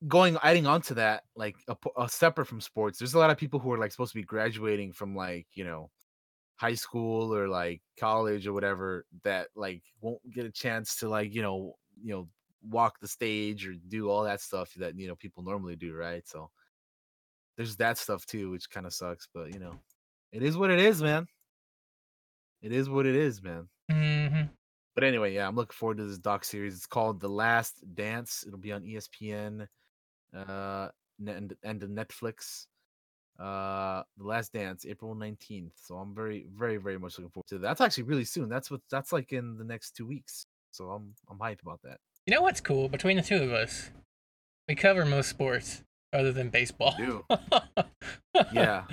[0.07, 3.37] going adding on to that, like a, a separate from sports, there's a lot of
[3.37, 5.89] people who are like supposed to be graduating from like you know
[6.55, 11.33] high school or like college or whatever that like won't get a chance to like
[11.33, 12.27] you know you know
[12.63, 16.27] walk the stage or do all that stuff that you know people normally do, right?
[16.27, 16.51] So
[17.57, 19.27] there's that stuff too, which kind of sucks.
[19.33, 19.79] But you know,
[20.31, 21.27] it is what it is, man.
[22.61, 23.69] It is what it is, man.
[23.91, 24.43] hmm
[24.95, 26.75] But anyway, yeah, I'm looking forward to this doc series.
[26.75, 28.43] It's called The Last Dance.
[28.45, 29.67] It'll be on ESPN
[30.35, 30.89] uh
[31.25, 32.67] and and the Netflix.
[33.39, 35.71] Uh The Last Dance, April 19th.
[35.75, 37.67] So I'm very very very much looking forward to that.
[37.67, 38.49] That's actually really soon.
[38.49, 40.45] That's what that's like in the next 2 weeks.
[40.71, 41.99] So I'm I'm hyped about that.
[42.25, 42.89] You know what's cool?
[42.89, 43.89] Between the two of us,
[44.67, 45.83] we cover most sports.
[46.13, 46.95] Other than baseball.
[46.97, 47.25] do.
[48.53, 48.83] Yeah,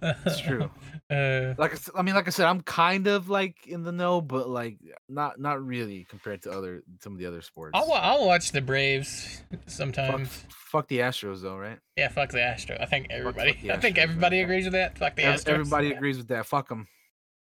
[0.00, 0.70] it's true.
[1.10, 4.20] Uh, Like I, I mean, like I said, I'm kind of like in the know,
[4.20, 4.78] but like
[5.08, 7.72] not not really compared to other some of the other sports.
[7.74, 10.44] I'll I'll watch the Braves sometimes.
[10.50, 11.78] fuck the Astros though, right?
[11.96, 12.80] Yeah, fuck the Astros.
[12.80, 13.58] I think everybody.
[13.60, 14.44] the I think Astros, everybody yeah.
[14.44, 14.98] agrees with that.
[14.98, 15.48] Fuck the Astros.
[15.48, 16.46] Everybody agrees with that.
[16.46, 16.86] Fuck them.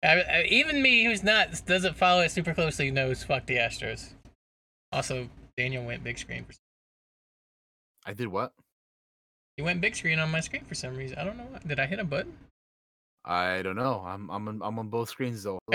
[0.03, 4.13] I, I, even me, who's not doesn't follow it super closely, knows fuck the Astros.
[4.91, 5.27] Also,
[5.57, 6.45] Daniel went big screen.
[6.45, 6.53] For,
[8.05, 8.53] I did what?
[9.57, 11.17] He went big screen on my screen for some reason.
[11.17, 11.47] I don't know.
[11.49, 11.59] Why.
[11.65, 12.33] Did I hit a button?
[13.25, 14.03] I don't know.
[14.05, 15.59] I'm I'm on, I'm on both screens though.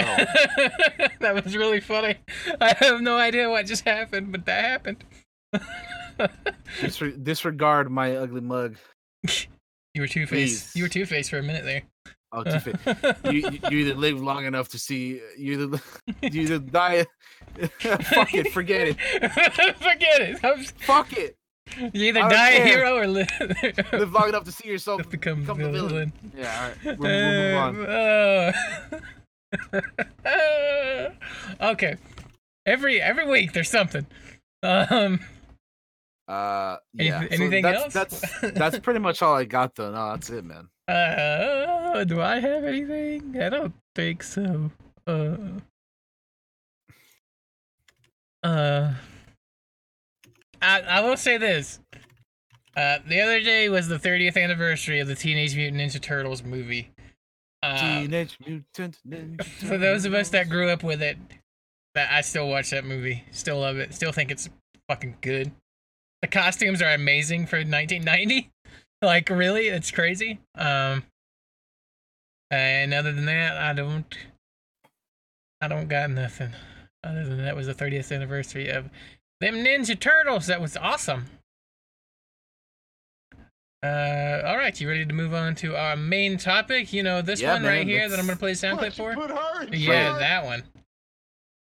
[1.21, 2.17] That was really funny.
[2.61, 5.05] I have no idea what just happened, but that happened.
[6.81, 8.77] Disre- disregard my ugly mug.
[9.95, 10.75] you were two faced.
[10.75, 11.83] You were two faced for a minute there.
[12.33, 15.81] Oh, two fa- you, you you either live long enough to see you either
[16.23, 17.07] you either die.
[17.79, 18.97] Fuck it, forget it.
[19.79, 20.45] Forget it.
[20.45, 21.37] I'm- Fuck it.
[21.93, 23.29] You either I don't die a hero or live,
[23.93, 25.89] Live long enough to see yourself become, become the villain.
[25.89, 26.13] villain.
[26.37, 26.99] Yeah, all right.
[26.99, 28.53] We'll, we'll move on.
[29.73, 31.11] Um,
[31.61, 31.97] uh, okay.
[32.67, 34.07] Every every week there's something.
[34.63, 35.21] Um.
[36.29, 37.21] Uh, Any- yeah.
[37.21, 38.21] so anything that's, else?
[38.41, 39.91] That's that's pretty much all I got though.
[39.91, 40.69] No, that's it, man.
[40.89, 43.41] Uh, do I have anything?
[43.41, 44.71] I don't think so.
[45.07, 45.37] Uh.
[48.43, 48.93] Uh.
[50.63, 51.81] I I will say this.
[52.75, 56.91] Uh, the other day was the 30th anniversary of the Teenage Mutant Ninja Turtles movie.
[57.63, 61.19] Uh, Teenage Mutant Ninja for those of us that grew up with it,
[61.95, 63.25] that I still watch that movie.
[63.31, 63.93] Still love it.
[63.93, 64.49] Still think it's
[64.89, 65.53] fucking good.
[66.23, 68.51] The costumes are amazing for 1990.
[69.03, 70.39] Like really, it's crazy.
[70.55, 71.03] Um,
[72.53, 74.07] and other than that, I don't.
[75.61, 76.53] I don't got nothing.
[77.03, 78.91] Other than that was the 30th anniversary of
[79.43, 80.47] them Ninja Turtles.
[80.47, 81.27] That was awesome.
[83.83, 86.93] Uh, all right, you ready to move on to our main topic?
[86.93, 89.15] You know this Yeah, one right here that I'm gonna play the sound clip for.
[89.15, 90.21] Put her in Yeah, charge.
[90.21, 90.63] that one.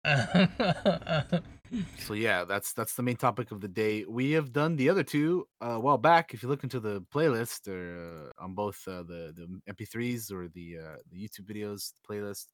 [1.99, 4.05] So yeah, that's that's the main topic of the day.
[4.07, 6.33] We have done the other two uh, a while back.
[6.33, 10.47] If you look into the playlist or uh, on both uh, the the MP3s or
[10.47, 12.45] the uh, the YouTube videos playlist,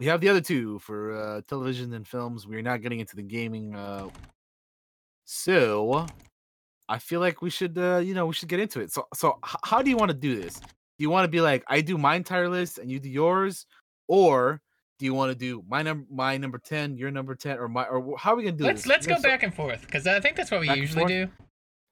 [0.00, 2.46] we have the other two for uh, television and films.
[2.46, 3.74] We're not getting into the gaming.
[3.76, 4.08] Uh,
[5.24, 6.06] so
[6.88, 8.90] I feel like we should uh, you know we should get into it.
[8.92, 10.58] So so h- how do you want to do this?
[10.58, 13.66] Do you want to be like I do my entire list and you do yours,
[14.08, 14.60] or
[14.98, 17.84] do you want to do my number my number 10 your number 10 or my
[17.84, 19.80] or how are we gonna do let's this let's go Let's- uh, back and forth
[19.82, 21.28] because I think that's what we usually do.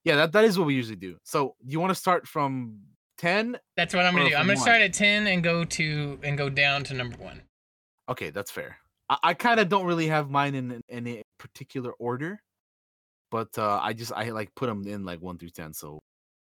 [0.03, 2.77] yeah that, that is what we usually do so you want to start from
[3.17, 4.35] 10 That's what I'm gonna do.
[4.35, 7.41] I'm gonna start at ten and go to and go down to number one.
[8.09, 8.77] Okay that's fair
[9.09, 12.41] i, I kind of don't really have mine in, in any particular order
[13.31, 15.99] but uh i just i like put them in like 1 through 10 so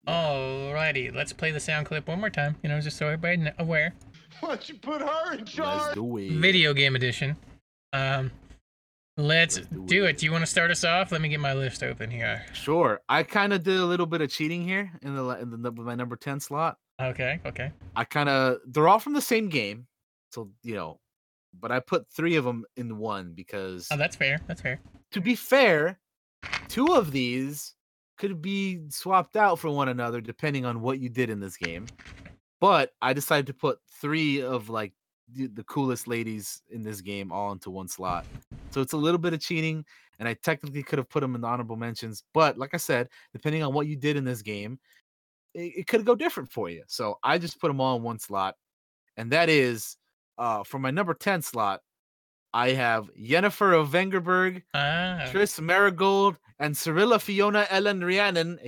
[0.06, 0.12] yeah.
[0.12, 2.54] Alrighty, let's play the sound clip one more time.
[2.62, 3.92] You know, just so everybody kn- aware.
[4.38, 5.94] Why don't you put her in let's charge?
[5.96, 7.34] do it Video game edition.
[7.92, 8.30] Um,
[9.16, 10.10] let's, Let's do do it.
[10.10, 10.18] it.
[10.18, 11.10] Do you want to start us off?
[11.10, 12.44] Let me get my list open here.
[12.52, 15.72] sure i kind of did a little bit of cheating here in the in the
[15.72, 17.72] with my number 10 slot Okay, okay.
[17.96, 19.88] i kind of they're all from the same game
[20.30, 21.00] so you know
[21.60, 24.38] but i put three of them in one because Oh, that's fair.
[24.46, 24.80] That's fair.
[25.12, 25.98] to be fair,
[26.68, 27.74] two of these
[28.18, 31.86] could be swapped out for one another depending on what you did in this game.
[32.60, 34.92] But I decided to put three of like
[35.34, 38.24] the, coolest ladies in this game all into one slot.
[38.70, 39.84] So it's a little bit of cheating,
[40.18, 42.22] and I technically could have put them in the honorable mentions.
[42.32, 44.78] But like I said, depending on what you did in this game,
[45.52, 46.84] it, it could go different for you.
[46.86, 48.54] So I just put them all in one slot,
[49.16, 49.96] and that is
[50.38, 51.80] uh, for my number ten slot.
[52.54, 58.58] I have Yennefer of Vengerberg, Ah, Triss Merigold and Cirilla Fiona Ellen Rhiannon,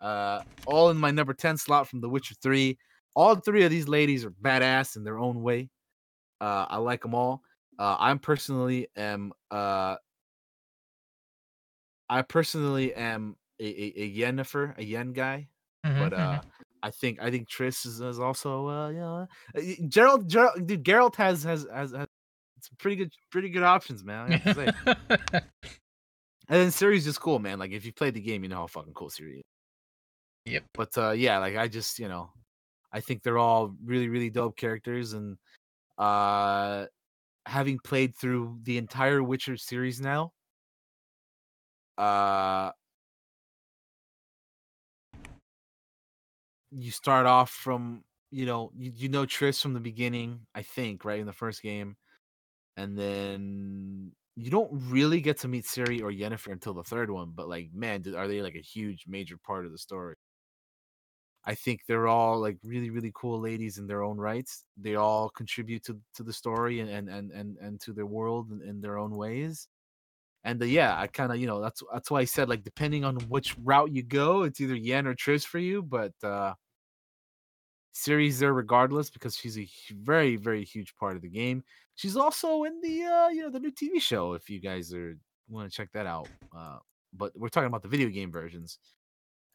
[0.00, 2.76] uh, all in my number 10 slot from The Witcher 3.
[3.14, 5.70] All three of these ladies are badass in their own way.
[6.40, 7.42] Uh, I like them all.
[7.78, 9.96] Uh, I'm personally am uh,
[12.08, 15.48] I personally am a, a, a Yennefer, a Yen guy,
[15.84, 16.40] mhm, but uh,
[16.86, 19.26] I think I think Tris is, is also uh, you know
[19.56, 22.06] uh, Gerald, Gerald dude Geralt has has has, has
[22.60, 24.32] some pretty good pretty good options, man.
[24.32, 24.72] I have to
[25.34, 25.40] say.
[26.48, 27.58] And then Ciri's just cool, man.
[27.58, 30.52] Like if you played the game, you know how fucking cool Siri is.
[30.52, 30.64] Yep.
[30.74, 32.30] But uh yeah, like I just, you know,
[32.92, 35.36] I think they're all really, really dope characters and
[35.98, 36.86] uh
[37.46, 40.32] having played through the entire Witcher series now,
[41.98, 42.70] uh
[46.70, 51.04] you start off from you know, you, you know Triss from the beginning, I think,
[51.04, 51.96] right in the first game.
[52.76, 57.32] And then you don't really get to meet Ciri or Yennefer until the third one,
[57.34, 60.16] but like, man, are they like a huge major part of the story?
[61.44, 64.64] I think they're all like really, really cool ladies in their own rights.
[64.76, 68.50] They all contribute to to the story and and and and, and to their world
[68.50, 69.68] in, in their own ways.
[70.46, 73.04] And uh, yeah, I kind of you know that's that's why I said like depending
[73.04, 75.82] on which route you go, it's either Yen or Triss for you.
[75.82, 76.54] But uh
[77.92, 81.64] Ciri's there regardless because she's a very very huge part of the game.
[81.96, 85.16] She's also in the uh you know the new TV show if you guys are
[85.48, 86.28] want to check that out.
[86.56, 86.78] Uh
[87.12, 88.78] but we're talking about the video game versions.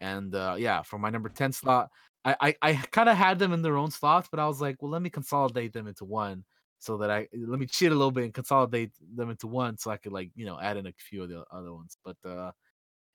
[0.02, 1.90] And uh yeah, for my number 10 slot,
[2.26, 4.82] I I, I kind of had them in their own slots, but I was like,
[4.82, 6.44] well, let me consolidate them into one
[6.82, 9.92] so that I let me cheat a little bit and consolidate them into one so
[9.92, 11.96] I could like, you know, add in a few of the other ones.
[12.04, 12.52] But uh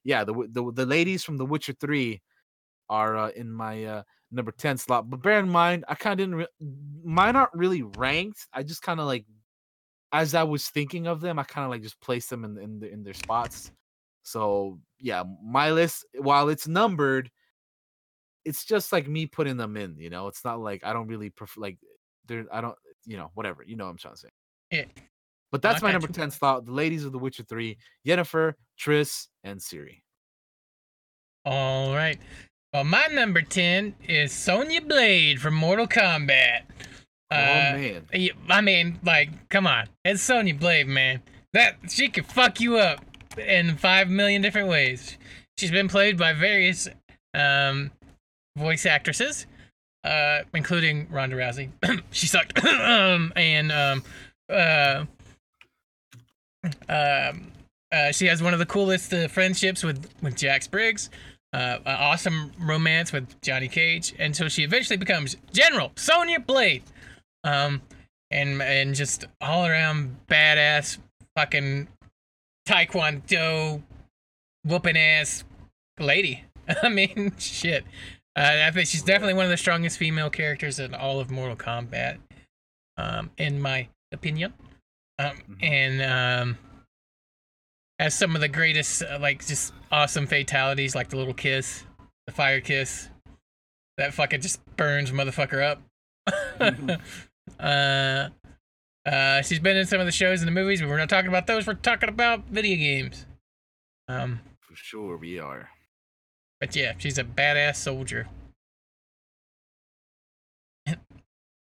[0.04, 2.22] yeah, the the the ladies from The Witcher 3
[2.88, 5.10] are uh, in my uh number 10 slot.
[5.10, 6.68] But bear in mind, I kind of didn't re-
[7.04, 8.46] mine aren't really ranked.
[8.52, 9.26] I just kind of like
[10.12, 12.78] as I was thinking of them, I kind of like just placed them in in,
[12.78, 13.72] the, in their spots.
[14.22, 17.32] So yeah, my list, while it's numbered,
[18.44, 19.96] it's just like me putting them in.
[19.98, 21.78] You know, it's not like I don't really prefer like
[22.26, 22.46] there.
[22.52, 22.76] I don't,
[23.06, 23.62] you know, whatever.
[23.64, 24.28] You know what I'm trying to say.
[24.70, 24.84] Yeah.
[25.52, 26.12] But No, that's my number you.
[26.14, 26.64] ten slot.
[26.66, 30.02] The ladies of The Witcher Three: Yennefer, Triss, and Ciri.
[31.44, 32.18] All right.
[32.72, 36.62] Well, my number 10 is Sonya Blade from Mortal Kombat.
[37.30, 38.06] oh Uh, man,
[38.50, 39.86] I mean, like, come on.
[40.04, 41.22] It's Sonya Blade, man.
[41.52, 43.02] That she could fuck you up
[43.38, 45.16] in five million different ways.
[45.56, 46.88] She's been played by various
[47.32, 47.92] um,
[48.58, 49.46] voice actresses,
[50.06, 51.70] uh, including Ronda Rousey.
[52.10, 52.64] she sucked.
[52.64, 54.02] um, and um,
[54.48, 55.04] uh,
[56.88, 57.52] um,
[57.92, 61.10] uh, she has one of the coolest uh, friendships with with Jax Briggs.
[61.52, 66.82] Uh, an awesome romance with Johnny Cage, and so she eventually becomes General Sonya Blade
[67.44, 67.80] um,
[68.30, 70.98] and and just all around badass
[71.36, 71.88] fucking
[72.68, 73.80] taekwondo
[74.64, 75.44] whooping ass
[75.98, 76.44] lady.
[76.82, 77.84] I mean, shit.
[78.36, 81.56] Uh, I think she's definitely one of the strongest female characters in all of Mortal
[81.56, 82.18] Kombat,
[82.98, 84.52] um, in my opinion.
[85.18, 85.62] Um, Mhm.
[85.64, 86.58] and um,
[87.98, 91.84] has some of the greatest, uh, like, just awesome fatalities, like the little kiss,
[92.26, 93.08] the fire kiss,
[93.96, 95.82] that fucking just burns motherfucker up.
[97.58, 98.28] uh,
[99.08, 101.28] uh, she's been in some of the shows and the movies, but we're not talking
[101.28, 101.66] about those.
[101.66, 103.24] We're talking about video games.
[104.08, 105.70] Um, for sure we are.
[106.60, 108.28] But yeah, she's a badass soldier.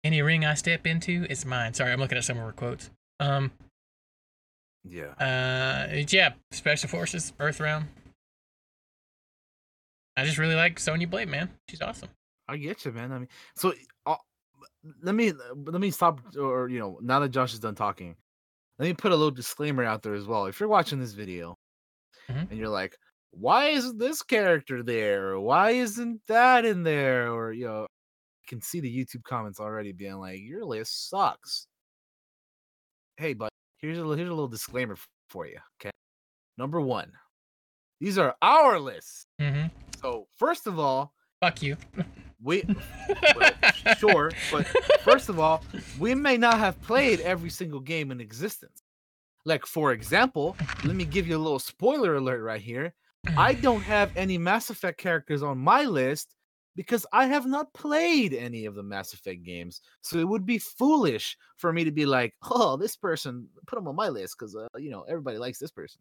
[0.05, 1.75] Any ring I step into is mine.
[1.75, 2.91] Sorry, I'm looking at some of her quotes.
[3.21, 3.51] Um,
[4.85, 5.13] Yeah.
[5.19, 7.89] uh, yeah, Special Forces, Earth Realm.
[10.17, 11.51] I just really like Sonya Blade, man.
[11.69, 12.09] She's awesome.
[12.49, 13.13] I get you, man.
[13.13, 13.73] I mean, so
[14.07, 14.17] uh,
[15.03, 15.33] let me
[15.67, 18.17] let me stop, or you know, now that Josh is done talking,
[18.79, 20.47] let me put a little disclaimer out there as well.
[20.47, 21.57] If you're watching this video
[22.31, 22.51] Mhm.
[22.51, 22.97] and you're like,
[23.31, 25.31] "Why isn't this character there?
[25.31, 29.61] Or why isn't that in there?" Or you know, I can see the YouTube comments
[29.61, 31.67] already being like, "Your list sucks."
[33.17, 34.97] Hey, but here's a here's a little disclaimer
[35.29, 35.59] for you.
[35.81, 35.91] Okay,
[36.57, 37.13] number one,
[38.01, 39.25] these are our lists.
[39.41, 39.69] Mm-hmm.
[40.01, 41.77] So first of all, Fuck you.
[42.43, 42.65] we
[43.37, 43.53] well,
[43.97, 44.67] sure, but
[45.03, 45.63] first of all,
[45.99, 48.83] we may not have played every single game in existence.
[49.45, 52.93] Like, for example, let me give you a little spoiler alert right here.
[53.37, 56.35] I don't have any Mass Effect characters on my list
[56.77, 59.81] because I have not played any of the Mass Effect games.
[60.03, 63.89] So it would be foolish for me to be like, oh, this person, put them
[63.89, 66.01] on my list because, uh, you know, everybody likes this person.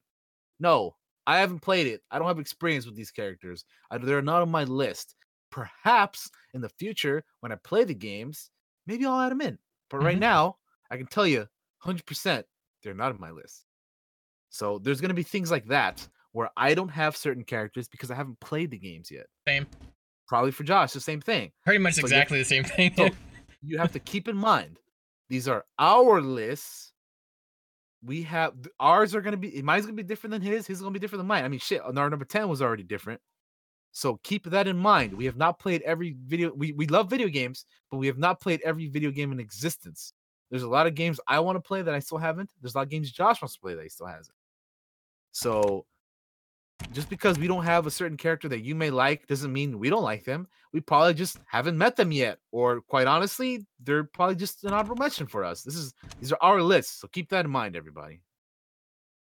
[0.59, 0.95] No,
[1.27, 2.03] I haven't played it.
[2.11, 3.65] I don't have experience with these characters.
[3.91, 5.15] I, they're not on my list.
[5.51, 8.51] Perhaps in the future, when I play the games,
[8.85, 9.59] maybe I'll add them in.
[9.89, 10.19] But right Mhm.
[10.19, 10.57] now,
[10.91, 12.45] I can tell you 100%
[12.83, 13.65] they're not on my list.
[14.49, 16.07] So there's going to be things like that
[16.37, 19.25] where I don't have certain characters because I haven't played the games yet.
[19.47, 19.65] Same.
[20.27, 21.51] Probably for Josh, the same thing.
[21.65, 22.93] Pretty much So exactly the same thing.
[22.95, 23.09] So
[23.63, 24.77] you have to keep in mind
[25.29, 26.93] these are our lists.
[28.03, 30.67] We have ours are gonna be eh, mine's gonna be different than his.
[30.67, 31.43] His is gonna be different than mine.
[31.43, 31.81] I mean, shit.
[31.81, 33.19] Our number ten was already different.
[33.91, 35.13] So keep that in mind.
[35.13, 36.53] We have not played every video.
[36.53, 40.13] We we love video games, but we have not played every video game in existence.
[40.51, 42.51] There's a lot of games I want to play that I still haven't.
[42.61, 44.35] There's a lot of games Josh wants to play that he still hasn't.
[45.31, 45.87] So
[46.91, 49.89] just because we don't have a certain character that you may like doesn't mean we
[49.89, 50.47] don't like them.
[50.73, 54.95] We probably just haven't met them yet, or quite honestly, they're probably just an honorable
[54.95, 55.63] mention for us.
[55.63, 58.21] This is these are our lists, so keep that in mind, everybody.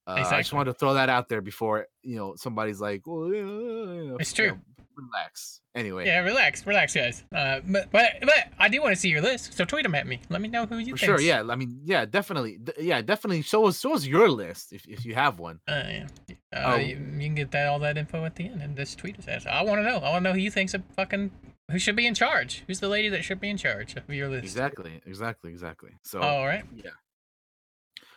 [0.07, 0.57] Uh, I just Exactly.
[0.57, 4.17] wanted to throw that out there before you know somebody's like, "Well, yeah, you know,
[4.19, 4.55] It's you true.
[4.55, 5.61] know, relax.
[5.75, 7.23] Anyway, Yeah, relax, relax, guys.
[7.35, 10.07] Uh, but but but I do want to see your list, so tweet them at
[10.07, 10.21] me.
[10.29, 11.21] Let me know who you sure.
[11.21, 12.59] Yeah, I mean, yeah, definitely.
[12.59, 13.43] d- Yeah, definitely.
[13.43, 15.61] Show us, show us your list if, if you have one.
[15.69, 16.07] Uh, yeah.
[16.53, 16.77] Uh, Oh.
[16.77, 19.29] you, you can get that all that info at the end and just tweet us
[19.29, 19.47] at.
[19.47, 19.99] I want to know.
[19.99, 21.31] I want to know who you think's a fucking
[21.71, 22.65] who should be in charge.
[22.67, 24.45] Who's the lady that should be in charge of your list?
[24.45, 25.91] Exactly, exactly, exactly.
[26.05, 26.65] So, All right.
[26.75, 26.91] yeah.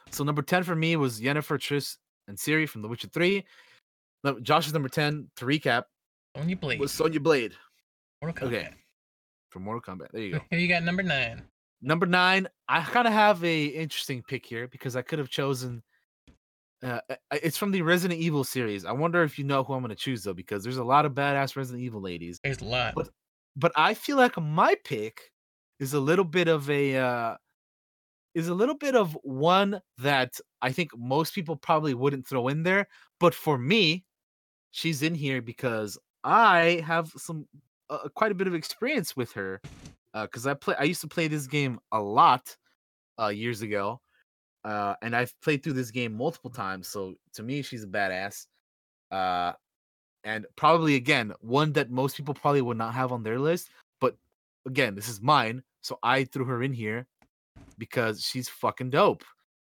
[0.09, 1.97] So number ten for me was Yennefer, Triss,
[2.27, 3.45] and Ciri from The Witcher Three.
[4.41, 5.83] Josh is number ten to recap
[6.35, 6.79] On you blade.
[6.79, 7.53] was Sonya Blade
[8.21, 8.53] Mortal Kombat.
[8.53, 8.69] okay.
[9.49, 10.11] from Mortal Kombat.
[10.11, 10.39] There you go.
[10.51, 11.43] Who you got number nine?
[11.81, 15.83] Number nine, I kind of have a interesting pick here because I could have chosen.
[16.81, 16.99] Uh,
[17.31, 18.85] it's from the Resident Evil series.
[18.85, 21.05] I wonder if you know who I'm going to choose though, because there's a lot
[21.05, 22.39] of badass Resident Evil ladies.
[22.43, 22.95] There's a lot.
[22.95, 23.09] What?
[23.55, 25.31] But I feel like my pick
[25.79, 27.35] is a little bit of a uh,
[28.33, 32.63] is a little bit of one that I think most people probably wouldn't throw in
[32.63, 32.87] there.
[33.19, 34.05] But for me,
[34.71, 37.47] she's in here because I have some
[37.89, 39.61] uh, quite a bit of experience with her
[40.13, 40.75] because I play.
[40.79, 42.55] I used to play this game a lot
[43.19, 43.99] uh, years ago,
[44.63, 46.87] uh, and I've played through this game multiple times.
[46.87, 48.47] So to me, she's a badass,
[49.11, 49.53] uh,
[50.23, 53.69] and probably again one that most people probably would not have on their list.
[53.99, 54.15] But
[54.65, 57.07] again, this is mine, so I threw her in here
[57.77, 59.23] because she's fucking dope.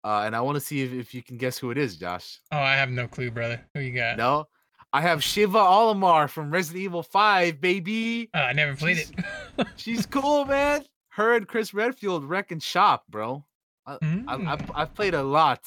[0.06, 2.42] Uh, and I want to see if, if you can guess who it is, Josh.
[2.52, 3.66] oh, I have no clue, brother.
[3.74, 4.18] Who you got?
[4.18, 4.48] No,
[4.96, 8.30] I have Sheva Alomar from Resident Evil Five, baby.
[8.34, 9.12] Uh, I never played She's-
[9.58, 9.68] it.
[9.76, 10.86] She's cool, man.
[11.10, 13.44] Her and Chris Redfield wrecking shop, bro.
[13.86, 14.26] I, Mm.
[14.48, 15.60] I've, I've played a lot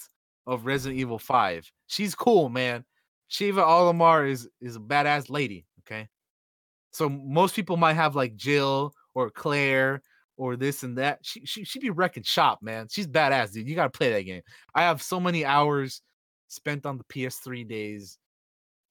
[0.46, 1.70] of Resident Evil 5.
[1.88, 2.84] She's cool, man.
[3.30, 5.66] Sheva Alomar is is a badass lady.
[5.80, 6.08] Okay,
[6.92, 10.02] so most people might have like Jill or Claire
[10.36, 11.18] or this and that.
[11.22, 12.86] She she she be wrecking shop, man.
[12.88, 13.68] She's badass, dude.
[13.68, 14.42] You gotta play that game.
[14.74, 16.00] I have so many hours
[16.48, 18.18] spent on the PS3 days,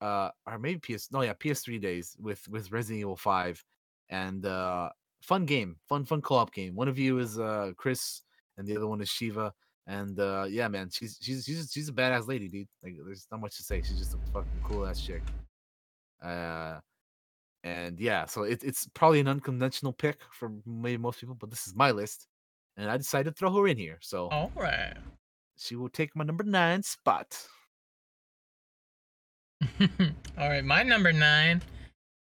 [0.01, 3.63] uh, or maybe PS no yeah PS3 days with with Resident Evil 5,
[4.09, 4.89] and uh,
[5.21, 6.75] fun game, fun fun co-op game.
[6.75, 8.21] One of you is uh Chris,
[8.57, 9.51] and the other one is Sheva.
[9.87, 12.67] And uh yeah, man, she's she's she's she's a badass lady, dude.
[12.83, 13.81] Like there's not much to say.
[13.81, 15.21] She's just a fucking cool ass chick.
[16.23, 16.79] Uh
[17.63, 21.65] and yeah, so it, it's probably an unconventional pick for maybe most people, but this
[21.67, 22.27] is my list.
[22.77, 23.97] And I decided to throw her in here.
[24.01, 24.93] So All right.
[25.57, 27.35] she will take my number nine spot.
[30.37, 31.61] All right, my number nine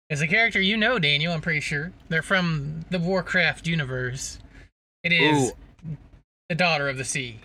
[0.10, 1.34] is a character you know, Daniel.
[1.34, 4.40] I'm pretty sure they're from the Warcraft universe.
[5.04, 5.54] It is
[6.50, 7.40] the daughter of the sea,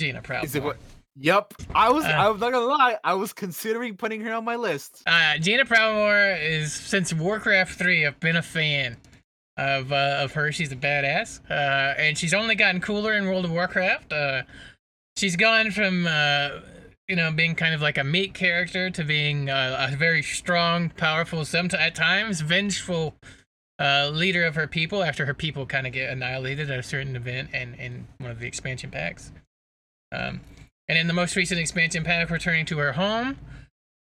[0.00, 0.44] Jaina Proudmoore.
[0.44, 0.76] Is it what?
[1.16, 1.54] Yep.
[1.74, 2.08] I was Uh.
[2.08, 5.02] I was not gonna lie, I was considering putting her on my list.
[5.06, 8.06] Uh, Jaina Proudmoore is since Warcraft three.
[8.06, 8.96] I've been a fan
[9.56, 10.50] of uh, of her.
[10.50, 14.12] She's a badass, uh, and she's only gotten cooler in World of Warcraft.
[14.12, 14.42] Uh,
[15.16, 16.60] she's gone from uh,
[17.08, 20.90] you know being kind of like a meat character to being uh, a very strong,
[20.90, 23.14] powerful, sometimes at times vengeful
[23.78, 25.02] uh, leader of her people.
[25.02, 28.40] After her people kind of get annihilated at a certain event and in one of
[28.40, 29.32] the expansion packs.
[30.12, 30.40] Um,
[30.88, 33.38] and in the most recent expansion pack, returning to her home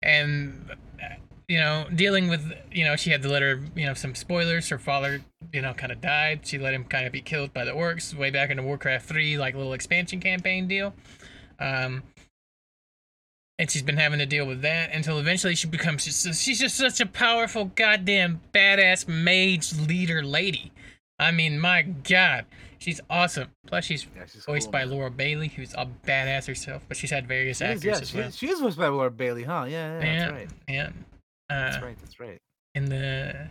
[0.03, 0.71] and
[1.03, 1.15] uh,
[1.49, 4.69] you know dealing with you know she had to let her you know some spoilers
[4.69, 7.65] her father you know kind of died she let him kind of be killed by
[7.65, 10.95] the orcs way back in the warcraft 3 like little expansion campaign deal
[11.59, 12.03] um
[13.59, 16.77] and she's been having to deal with that until eventually she becomes just, she's just
[16.77, 20.73] such a powerful goddamn badass mage leader lady
[21.19, 22.45] i mean my god
[22.79, 24.91] she's awesome plus she's Yeah, she's voiced cool, by man.
[24.91, 28.11] laura bailey who's a badass herself but she's had various She is, actors yeah, as
[28.11, 29.65] she, well is, she is voiced by Laura Bailey, huh?
[29.69, 30.49] Yeah, yeah, yeah, that's right.
[30.69, 30.91] yeah.
[31.49, 32.39] That's Uh, right, that's right.
[32.75, 33.49] in the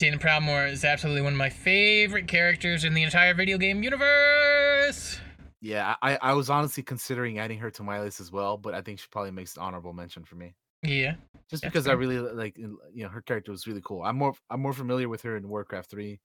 [0.00, 5.20] Jaina Proudmoore is absolutely one of my favorite characters in the entire video game universe.
[5.62, 8.82] Yeah, I, I was honestly considering adding her to my list as well, but I
[8.82, 10.56] think she probably makes an honorable mention for me.
[10.82, 11.14] Yeah,
[11.48, 14.02] Just because I really like, you know, her character was really cool.
[14.02, 16.20] I'm more I'm more familiar with her in Warcraft three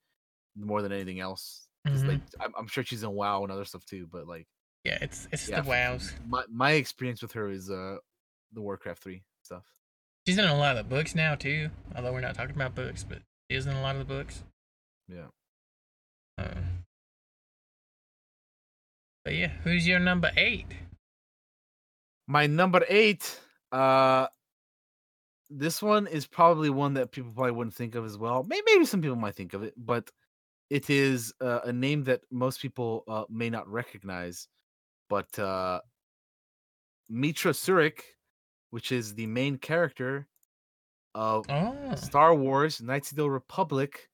[0.56, 1.68] more than anything else.
[1.88, 2.08] Mhm.
[2.08, 4.48] like I'm, I'm sure she's in WoW and other stuff too, but like
[4.84, 6.12] yeah, it's it's yeah, the wows.
[6.28, 7.98] My my experience with her is uh
[8.54, 9.64] the Warcraft three stuff.
[10.26, 11.70] She's in a lot of the books now too.
[11.96, 13.20] Although we're not talking about books, but
[13.52, 14.44] she is in a lot of the books.
[15.08, 15.28] Yeah.
[16.40, 16.56] Uh,
[19.28, 20.68] but yeah, who's your number eight?
[22.28, 23.38] My number eight,
[23.74, 24.28] uh,
[25.50, 28.46] this one is probably one that people probably wouldn't think of as well.
[28.48, 30.10] Maybe, maybe some people might think of it, but
[30.70, 34.48] it is uh, a name that most people uh, may not recognize.
[35.10, 35.82] But uh,
[37.12, 38.00] Meetra Surik,
[38.70, 40.26] which is the main character
[41.14, 44.08] of Oh, Star Wars: Knights of the Republic,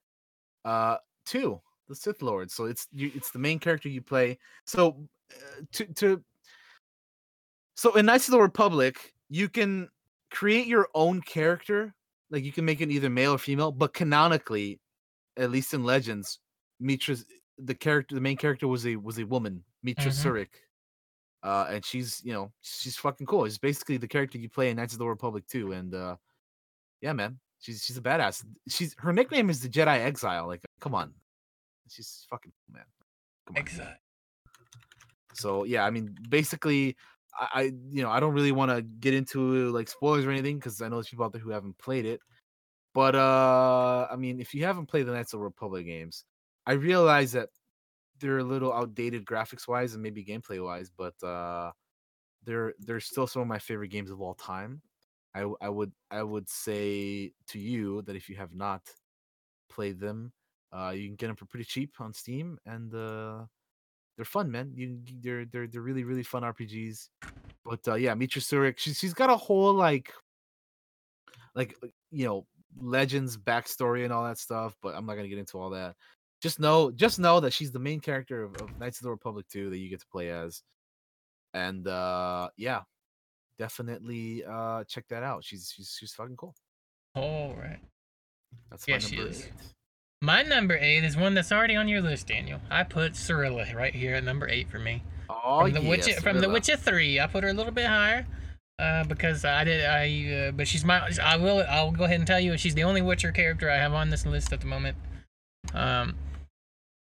[0.65, 1.61] uh, two,
[1.94, 2.49] the Sith Lord.
[2.52, 4.38] So it's you, it's the main character you play.
[4.65, 6.24] So uh, to to
[7.76, 9.90] so in Knights of the Republic, you can
[10.32, 11.94] create your own character
[12.32, 14.80] like you can make it either male or female, but canonically,
[15.38, 16.40] at least in Legends,
[16.82, 17.26] Meetra's
[17.60, 20.24] the character, the main character was a was a woman, Meetra Mhm.
[20.24, 20.48] Surik.
[21.44, 23.45] Uh, and she's you know she's fucking cool.
[23.45, 25.74] It's basically the character you play in Knights of the Republic too.
[25.74, 26.15] And uh,
[27.02, 28.44] yeah, man, she's she's a badass.
[28.68, 30.48] She's her nickname is the Jedi Exile.
[30.48, 31.14] Like, come on,
[31.94, 32.86] she's fucking cool, man.
[33.48, 33.61] Come on.
[33.61, 33.95] Exactly.
[35.34, 36.95] So yeah, I mean, basically,
[37.40, 40.57] I, I you know I don't really want to get into like spoilers or anything
[40.57, 42.20] because I know there's people out there who haven't played it.
[42.94, 46.26] But uh, I mean, if you haven't played the Knights of the Republic games,
[46.65, 47.49] I realize that
[48.20, 51.72] they're a little outdated graphics wise and maybe gameplay wise, but uh,
[52.45, 54.82] they're they're still some of my favorite games of all time.
[55.36, 58.82] I I would I would say to you that if you have not
[59.70, 60.32] played them,
[60.76, 63.45] uh, you can get them for pretty cheap on Steam, and uh,
[64.16, 64.72] they're fun, man.
[64.76, 67.10] You they're they're they're really really fun RPGs.
[67.64, 70.12] But uh, yeah, Meetra Surik, she's she's got a whole like
[71.56, 72.48] like uh, you know
[72.80, 74.76] legends backstory and all that stuff.
[74.82, 75.95] But I'm not gonna get into all that.
[76.41, 79.45] Just know just know that she's the main character of, of Knights of the Republic
[79.50, 80.62] 2 that you get to play as.
[81.54, 82.82] And uh yeah,
[83.58, 85.45] definitely uh check that out.
[85.45, 86.56] She's she's she's fucking cool.
[87.16, 87.80] All right.
[88.70, 89.48] That's Yeah, my she number is.
[90.24, 92.62] My number eight is one that's already on your list, Daniel.
[92.72, 95.04] I put Cirilla right here at number eight for me.
[95.30, 97.88] Oh from the yeah, Witcher, from the Witcher three, I put her a little bit
[97.88, 98.26] higher,
[98.80, 100.48] uh, because I did I.
[100.48, 101.12] Uh, but she's my.
[101.22, 101.66] I will.
[101.68, 104.26] I'll go ahead and tell you, she's the only Witcher character I have on this
[104.26, 104.95] list at the moment.
[105.74, 106.16] Um,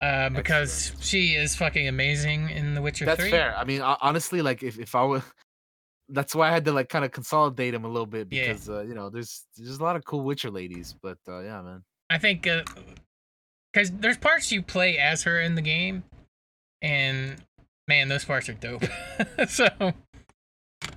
[0.02, 3.32] uh, because she is fucking amazing in the Witcher That's three.
[3.32, 3.56] fair.
[3.58, 5.24] I mean, honestly, like if if I were,
[6.10, 8.48] that's why I had to like kind of consolidate them a little bit Yeah.
[8.48, 11.62] because uh, you know there's there's a lot of cool Witcher ladies, but uh, yeah,
[11.62, 11.82] man.
[12.10, 12.48] I think
[13.73, 16.03] because there's parts you play as her in the game,
[16.82, 17.38] and
[17.88, 18.84] man, those parts are dope.
[19.49, 19.68] so,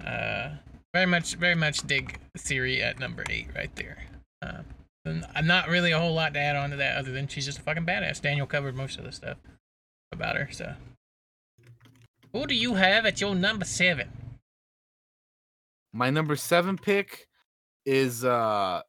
[0.04, 0.50] uh,
[0.92, 3.98] very much, very much dig Ciri at number eight right there.
[4.42, 4.62] Uh,
[5.34, 7.58] I'm not really a whole lot to add on to that other than she's just
[7.58, 8.20] a fucking badass.
[8.20, 9.38] Daniel covered most of the stuff
[10.12, 10.48] about her.
[10.52, 10.74] So,
[12.32, 14.10] who do you have at your number seven?
[15.92, 17.26] My number seven pick
[17.86, 18.82] is uh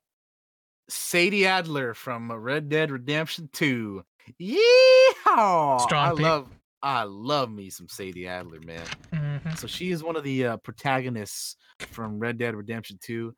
[0.89, 4.03] Sadie Adler from Red Dead Redemption Two.
[4.39, 5.81] Yeehaw!
[5.81, 6.19] Strong I pick.
[6.19, 6.49] love
[6.81, 8.85] I love me some Sadie Adler, man.
[9.13, 11.57] hmm So she is one of the uh, protagonists
[11.91, 13.35] from Red Dead Redemption 2.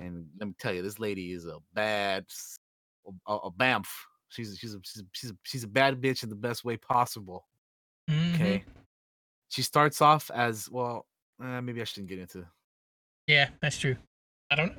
[0.00, 2.24] And let me tell you, this lady is a bad,
[3.26, 3.86] a bamf.
[4.30, 6.64] She's a, she's a, she's a, she's a, she's a bad bitch in the best
[6.64, 7.46] way possible.
[8.08, 8.34] Mm-hmm.
[8.34, 8.64] Okay.
[9.50, 11.06] She starts off as well.
[11.42, 12.46] Uh, maybe I shouldn't get into.
[13.26, 13.96] Yeah, that's true.
[14.50, 14.72] I don't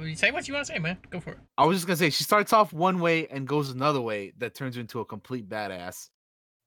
[0.00, 0.98] you say what you want to say, man.
[1.10, 1.38] Go for it.
[1.58, 4.54] I was just gonna say she starts off one way and goes another way that
[4.54, 6.08] turns her into a complete badass.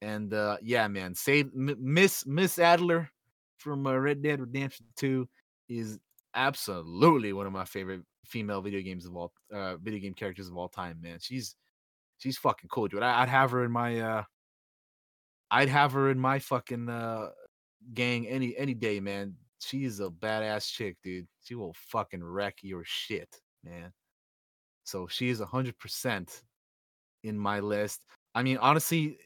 [0.01, 3.09] And uh yeah, man, say Miss Miss Adler
[3.57, 5.27] from uh, Red Dead Redemption 2
[5.69, 5.97] is
[6.35, 10.57] absolutely one of my favorite female video games of all uh video game characters of
[10.57, 11.17] all time, man.
[11.21, 11.55] She's
[12.17, 13.03] she's fucking cool, dude.
[13.03, 14.23] I, I'd have her in my uh
[15.49, 17.29] I'd have her in my fucking uh
[17.93, 19.35] gang any any day, man.
[19.59, 21.27] She's a badass chick, dude.
[21.43, 23.29] She will fucking wreck your shit,
[23.63, 23.91] man.
[24.83, 26.43] So she is hundred percent
[27.23, 28.01] in my list.
[28.35, 29.17] I mean, honestly,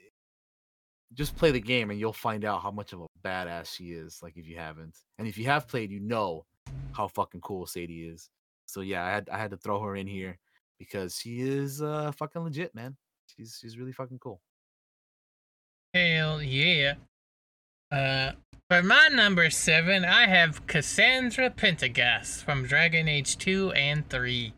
[1.14, 4.20] just play the game and you'll find out how much of a badass she is.
[4.22, 6.46] Like if you haven't, and if you have played, you know
[6.92, 8.30] how fucking cool Sadie is.
[8.66, 10.38] So yeah, I had I had to throw her in here
[10.78, 12.96] because she is uh fucking legit, man.
[13.28, 14.42] She's she's really fucking cool.
[15.94, 16.94] Hell yeah.
[17.92, 18.34] Uh,
[18.70, 24.54] for my number seven, I have Cassandra Pentaghast from Dragon Age 2 and 3.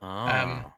[0.00, 0.72] Oh.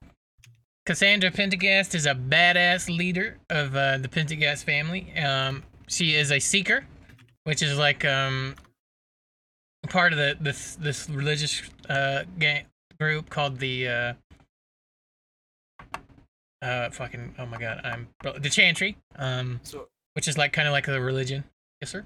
[0.86, 5.12] Cassandra Pentaghast is a badass leader of uh, the Pentaghast family.
[5.15, 6.86] Um, she is a seeker,
[7.45, 8.55] which is like um,
[9.89, 12.65] part of the this this religious uh, gang
[12.99, 14.12] group called the uh,
[16.62, 18.97] uh, fucking oh my god, I'm the Chantry.
[19.16, 21.45] Um, so which is like kind of like a religion.
[21.81, 22.05] Yes, sir.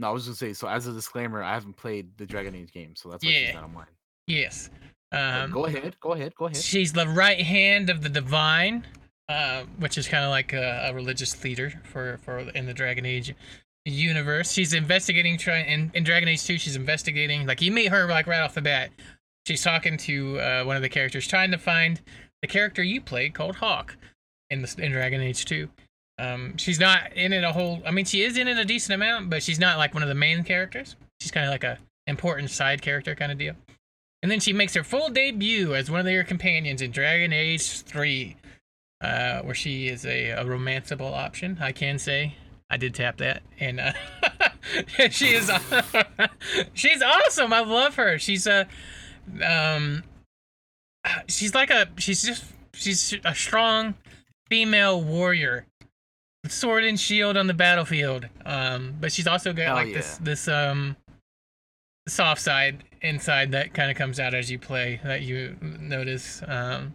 [0.00, 0.54] No, I was gonna say.
[0.54, 3.46] So as a disclaimer, I haven't played the Dragon Age game, so that's why Yeah.
[3.46, 3.86] she's not on mine.
[4.26, 4.70] Yes.
[5.12, 6.56] Um, go ahead, go ahead, go ahead.
[6.56, 8.86] She's the right hand of the divine,
[9.28, 13.04] uh, which is kind of like a, a religious leader for for in the Dragon
[13.04, 13.34] Age
[13.84, 14.52] universe.
[14.52, 16.56] She's investigating, trying in, in Dragon Age Two.
[16.58, 17.46] She's investigating.
[17.46, 18.90] Like you meet her like right off the bat.
[19.46, 22.00] She's talking to uh, one of the characters, trying to find
[22.40, 23.96] the character you played called Hawke
[24.48, 25.68] in the in Dragon Age Two.
[26.20, 27.82] Um, she's not in it a whole.
[27.86, 30.08] I mean, she is in it a decent amount, but she's not like one of
[30.08, 30.96] the main characters.
[31.20, 33.54] She's kind of like a important side character kind of deal.
[34.22, 37.80] And then she makes her full debut as one of their companions in Dragon Age
[37.80, 38.36] 3,
[39.00, 41.56] uh, where she is a, a romanceable option.
[41.58, 42.34] I can say
[42.68, 43.92] I did tap that, and uh,
[45.10, 45.50] she is
[46.74, 47.52] she's awesome.
[47.54, 48.18] I love her.
[48.18, 48.68] She's a
[49.42, 50.04] um,
[51.28, 52.44] she's like a she's just
[52.74, 53.94] she's a strong
[54.50, 55.64] female warrior
[56.50, 60.24] sword and shield on the battlefield um but she's also got Hell like this yeah.
[60.24, 60.96] this um
[62.08, 66.94] soft side inside that kind of comes out as you play that you notice um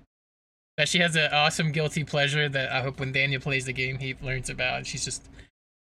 [0.78, 3.98] that she has an awesome guilty pleasure that i hope when daniel plays the game
[3.98, 5.30] he learns about she's just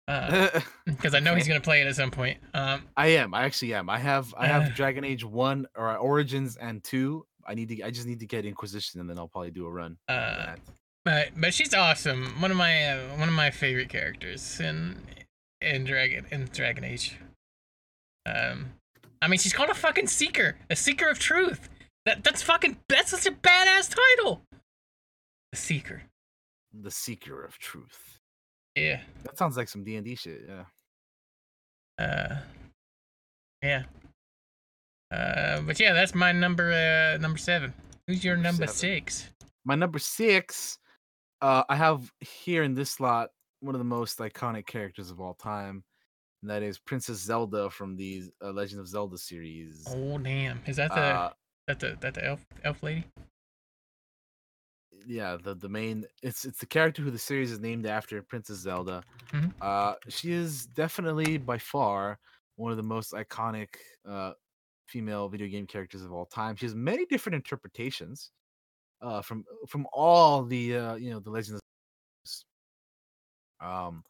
[0.08, 0.48] uh
[0.86, 3.32] because i know he's gonna play it at some point um I am.
[3.34, 3.88] I actually am.
[3.88, 4.34] I have.
[4.36, 4.68] I have Uh.
[4.74, 7.24] Dragon Age one or Origins and two.
[7.46, 7.82] I need to.
[7.82, 9.96] I just need to get Inquisition, and then I'll probably do a run.
[10.08, 10.54] Uh.
[11.04, 12.40] But but she's awesome.
[12.40, 14.96] One of my uh, one of my favorite characters in
[15.60, 17.16] in Dragon in Dragon Age.
[18.26, 18.66] Um,
[19.22, 21.68] I mean she's called a fucking seeker, a seeker of truth.
[22.04, 24.42] That that's fucking that's such a badass title.
[25.52, 26.02] A seeker.
[26.72, 28.20] The Seeker of Truth.
[28.76, 29.00] Yeah.
[29.24, 30.48] That sounds like some D and D shit.
[30.48, 30.64] Yeah.
[32.04, 32.36] Uh.
[33.62, 33.82] Yeah.
[35.10, 36.70] Uh, but yeah, that's my number.
[36.70, 37.74] Uh, number seven.
[38.06, 39.28] Who's your Number number six?
[39.64, 40.78] My number six.
[41.40, 43.30] Uh, I have here in this slot
[43.60, 45.84] one of the most iconic characters of all time,
[46.42, 49.86] and that is Princess Zelda from the uh, Legend of Zelda series.
[49.88, 50.60] Oh damn!
[50.66, 51.30] Is that the Uh,
[51.66, 53.04] that the that the elf elf lady?
[55.06, 58.58] yeah, the the main it's it's the character who the series is named after, Princess
[58.58, 59.02] Zelda.
[59.32, 59.54] Mhm.
[59.60, 62.18] Uh, she is definitely by far
[62.56, 63.76] one of the most iconic
[64.06, 64.32] uh
[64.88, 66.56] female video game characters of all time.
[66.56, 68.32] She has many different interpretations
[69.02, 71.60] uh from from all the uh you know the legends.
[73.60, 74.04] Um,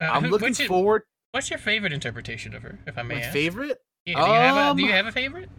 [0.00, 1.02] Uh, I'm who- looking what's your- forward.
[1.32, 3.32] What's your favorite interpretation of her, if I may My ask?
[3.32, 5.50] favorite, Yeah, do you have a do you Um, have a favorite?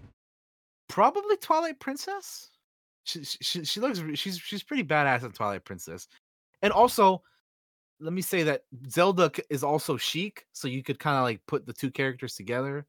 [0.87, 2.49] probably Twilight Princess.
[3.03, 6.07] She she she looks she's she's pretty badass in Twilight Princess,
[6.61, 7.23] and also
[7.99, 11.65] let me say that Zelda is also Sheik, so you could kind of like put
[11.65, 12.87] the two characters together.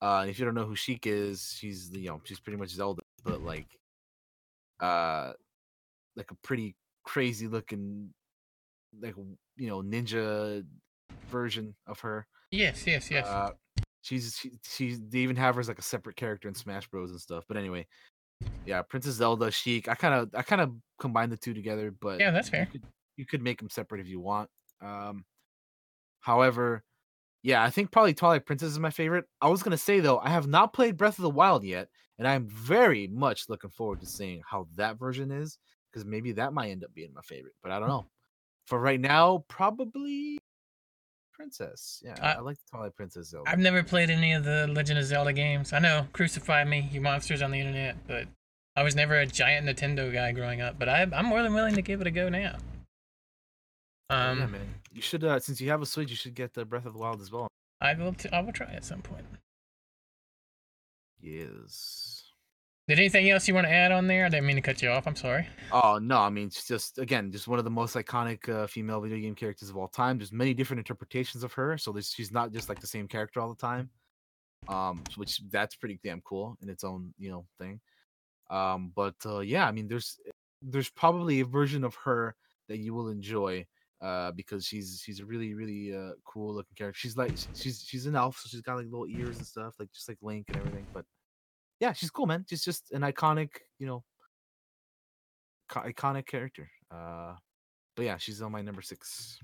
[0.00, 3.02] Uh, if you don't know who Sheik is, she's you know she's pretty much Zelda,
[3.24, 3.66] but like,
[4.80, 5.32] uh,
[6.16, 8.10] like a pretty crazy looking,
[9.00, 9.14] like
[9.56, 10.64] you know ninja
[11.30, 12.26] version of her.
[12.50, 13.26] Yes, yes, yes.
[13.26, 13.50] Uh,
[14.02, 17.10] she's she, she's they even have her as like a separate character in Smash Bros
[17.10, 17.44] and stuff.
[17.48, 17.86] But anyway,
[18.64, 19.88] yeah, Princess Zelda, Sheik.
[19.88, 22.66] I kind of I kind of combine the two together, but Yeah, that's you fair.
[22.66, 22.82] could,
[23.16, 24.48] you could make them separate if you want.
[24.80, 25.24] Um,
[26.20, 26.84] however,
[27.42, 29.24] yeah, I think probably Twilight Princess is my favorite.
[29.40, 32.26] I was gonna say though, I have not played Breath of the Wild yet, and
[32.28, 35.58] I'm very much looking forward to seeing how that version is
[35.90, 37.54] because maybe that might end up being my favorite.
[37.62, 38.06] But I don't know.
[38.66, 40.38] For right now, probably
[41.32, 42.02] Princess.
[42.04, 43.50] Yeah, I- I, like the Twilight Princess Zelda.
[43.50, 45.72] I've never played any of the Legend of Zelda games.
[45.72, 48.26] I know, crucify me, you monsters on the internet, but
[48.74, 50.78] I was never a giant Nintendo guy growing up.
[50.78, 52.56] But I, I'm more than willing to give it a go now.
[54.08, 54.74] Um, yeah, man.
[54.92, 56.98] You should, uh, since you have a Switch, you should get the Breath of the
[56.98, 57.48] Wild as well.
[57.80, 58.14] I will.
[58.14, 59.26] T- I will try at some point.
[61.26, 62.22] Yes.
[62.86, 64.24] Did anything else you want to add on there?
[64.24, 65.08] I didn't mean to cut you off.
[65.08, 65.48] I'm sorry.
[65.72, 69.00] Oh no, I mean, it's just again, just one of the most iconic uh, female
[69.00, 70.18] video game characters of all time.
[70.18, 73.48] There's many different interpretations of her, so she's not just like the same character all
[73.48, 73.90] the time.
[74.68, 77.80] Um, which that's pretty damn cool in its own, you know, thing.
[78.48, 80.20] Um, but uh, yeah, I mean, there's
[80.62, 82.36] there's probably a version of her
[82.68, 83.66] that you will enjoy
[84.02, 88.04] uh because she's she's a really really uh cool looking character she's like she's she's
[88.04, 90.58] an elf so she's got like little ears and stuff like just like link and
[90.58, 91.06] everything but
[91.80, 94.02] yeah she's cool man she's just an iconic you know
[95.68, 97.34] co- iconic character uh
[97.96, 99.38] but yeah she's on my number six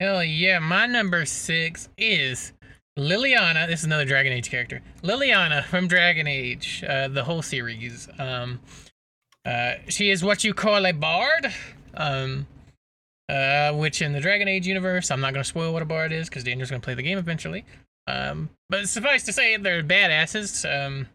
[0.00, 2.52] Hell yeah, my number six is
[2.96, 3.66] Leliana.
[3.66, 4.80] This is another Dragon Age character.
[5.02, 8.08] Leliana from Dragon Age, uh, the whole series.
[8.16, 8.60] Um,
[9.44, 11.52] uh, she is what you call a bard.
[11.94, 12.46] Um,
[13.28, 16.12] uh, which in the Dragon Age universe, I'm not going to spoil what a bard
[16.12, 17.64] is because Daniel's going to play the game eventually.
[18.06, 20.64] Um, but suffice to say, they're badasses.
[20.64, 21.08] Um,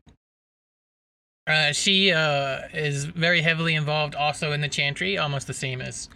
[1.47, 6.09] uh, she uh, is very heavily involved also in the Chantry, almost the same as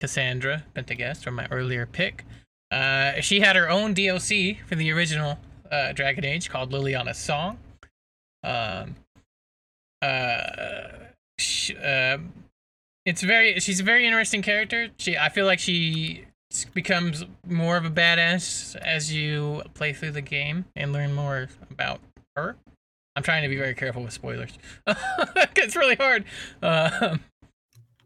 [0.00, 2.24] Cassandra Pentaghast from my earlier pick.
[2.70, 5.38] Uh, she had her own DLC for the original
[5.70, 7.58] uh, Dragon Age called Leliana's Song.
[8.42, 8.96] Um,
[10.00, 10.88] uh,
[11.38, 12.18] sh- uh,
[13.04, 14.88] it's very she's a very interesting character.
[14.96, 16.24] She I feel like she
[16.74, 22.00] becomes more of a badass as you play through the game and learn more about
[22.36, 22.56] her.
[23.16, 24.56] I'm trying to be very careful with spoilers.
[25.56, 26.24] it's really hard.
[26.62, 27.16] Uh,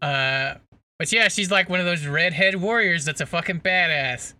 [0.02, 0.54] uh,
[0.98, 4.34] but yeah, she's like one of those redhead warriors that's a fucking badass.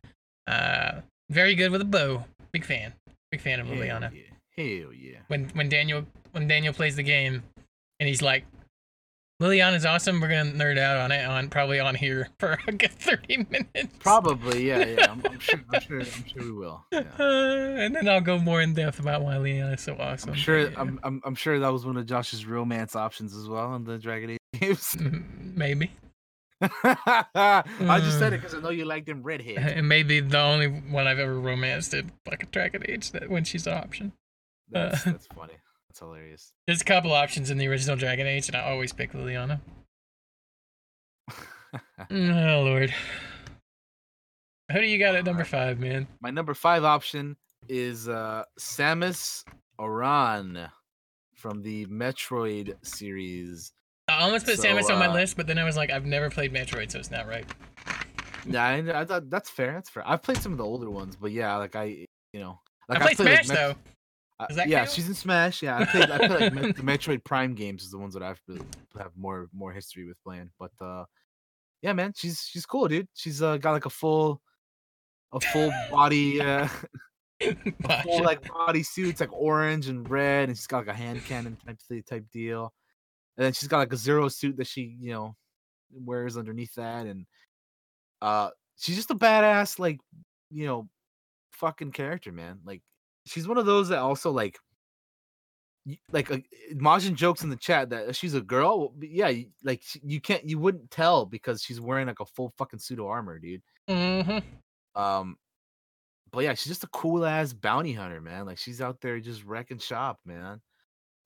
[0.47, 2.25] Uh, very good with a bow.
[2.53, 2.93] Big fan.
[3.31, 4.11] Big fan of Hell Leliana.
[4.13, 4.23] yeah.
[4.57, 5.19] Hell yeah.
[5.29, 7.43] When when Daniel when Daniel plays the game,
[8.01, 8.45] and he's like,
[9.41, 10.21] Leliana's awesome.
[10.21, 13.95] We're gonna nerd out on it on probably on here for a good thirty minutes.
[13.99, 15.13] Probably, yeah, yeah.
[15.13, 15.61] I'm, I'm sure.
[15.73, 16.01] I'm sure.
[16.01, 16.85] I'm sure we will.
[16.93, 17.03] Yeah.
[17.19, 20.31] Uh, and then I'll go more in depth about why Leliana is so awesome.
[20.31, 20.71] I'm sure.
[20.71, 20.75] Yeah.
[20.77, 21.21] I'm, I'm.
[21.25, 24.39] I'm sure that was one of Josh's romance options as well in the Dragon Age
[24.59, 24.95] games.
[24.95, 25.91] Mm, maybe.
[26.61, 29.59] I just said it because I know you like them redheads.
[29.59, 33.67] And maybe the only one I've ever romanced in fucking Dragon Age that when she's
[33.67, 34.13] an option.
[34.71, 35.55] That's, that's funny.
[35.97, 36.53] That's hilarious.
[36.67, 39.61] There's a couple options in the original Dragon Age, and I always pick Leliana.
[42.11, 42.95] Oh lord.
[44.73, 46.07] Who do you got at number five, man?
[46.21, 47.37] My number five option
[47.69, 49.45] is uh, Samus
[49.79, 50.69] Aran
[51.35, 53.73] from the Metroid series.
[54.09, 56.07] I almost put So, Samus on my uh, list, but then I was like, I've
[56.07, 57.45] never played Metroid, so it's not right.
[58.47, 59.73] Yeah, I, I thought that's fair.
[59.73, 60.03] That's fair.
[60.07, 63.03] I've played some of the older ones, but yeah, like I, you know, like I
[63.03, 63.93] played played, like, Smash Met- though.
[64.39, 64.91] Uh, yeah, count?
[64.91, 65.63] she's in Smash.
[65.63, 66.11] Yeah, I played.
[66.11, 68.41] I played like the Metroid Prime games is the ones that I've
[68.99, 70.51] have more more history with playing.
[70.59, 71.05] But uh,
[71.81, 73.09] yeah, man, she's she's cool, dude.
[73.15, 74.43] She's uh, got like a full
[75.33, 76.69] a full body uh,
[77.41, 79.09] a full like body suit.
[79.09, 82.73] It's like orange and red, and she's got like a hand cannon type type deal.
[83.37, 85.35] And then she's got like a zero suit that she you know
[85.93, 87.27] wears underneath that, and
[88.21, 89.99] uh, she's just a badass like
[90.51, 90.89] you know
[91.53, 92.61] fucking character, man.
[92.65, 92.83] Like
[93.27, 94.59] she's one of those that also like
[96.13, 96.39] like uh,
[96.75, 98.93] Majin jokes in the chat that she's a girl.
[99.01, 99.33] Yeah,
[99.63, 103.39] like you can't you wouldn't tell because she's wearing like a full fucking pseudo armor,
[103.39, 103.63] dude.
[103.89, 104.43] Mhm.
[104.95, 105.37] Um,
[106.33, 108.47] but yeah, she's just a cool ass bounty hunter, man.
[108.47, 110.61] Like she's out there just wrecking shop, man.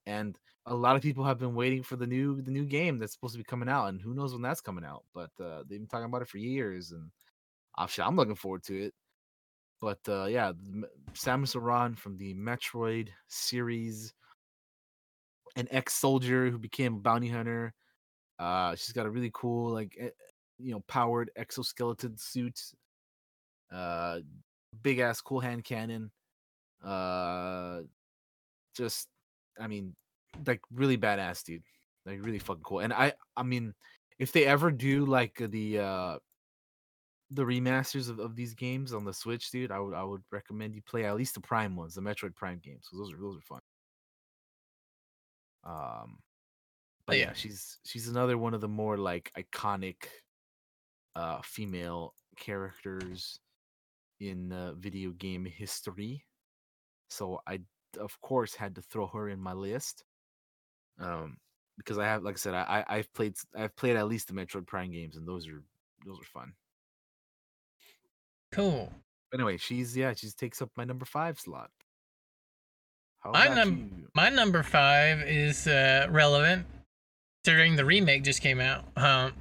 [0.06, 0.36] And
[0.66, 3.34] a lot of people have been waiting for the new the new game that's supposed
[3.34, 5.04] to be coming out, and who knows when that's coming out.
[5.14, 7.10] But uh, they've been talking about it for years, and
[7.78, 8.94] obviously I'm looking forward to it.
[9.80, 10.52] But uh, yeah,
[11.14, 14.12] Samus Aran from the Metroid series,
[15.56, 17.72] an ex-soldier who became a bounty hunter.
[18.38, 19.96] Uh, she's got a really cool, like,
[20.58, 22.60] you know, powered exoskeleton suit.
[23.72, 24.20] Uh,
[24.82, 26.10] big ass cool hand cannon.
[26.84, 27.80] Uh,
[28.74, 29.08] just,
[29.58, 29.94] I mean,
[30.46, 31.62] like really badass, dude.
[32.06, 32.80] Like really fucking cool.
[32.80, 33.74] And I, I mean,
[34.18, 36.18] if they ever do like the uh
[37.30, 40.74] the remasters of, of these games on the Switch, dude, I would I would recommend
[40.74, 43.38] you play at least the Prime ones, the Metroid Prime games, because those are those
[43.38, 43.60] are fun.
[45.64, 46.18] Um,
[47.06, 47.26] but yeah.
[47.26, 50.06] yeah, she's she's another one of the more like iconic
[51.16, 53.40] uh female characters
[54.20, 56.24] in uh, video game history.
[57.10, 57.60] So I
[57.98, 60.04] of course had to throw her in my list.
[60.98, 61.38] Um,
[61.78, 64.34] because I have, like I said, I I- I've played I've played at least the
[64.34, 65.62] Metroid Prime games, and those are
[66.06, 66.54] those are fun.
[68.52, 68.92] Cool.
[69.32, 71.70] Anyway, she's yeah, she takes up my number five slot.
[73.20, 76.66] How My about num- My number five is uh, relevant,
[77.44, 79.32] considering the remake just came out, um,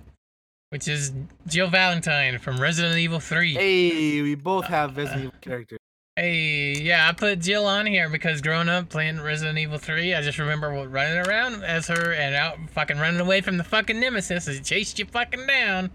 [0.70, 1.14] which is
[1.48, 3.54] Jill Valentine from Resident Evil 3.
[3.54, 5.80] Hey, we both have Resident Evil characters.
[6.18, 10.22] Hey, yeah, I put Jill on here because growing up playing Resident Evil 3, I
[10.22, 14.46] just remember running around as her and out fucking running away from the fucking nemesis
[14.50, 15.92] as he chased you fucking down.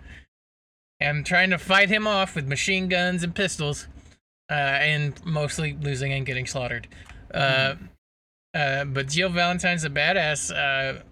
[1.05, 3.89] And trying to fight him off with machine guns and pistols.
[4.51, 6.86] Uh, and mostly losing and getting slaughtered.
[7.32, 7.74] Uh,
[8.55, 10.55] uh, but Jill Valentine's a badass.
[10.55, 11.02] Uh,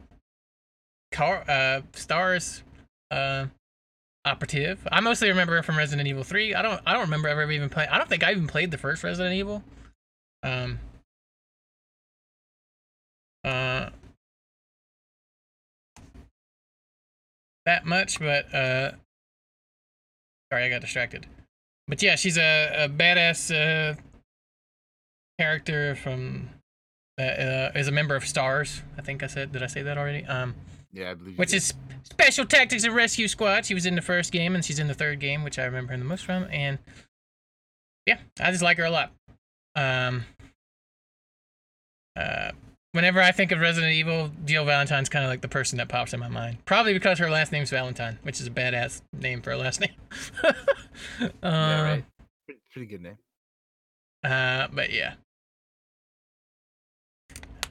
[1.12, 2.62] car, uh, stars,
[3.10, 3.46] uh,
[4.24, 4.86] operative.
[4.90, 6.54] I mostly remember her from Resident Evil 3.
[6.54, 8.78] I don't I don't remember ever even playing I don't think I even played the
[8.78, 9.62] first Resident Evil.
[10.42, 10.78] Um
[13.44, 13.90] uh
[17.66, 18.92] that much, but uh
[20.52, 21.26] sorry, I got distracted.
[21.88, 23.94] But yeah, she's a, a badass uh
[25.38, 26.50] character from
[27.18, 28.82] uh, uh, is a member of STARS.
[28.98, 30.24] I think I said did I say that already?
[30.26, 30.54] Um
[30.92, 31.32] Yeah, I believe.
[31.32, 31.56] you which did.
[31.56, 31.74] is
[32.04, 33.64] Special Tactics and Rescue Squad.
[33.64, 35.92] She was in the first game and she's in the third game, which I remember
[35.92, 36.46] her the most from.
[36.50, 36.78] And
[38.06, 39.10] yeah, I just like her a lot.
[39.74, 40.24] Um,
[42.14, 42.50] uh,
[42.92, 46.12] whenever I think of Resident Evil, Jill Valentine's kind of like the person that pops
[46.14, 46.64] in my mind.
[46.64, 49.90] Probably because her last name's Valentine, which is a badass name for a last name.
[50.44, 50.52] uh,
[51.42, 52.04] yeah, right.
[52.46, 53.18] Pretty, pretty good name.
[54.24, 55.14] Uh, but yeah.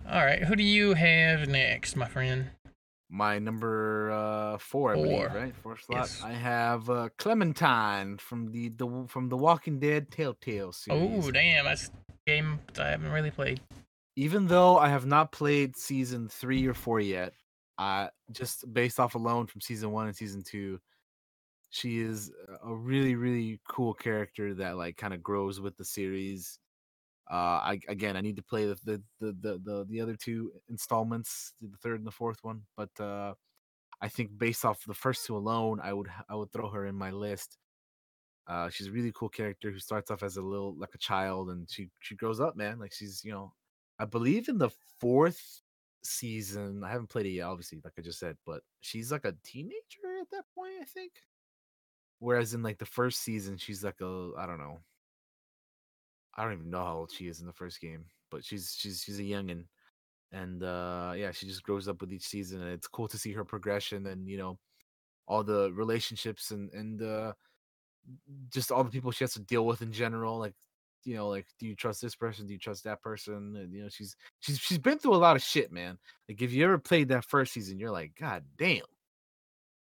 [0.09, 2.49] All right, who do you have next, my friend?
[3.13, 5.55] My number uh four, I believe, right?
[5.57, 5.99] Four slot.
[5.99, 6.21] Yes.
[6.23, 11.25] I have uh, Clementine from the the from the Walking Dead Telltale series.
[11.25, 11.91] Oh, damn, that's a
[12.25, 13.59] game I haven't really played.
[14.15, 17.33] Even though I have not played season three or four yet,
[17.77, 20.79] uh, just based off alone from season one and season two,
[21.69, 22.31] she is
[22.63, 26.59] a really really cool character that like kind of grows with the series.
[27.31, 30.51] Uh, I again I need to play the the the the the, the other two
[30.69, 33.33] installments, the third and the fourth one, but uh,
[34.01, 36.95] I think based off the first two alone, I would I would throw her in
[36.95, 37.57] my list.
[38.47, 41.49] Uh, she's a really cool character who starts off as a little like a child,
[41.51, 42.79] and she she grows up, man.
[42.79, 43.53] Like she's you know,
[44.01, 45.61] I believe in the fourth
[46.03, 46.83] season.
[46.83, 50.19] I haven't played it yet, obviously, like I just said, but she's like a teenager
[50.19, 51.11] at that point, I think.
[52.17, 54.79] Whereas in like the first season, she's like a I don't know.
[56.35, 59.03] I don't even know how old she is in the first game, but she's she's
[59.03, 59.65] she's a youngin,
[60.31, 63.33] and uh yeah, she just grows up with each season, and it's cool to see
[63.33, 64.57] her progression and you know
[65.27, 67.33] all the relationships and and uh
[68.49, 70.39] just all the people she has to deal with in general.
[70.39, 70.55] Like
[71.03, 72.45] you know, like do you trust this person?
[72.45, 73.55] Do you trust that person?
[73.55, 75.97] And you know, she's she's she's been through a lot of shit, man.
[76.29, 78.81] Like if you ever played that first season, you're like, God damn,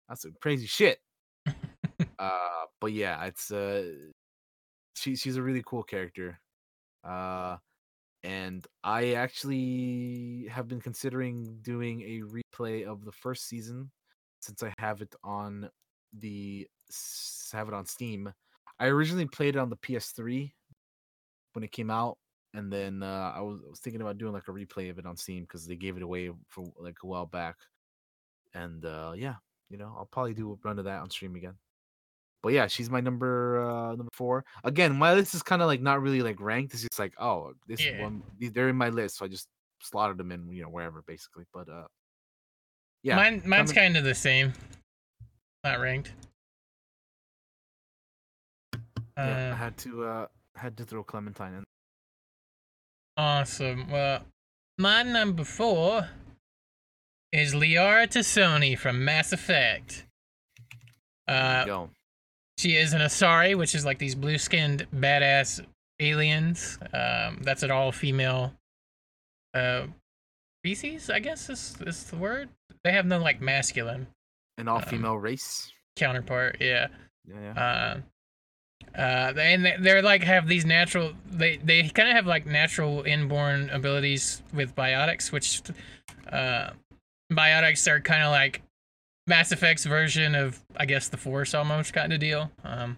[0.07, 0.99] that's some crazy shit.
[2.19, 3.85] uh, but yeah, it's uh,
[4.95, 6.39] she she's a really cool character.
[7.03, 7.57] Uh,
[8.23, 13.91] and I actually have been considering doing a replay of the first season
[14.41, 15.69] since I have it on
[16.17, 16.67] the
[17.53, 18.31] have it on Steam.
[18.79, 20.51] I originally played it on the PS3
[21.53, 22.17] when it came out,
[22.53, 25.05] and then uh, I was, I was thinking about doing like a replay of it
[25.05, 27.55] on Steam because they gave it away for like a while back.
[28.53, 29.35] And uh, yeah,
[29.69, 31.55] you know, I'll probably do a run of that on stream again.
[32.41, 34.45] But yeah, she's my number uh number four.
[34.63, 36.73] Again, my list is kind of like not really like ranked.
[36.73, 38.01] It's just like, oh, this Yeah.
[38.01, 39.47] one they're in my list, so I just
[39.81, 41.43] slotted them in, you know, wherever basically.
[41.53, 41.85] But uh
[43.03, 44.53] yeah, Mine, mine's kind of the same.
[45.63, 46.13] Not ranked.
[48.73, 48.79] yeah,
[49.17, 50.27] I Uh, had to uh
[50.61, 51.63] had to throw Clementine in.
[53.17, 53.89] awesome.
[53.89, 54.21] Well,
[54.77, 56.07] my number four
[57.31, 60.05] is Liara T'Soni from Mass Effect.
[61.27, 61.89] Uh, Go.
[62.57, 65.63] She is an Asari, which is like these blue skinned badass
[65.99, 66.77] aliens.
[66.93, 68.53] Um, that's an all female
[69.53, 69.83] uh,
[70.63, 72.49] species, I guess is, is the word.
[72.83, 74.07] They have no like masculine
[74.57, 75.71] An all female race.
[75.95, 76.57] counterpart.
[76.59, 76.87] Yeah.
[77.27, 77.61] Yeah, yeah.
[77.95, 77.99] Uh,
[78.97, 81.13] uh, and they- they're like have these natural.
[81.31, 85.61] They they kind of have like natural inborn abilities with biotics, which
[86.31, 86.71] uh,
[87.31, 88.61] biotics are kind of like
[89.27, 92.51] Mass Effect's version of I guess the Force almost kind of deal.
[92.63, 92.97] Um,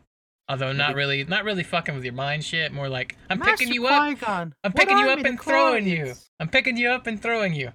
[0.49, 2.71] although not really not really fucking with your mind shit.
[2.71, 4.17] More like I'm picking you up.
[4.17, 6.13] Qui-Gon, I'm picking you up and throwing you.
[6.39, 7.71] I'm picking you up and throwing you.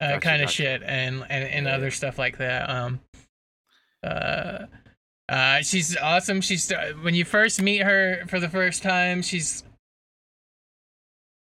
[0.00, 0.54] Uh, Gotcha, kind of gotcha.
[0.62, 2.70] shit and and, and Yeah, other stuff like that.
[2.70, 3.00] Um,
[4.04, 4.66] uh,
[5.28, 6.40] uh, she's awesome.
[6.40, 9.62] She's uh, when you first meet her for the first time, she's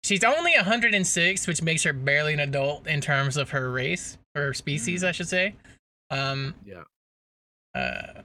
[0.03, 4.53] she's only 106, which makes her barely an adult in terms of her race or
[4.53, 5.07] species, Mm.
[5.07, 5.55] I should say.
[6.11, 6.83] Um, Yeah.
[7.73, 8.21] uh,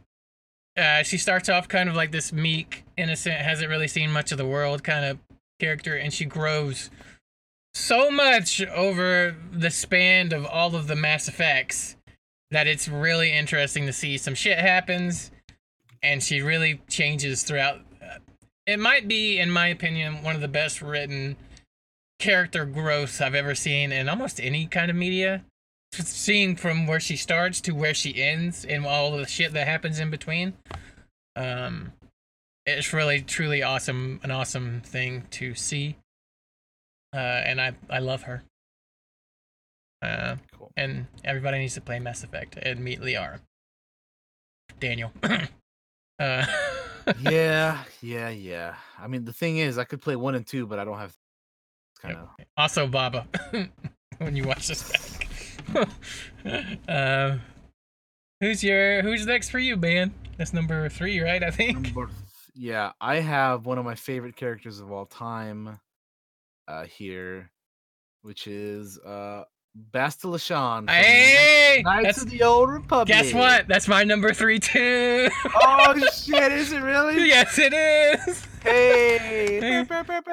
[0.76, 4.38] uh, she starts off kind of like this meek, innocent, hasn't really seen much of
[4.38, 5.18] the world kind of
[5.58, 6.90] character, and she grows
[7.74, 11.96] so much over the span of all of the Mass Effects
[12.50, 14.16] that it's really interesting to see.
[14.18, 15.30] Some shit happens,
[16.02, 17.81] and she really changes throughout.
[18.02, 18.18] uh,
[18.66, 21.36] It might be, in my opinion, one of the best written
[22.18, 25.44] character growths I've ever seen in almost any kind of media
[25.93, 29.98] seeing from where she starts to where she ends and all the shit that happens
[29.98, 30.52] in between
[31.35, 31.93] um
[32.66, 35.97] it's really truly awesome an awesome thing to see
[37.12, 38.44] uh and i i love her
[40.02, 40.70] uh Cool.
[40.77, 43.40] and everybody needs to play mass effect and meet liara
[44.78, 45.10] daniel
[46.20, 46.47] uh
[47.18, 48.74] yeah, yeah, yeah.
[48.98, 51.16] I mean, the thing is, I could play one and two, but I don't have.
[51.92, 53.26] It's kind of also baba
[54.18, 55.88] when you watch this back
[56.88, 57.36] uh
[58.40, 62.09] who's your who's next for you man that's number three right i think Number
[62.55, 65.80] yeah, I have one of my favorite characters of all time
[66.68, 67.51] uh here,
[68.22, 69.44] which is uh
[69.92, 70.86] Bastila Shan.
[70.86, 73.06] from hey Knights that's, of the Old Republic.
[73.09, 77.28] guess what that's my number three too Oh shit, is it really?
[77.28, 79.60] yes it is Hey!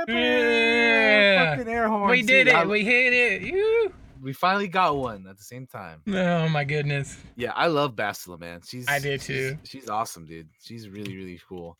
[0.07, 1.55] Yeah.
[1.55, 2.11] Fucking air horns.
[2.11, 2.53] we did dude.
[2.55, 3.91] I- it we hit it Yoo.
[4.22, 6.01] we finally got one at the same time.
[6.07, 8.61] oh my goodness Yeah, I love Bastila, man.
[8.65, 9.57] She's I did she's- too.
[9.64, 10.49] She's, awesome, dude.
[10.61, 11.77] She's really, really cool.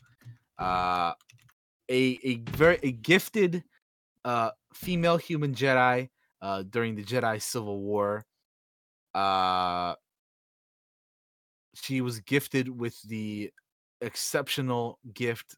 [0.60, 1.14] Uh
[1.90, 3.64] a a very a gifted
[4.26, 6.10] uh female human Jedi
[6.42, 8.26] uh during the Jedi Civil War.
[9.14, 9.96] Uh
[11.74, 13.52] she was gifted with the
[14.02, 15.56] exceptional gift,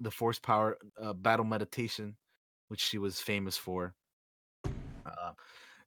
[0.00, 2.16] the force power uh, battle meditation,
[2.68, 3.94] which she was famous for.
[4.64, 5.32] Uh,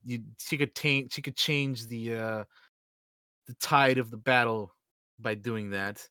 [0.04, 2.44] you she could taint she could change the uh
[3.48, 4.74] the tide of the battle
[5.20, 6.08] by doing that.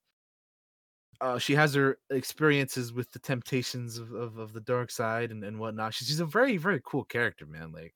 [1.20, 5.44] Uh, she has her experiences with the temptations of, of, of the dark side and,
[5.44, 5.94] and whatnot.
[5.94, 7.72] She's, she's a very very cool character, man.
[7.72, 7.94] Like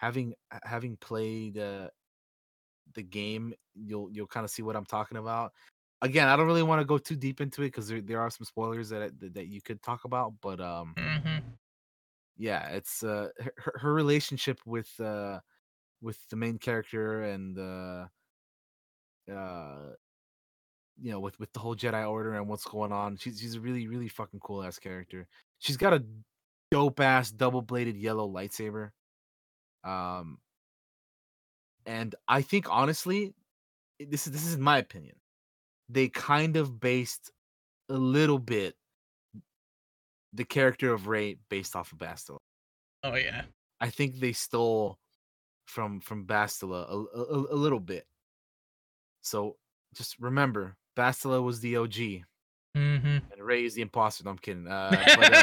[0.00, 0.32] having
[0.62, 1.88] having played uh,
[2.94, 5.52] the game, you'll you'll kind of see what I'm talking about.
[6.02, 8.30] Again, I don't really want to go too deep into it because there, there are
[8.30, 11.38] some spoilers that that you could talk about, but um, hmm
[12.38, 15.40] yeah, it's uh her, her relationship with uh
[16.00, 18.06] with the main character and uh
[19.30, 19.90] uh
[20.98, 23.18] you know with with the whole Jedi Order and what's going on.
[23.18, 25.28] She's she's a really really fucking cool ass character.
[25.58, 26.02] She's got a
[26.70, 28.92] dope ass double bladed yellow lightsaber.
[29.84, 30.38] Um
[31.86, 33.34] and I think honestly
[33.98, 35.16] this is this is my opinion.
[35.88, 37.30] They kind of based
[37.88, 38.76] a little bit
[40.32, 42.38] the character of Rey based off of Bastila.
[43.02, 43.42] Oh yeah.
[43.80, 44.98] I think they stole
[45.66, 48.06] from from Bastila a, a, a little bit.
[49.22, 49.56] So
[49.94, 52.24] just remember, Bastila was the OG
[52.76, 53.06] Mm-hmm.
[53.32, 54.22] and Rey is the imposter.
[54.24, 54.66] No, I'm kidding.
[54.70, 55.34] Uh, but,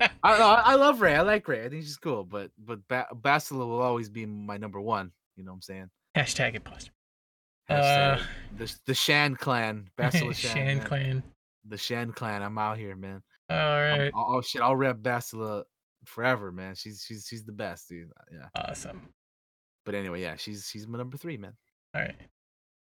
[0.00, 1.14] uh, I, don't know, I I love Rey.
[1.14, 1.64] I like Rey.
[1.64, 2.24] I think she's cool.
[2.24, 5.12] But but ba- Bastila will always be my number one.
[5.36, 5.90] You know what I'm saying?
[6.16, 6.90] Hashtag imposter.
[7.70, 8.22] Hashtag Uh,
[8.56, 11.22] the the Shan clan, Bastila Shan, Shan clan.
[11.66, 12.42] the Shan clan.
[12.42, 13.22] I'm out here, man.
[13.50, 14.00] All right.
[14.02, 15.64] I'm- oh shit, I'll rep Bastila
[16.04, 16.74] forever, man.
[16.74, 18.10] She's she's she's the best, dude.
[18.32, 18.48] Yeah.
[18.56, 19.02] Awesome.
[19.84, 21.52] But anyway, yeah, she's she's my number three, man.
[21.94, 22.16] All right.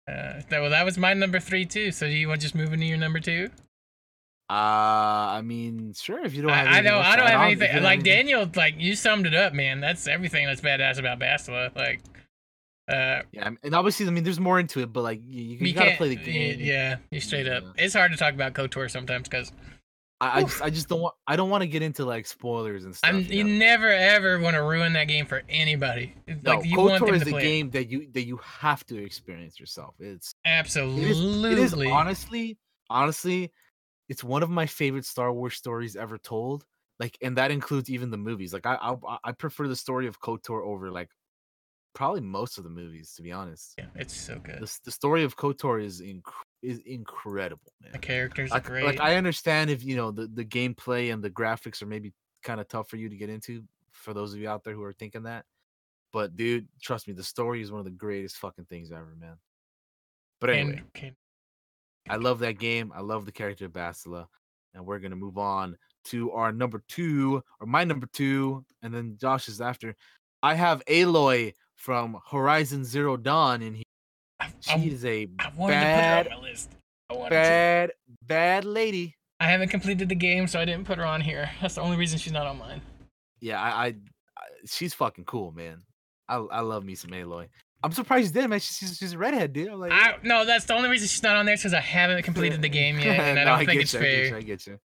[0.08, 1.92] Uh, that, well, that was my number three too.
[1.92, 3.50] So do you want to just move into your number two?
[4.52, 6.26] Uh, I mean, sure.
[6.26, 6.94] If you don't, have I, I don't.
[7.06, 7.84] I don't have on, if you anything.
[7.84, 9.80] Like anything- Daniel, like you summed it up, man.
[9.80, 11.74] That's everything that's badass about Bastila.
[11.74, 12.02] Like,
[12.90, 15.74] uh, Yeah, and obviously, I mean, there's more into it, but like, you, you, you
[15.74, 16.60] gotta play the game.
[16.60, 17.64] Yeah, you straight up.
[17.64, 17.86] Yeah.
[17.86, 19.54] It's hard to talk about Kotor sometimes because
[20.20, 22.84] I, I just, I just don't want, I don't want to get into like spoilers
[22.84, 23.10] and stuff.
[23.10, 23.22] I'm.
[23.22, 23.52] you know?
[23.52, 26.14] never ever want to ruin that game for anybody.
[26.28, 27.42] It's No, like you want KOTOR is a it.
[27.42, 29.96] game that you that you have to experience yourself.
[29.98, 31.54] It's Absolutely.
[31.54, 32.58] is, it is honestly,
[32.90, 33.52] honestly,
[34.12, 36.66] it's one of my favorite Star Wars stories ever told.
[37.00, 38.54] Like, and that includes even the movies.
[38.54, 41.10] Like, I I, I prefer the story of Kotor over like
[41.94, 43.76] probably most of the movies, to be honest.
[43.78, 44.60] Yeah, it's so good.
[44.60, 46.22] The, the story of Kotor is inc-
[46.62, 47.94] is incredible, man.
[47.94, 48.86] The characters are like, great.
[48.86, 52.12] like I understand if you know the, the gameplay and the graphics are maybe
[52.44, 53.64] kind of tough for you to get into
[53.94, 55.46] for those of you out there who are thinking that.
[56.12, 59.38] But dude, trust me, the story is one of the greatest fucking things ever, man.
[60.42, 61.14] But anyway, And- okay,
[62.10, 62.92] I love that game.
[62.96, 64.26] I love the character of Bastila.
[64.74, 69.18] And we're gonna move on to our number two, or my number two, and then
[69.20, 69.96] Josh is after.
[70.44, 73.84] I have Aloy from Horizon Zero Dawn in here.
[74.62, 76.72] She I, is a wanted bad, to put her on my list.
[77.10, 77.30] I to.
[77.30, 77.92] bad,
[78.28, 79.16] bad lady.
[79.40, 81.50] I haven't completed the game, so I didn't put her on here.
[81.62, 82.82] That's the only reason she's not on mine.
[83.40, 85.82] Yeah, I, I, I she's fucking cool, man.
[86.30, 87.48] I I love me some Aloy.
[87.84, 88.60] I'm surprised you did, man.
[88.60, 89.70] She's she's, a redhead, dude.
[89.70, 92.22] I'm like, I no, that's the only reason she's not on there because I haven't
[92.24, 94.42] completed the game yet, and I don't think get it's you, I get you, I
[94.42, 94.80] get you.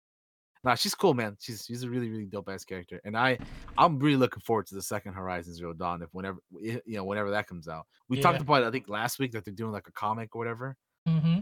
[0.66, 1.36] Nah, she's cool, man.
[1.40, 3.38] She's she's a really really dope ass character, and I
[3.78, 7.04] I'm really looking forward to the second Horizon Zero Dawn if whenever i- you know
[7.04, 7.86] whenever that comes out.
[8.08, 10.40] We talked about it I think last week that they're doing like a comic or
[10.40, 10.78] whatever.
[11.08, 11.40] Mm-hmm.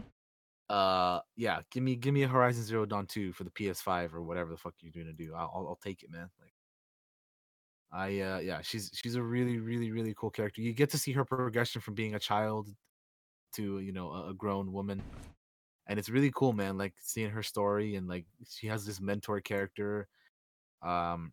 [0.68, 4.22] Uh, yeah, give me give me a Horizon Zero Dawn two for the PS5 or
[4.22, 5.34] whatever the fuck you're gonna do.
[5.36, 6.28] I'll I'll, I'll take it, man.
[6.40, 6.52] Like,
[7.92, 10.62] I uh yeah, she's she's a really really really cool character.
[10.62, 12.68] You get to see her progression from being a child
[13.54, 15.02] to you know a, a grown woman
[15.86, 19.40] and it's really cool man like seeing her story and like she has this mentor
[19.40, 20.08] character
[20.82, 21.32] um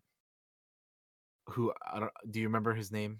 [1.47, 3.19] who i don't do you remember his name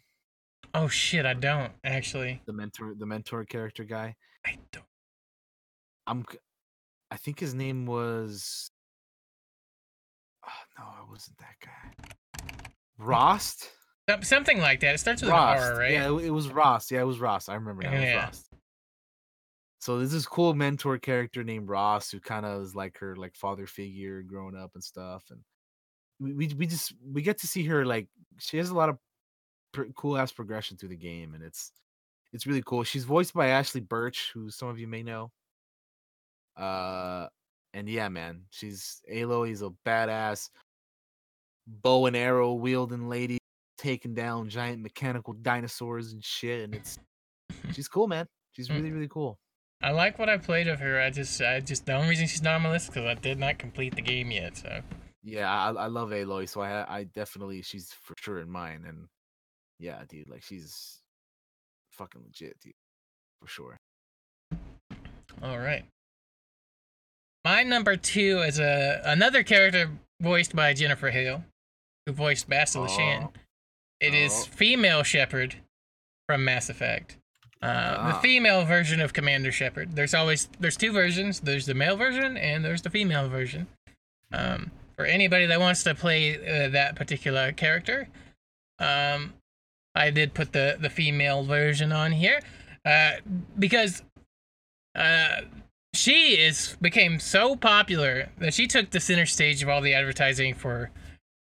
[0.74, 2.41] Oh shit, I don't actually.
[2.45, 4.86] the mentor the mentor character guy I don't.
[6.06, 6.26] i'm
[7.10, 8.70] i think his name was
[10.45, 12.68] oh, no it wasn't that guy
[12.99, 13.69] rost
[14.21, 14.95] Something like that.
[14.95, 15.91] It starts with an R, right?
[15.91, 16.89] Yeah, it, was Ross.
[16.89, 17.47] Yeah, it was Ross.
[17.47, 17.91] I remember now.
[17.91, 18.26] It was Yeah.
[18.26, 18.45] Ross.
[19.81, 23.35] So there's this cool mentor character named Ross who kind of is like her like
[23.35, 25.39] father figure growing up and stuff, and
[26.19, 28.07] we we, we just we get to see her like
[28.39, 28.97] she has a lot of
[29.73, 31.71] pr- cool ass progression through the game, and it's
[32.34, 32.84] it's really cool.
[32.84, 35.31] She's voiced by Ashly Burch, who some of you may know.
[36.57, 37.27] Uh,
[37.73, 40.49] and yeah, man, she's Aloy is a badass
[41.83, 43.37] bow and arrow wielding lady
[43.77, 46.97] taking down giant mechanical dinosaurs and shit and it's
[47.73, 48.75] she's cool man she's Mm.
[48.75, 49.37] really really cool
[49.81, 50.99] I like what I played of her.
[50.99, 53.39] I just, I just the only reason she's not on my list because I did
[53.39, 54.57] not complete the game yet.
[54.57, 54.81] So
[55.23, 59.07] yeah i, I love aloy so i i definitely she's for sure in mine and
[59.77, 60.99] yeah dude like she's
[61.91, 62.73] fucking legit dude
[63.41, 63.77] for sure
[65.43, 65.85] All right.
[67.45, 69.89] My number two is a another character
[70.21, 71.43] voiced by Jennifer Hale,
[72.10, 73.23] who voiced Bastila Shan.
[73.30, 73.31] Oh,
[73.99, 74.44] It is oh.
[74.56, 75.56] female Shepard
[76.27, 77.18] from Mass Effect.
[77.61, 77.68] Uh,
[78.10, 78.19] the Ah.
[78.22, 79.95] female version of Commander Shepard.
[79.95, 81.41] There's always there's two versions.
[81.41, 83.68] There's the male version and there's the female version.
[84.31, 88.07] Um, for anybody that wants to play uh, that particular character,
[88.80, 89.34] um,
[89.94, 92.40] I did put the the female version on here.
[92.86, 93.18] uh,
[93.57, 94.03] because
[94.95, 95.41] uh,
[95.94, 100.53] she is became so popular that she took the center stage of all the advertising
[100.56, 100.91] for.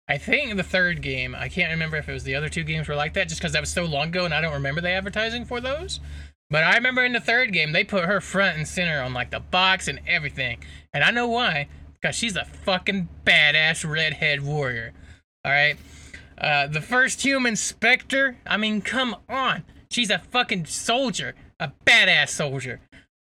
[0.10, 1.36] I think the third game.
[1.36, 3.52] I can't remember if it was the other two games were like that, just because
[3.54, 6.00] that was so long ago, and I don't remember the advertising for those.
[6.50, 9.32] But I remember in the third game they put her front and center on like
[9.32, 10.64] the box and everything,
[10.94, 11.68] and I know why.
[12.00, 14.94] Because she's a fucking badass redhead warrior.
[15.44, 15.76] All right.
[16.38, 18.38] Uh, the first human Spectre.
[18.46, 19.64] I mean, come on.
[19.90, 22.82] She's a fucking soldier, a badass soldier.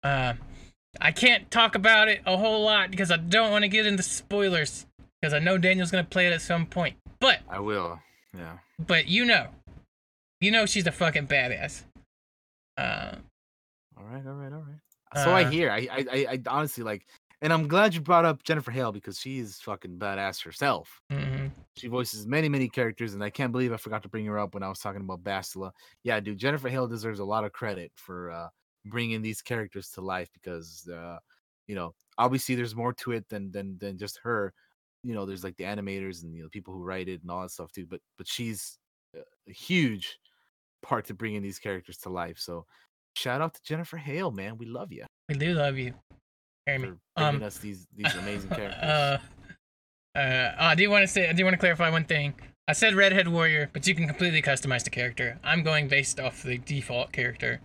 [0.03, 0.33] Uh,
[0.99, 4.03] I can't talk about it a whole lot because I don't want to get into
[4.03, 4.85] spoilers
[5.21, 6.95] because I know Daniel's gonna play it at some point.
[7.19, 7.99] But I will.
[8.35, 8.57] Yeah.
[8.79, 9.47] but you know,
[10.39, 11.83] you know she's a fucking badass.
[12.77, 13.15] Uh,
[13.97, 14.25] All right.
[14.25, 14.53] All right.
[14.53, 15.23] All right.
[15.23, 15.69] So I Uh, hear.
[15.71, 16.05] I, I.
[16.11, 16.27] I.
[16.31, 17.05] I honestly like,
[17.41, 21.01] and I'm glad you brought up Jennifer Hale because she's fucking badass herself.
[21.11, 21.51] mhm.
[21.77, 24.53] She voices many, many characters, and I can't believe I forgot to bring her up
[24.53, 25.71] when I was talking about Bastila.
[26.03, 28.47] Yeah, dude, Jennifer Hale deserves a lot of credit for uh,
[28.85, 31.17] bringing these characters to life because, uh,
[31.67, 34.53] you know, obviously there's more to it than than than just her.
[35.03, 37.41] You know, there's like the animators and you know people who write it and all
[37.41, 37.85] that stuff too.
[37.89, 38.77] But but she's
[39.15, 40.19] a huge
[40.83, 42.37] part to bringing these characters to life.
[42.37, 42.65] So
[43.15, 44.57] shout out to Jennifer Hale, man.
[44.57, 45.93] We love you we do love you,
[46.65, 46.91] for Amy.
[47.15, 48.83] bringing Um, us these these amazing characters.
[48.83, 49.17] Uh,
[50.15, 52.33] uh, I do want to say, I do want to clarify one thing.
[52.67, 55.39] I said redhead warrior, but you can completely customize the character.
[55.43, 57.61] I'm going based off the default character,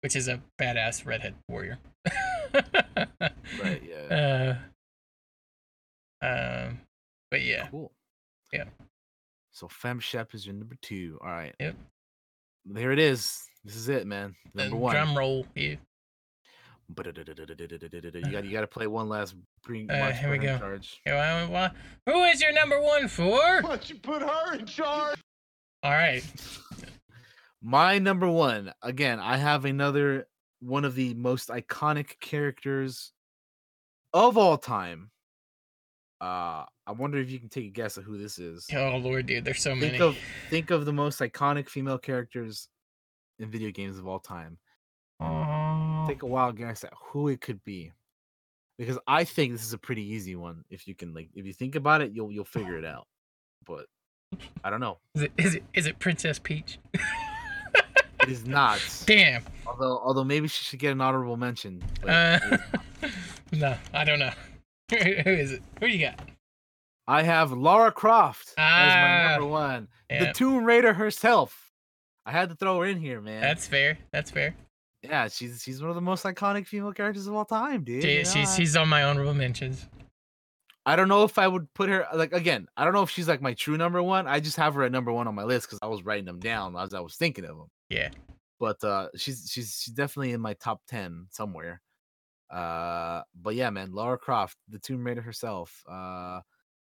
[0.00, 1.78] which is a badass redhead warrior.
[2.54, 3.82] right?
[3.82, 4.56] Yeah.
[4.56, 4.56] Uh,
[6.22, 6.80] um,
[7.30, 7.92] but yeah, Cool.
[8.52, 8.64] Yeah.
[9.52, 11.18] So Fem Shep is your number two.
[11.22, 11.54] All right.
[11.60, 11.76] Yep.
[12.66, 13.42] There it is.
[13.64, 14.34] This is it, man.
[14.54, 14.94] Number Uh, one.
[14.94, 15.46] drum roll.
[15.54, 15.76] Yeah.
[16.96, 20.58] You got you got to play one last bring Uh, here we go.
[20.58, 21.00] charge.
[21.06, 23.30] Yeah, why- why- Who is your number one for?
[23.30, 25.18] Why don't you put her in charge?
[25.82, 26.22] All right.
[27.62, 28.72] My number one.
[28.82, 30.28] Again, I have another
[30.60, 33.12] one of the most iconic characters
[34.12, 35.11] of all time.
[36.22, 38.68] Uh, I wonder if you can take a guess at who this is.
[38.72, 39.98] Oh lord, dude, there's so think many.
[39.98, 40.16] of
[40.50, 42.68] think of the most iconic female characters
[43.40, 44.56] in video games of all time.
[45.20, 47.90] Oh, Take a wild guess at who it could be,
[48.78, 50.64] because I think this is a pretty easy one.
[50.70, 53.08] If you can like, if you think about it, you'll you'll figure it out.
[53.66, 53.86] But
[54.62, 54.98] I don't know.
[55.16, 56.78] is it is it is it Princess Peach?
[58.22, 58.80] It is not.
[59.06, 59.42] Damn.
[59.66, 61.82] Although although maybe she should get an honorable mention.
[62.06, 63.10] Uh, it is not.
[63.52, 64.30] no, I don't know.
[64.90, 64.96] Who
[65.30, 65.62] is it?
[65.80, 66.20] Who you got?
[67.06, 71.70] I have Lara Croft as my Ah, number one, the Tomb Raider herself.
[72.24, 73.40] I had to throw her in here, man.
[73.40, 73.98] That's fair.
[74.12, 74.54] That's fair.
[75.02, 78.02] yeah, she's she's one of the most iconic female characters of all time, dude.
[78.02, 79.88] She, you know, she's I- she's on my honorable mentions.
[80.84, 82.66] I don't know if I would put her like again.
[82.76, 84.26] I don't know if she's like my true number one.
[84.26, 86.40] I just have her at number one on my list because I was writing them
[86.40, 87.68] down as I was thinking of them.
[87.88, 88.10] Yeah.
[88.60, 91.80] But uh, she's she's she's definitely in my top ten somewhere.
[92.52, 95.82] Uh, but yeah, man, Lara Croft, the Tomb Raider herself.
[95.90, 96.40] Uh,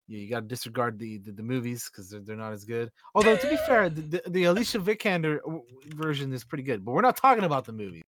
[0.08, 2.92] you, you got to disregard the the, the movies because they're, they're not as good.
[3.16, 5.64] Although to be fair, the, the, the Alicia Vikander w-
[5.96, 6.86] version is pretty good.
[6.86, 8.04] But we're not talking about the movie.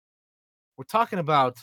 [0.77, 1.59] We're talking about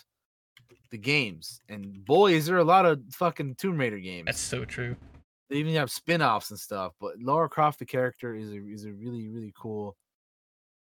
[0.92, 1.60] the games.
[1.70, 4.26] And boy, is there a lot of fucking Tomb Raider games.
[4.26, 4.96] That's so true.
[5.50, 6.94] They even have spin-offs and stuff.
[7.00, 9.96] But Laura Croft, the character, is a is a really really cool.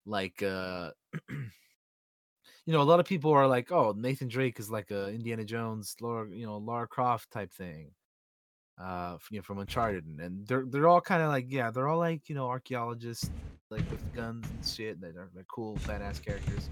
[0.05, 0.91] Like, uh,
[2.69, 5.43] you know, a lot of people are like, "Oh, Nathan Drake is like a Indiana
[5.43, 7.89] Jones, Laura, you know, Lara Croft type thing."
[8.79, 11.97] Uh, you know, from Uncharted, and, they're they're all kind of like, yeah, they're all
[11.97, 13.31] like, you know, archaeologists,
[13.71, 14.93] like with guns and shit.
[14.97, 16.69] and They're, they're cool, badass characters.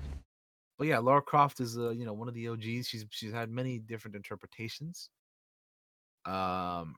[0.77, 2.87] But yeah, Lara Croft is, uh, you know, one of the OGs.
[2.87, 5.09] She's she's had many different interpretations.
[6.25, 6.93] Um,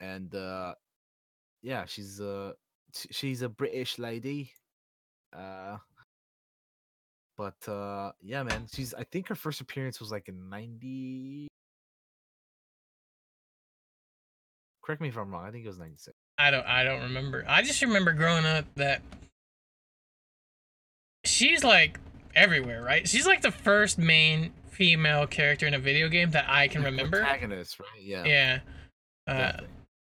[0.00, 0.74] and uh
[1.62, 2.52] yeah she's uh
[2.92, 4.52] she's a british lady
[5.36, 5.78] uh
[7.36, 11.48] but uh yeah man she's i think her first appearance was like in 90
[14.82, 17.46] correct me if i'm wrong i think it was 96 I don't I don't remember.
[17.48, 19.00] I just remember growing up that
[21.24, 21.98] she's like
[22.34, 23.08] everywhere, right?
[23.08, 27.20] She's like the first main female character in a video game that I can remember.
[27.20, 28.60] protagonist right yeah
[29.26, 29.60] Yeah.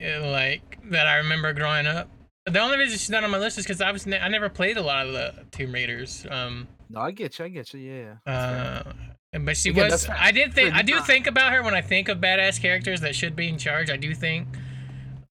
[0.02, 2.10] Uh, like that I remember growing up.
[2.44, 4.50] The only reason she's not on my list is because I was ne- I never
[4.50, 6.26] played a lot of the Tomb Raiders.
[6.30, 8.94] Um, no i get you i get you yeah, yeah that's fair.
[9.34, 10.08] uh, but she Again, was.
[10.08, 10.74] I did think.
[10.74, 13.46] I do not- think about her when I think of badass characters that should be
[13.48, 13.88] in charge.
[13.88, 14.48] I do think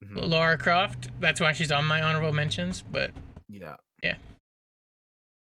[0.06, 0.26] Mhm.
[0.30, 1.10] Laura Croft.
[1.20, 2.82] That's why she's on my honorable mentions.
[2.82, 3.12] But
[3.50, 4.16] yeah yeah,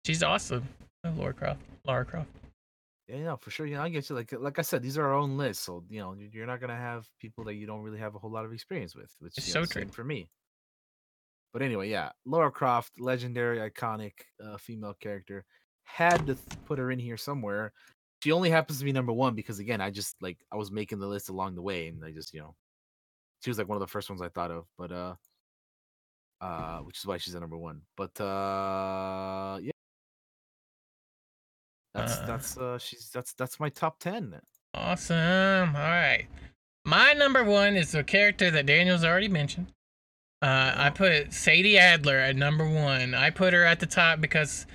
[0.05, 0.67] she's awesome.
[1.05, 1.61] Laura Croft.
[1.87, 2.29] Laura Croft.
[3.07, 5.13] yeah yeah for sure yeah i get you like like i said these are our
[5.15, 7.97] own lists so you know you- you're not gonna have people that you don't really
[7.99, 9.87] have a whole lot of experience with which you so know, true.
[9.87, 10.29] for me
[11.53, 14.13] but anyway yeah laura croft legendary iconic
[14.43, 15.43] uh, female character
[15.93, 16.35] had to
[16.65, 17.73] put her in here somewhere.
[18.23, 20.99] She only happens to be number one because again, I just like I was making
[20.99, 22.55] the list along the way, and I just you know,
[23.43, 25.15] she was like one of the first ones I thought of, but uh,
[26.39, 27.81] uh, which is why she's at number one.
[27.97, 29.71] But uh, yeah,
[31.93, 32.25] that's Uh.
[32.25, 34.39] that's uh, she's that's that's my top ten.
[34.73, 35.75] Awesome.
[35.75, 36.27] All right.
[36.85, 39.67] My number one is a character that Daniel's already mentioned.
[40.41, 40.91] Uh, I Oh.
[40.91, 43.13] put Sadie Adler at number one.
[43.13, 44.65] I put her at the top because.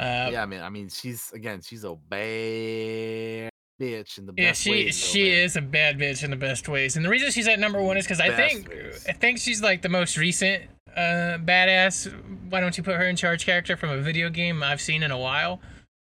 [0.00, 3.50] Uh, yeah, I mean, I mean, she's again, she's a bad
[3.80, 5.38] bitch in the Yeah, best she ways, she man.
[5.38, 7.96] is a bad bitch in the best ways, and the reason she's at number one
[7.96, 9.04] is because I think ways.
[9.08, 10.64] I think she's like the most recent
[10.96, 12.12] uh badass.
[12.50, 15.10] Why don't you put her in charge character from a video game I've seen in
[15.10, 15.60] a while,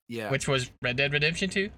[0.09, 1.71] Yeah, which was Red Dead Redemption Two.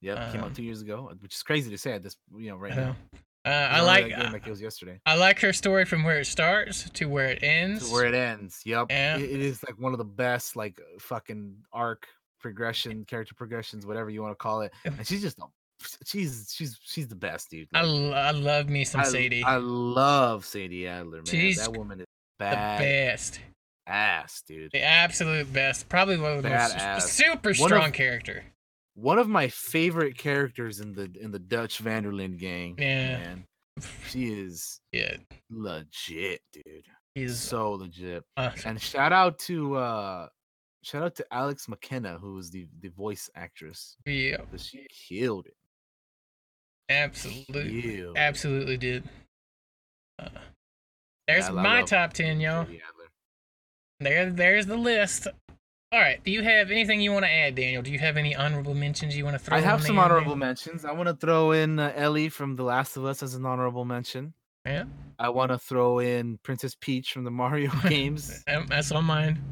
[0.00, 2.50] yeah, came um, out two years ago, which is crazy to say at this, you
[2.50, 2.96] know, right now.
[3.44, 5.00] Uh, I like game like it was yesterday.
[5.06, 7.86] I like her story from where it starts to where it ends.
[7.88, 8.60] To where it ends.
[8.66, 8.88] Yep.
[8.90, 9.16] Yeah.
[9.16, 12.06] It, it is like one of the best like fucking arc
[12.38, 14.72] progression, character progressions, whatever you want to call it.
[14.84, 15.44] And she's just a,
[16.04, 17.66] she's she's she's the best, dude.
[17.72, 19.42] I, Like, l- I love me some I, Sadie.
[19.42, 21.24] I love Sadie Adler, man.
[21.24, 22.06] She's that woman is
[22.38, 23.40] the best,
[23.86, 24.70] ass, dude.
[24.72, 25.88] the absolute best.
[25.88, 27.02] Probably one of the most Badass.
[27.02, 28.44] super One of- strong character.
[29.00, 32.76] One of my favorite characters in the in the Dutch van der Linde gang.
[32.78, 33.18] Yeah.
[33.18, 33.44] Man.
[34.08, 35.16] She is Yeah,
[35.48, 36.84] legit, dude.
[37.14, 38.22] he's So legit.
[38.36, 38.70] awesome.
[38.72, 40.28] And shout out to uh
[40.82, 43.96] shout out to Alex McKenna, who was the the voice actress.
[44.04, 44.42] Yeah.
[44.58, 45.54] She killed it.
[46.90, 47.80] absolutely.
[47.82, 48.20] Killed it.
[48.20, 49.04] Absolutely did.
[50.18, 50.28] Uh,
[51.26, 52.66] there's I my top ten, y'all.
[54.00, 55.28] There, there's the list.
[55.92, 56.22] All right.
[56.22, 57.82] Do you have anything you want to add, Daniel?
[57.82, 59.56] Do you have any honorable mentions you want to throw?
[59.56, 59.64] In?
[59.64, 60.04] I have some there?
[60.04, 60.84] honorable mentions.
[60.84, 63.84] I want to throw in uh, Ellie from The Last of Us as an honorable
[63.84, 64.32] mention.
[64.64, 64.84] Yeah,
[65.18, 68.44] I want to throw in Princess Peach from the Mario games.
[68.68, 69.42] That's on mine.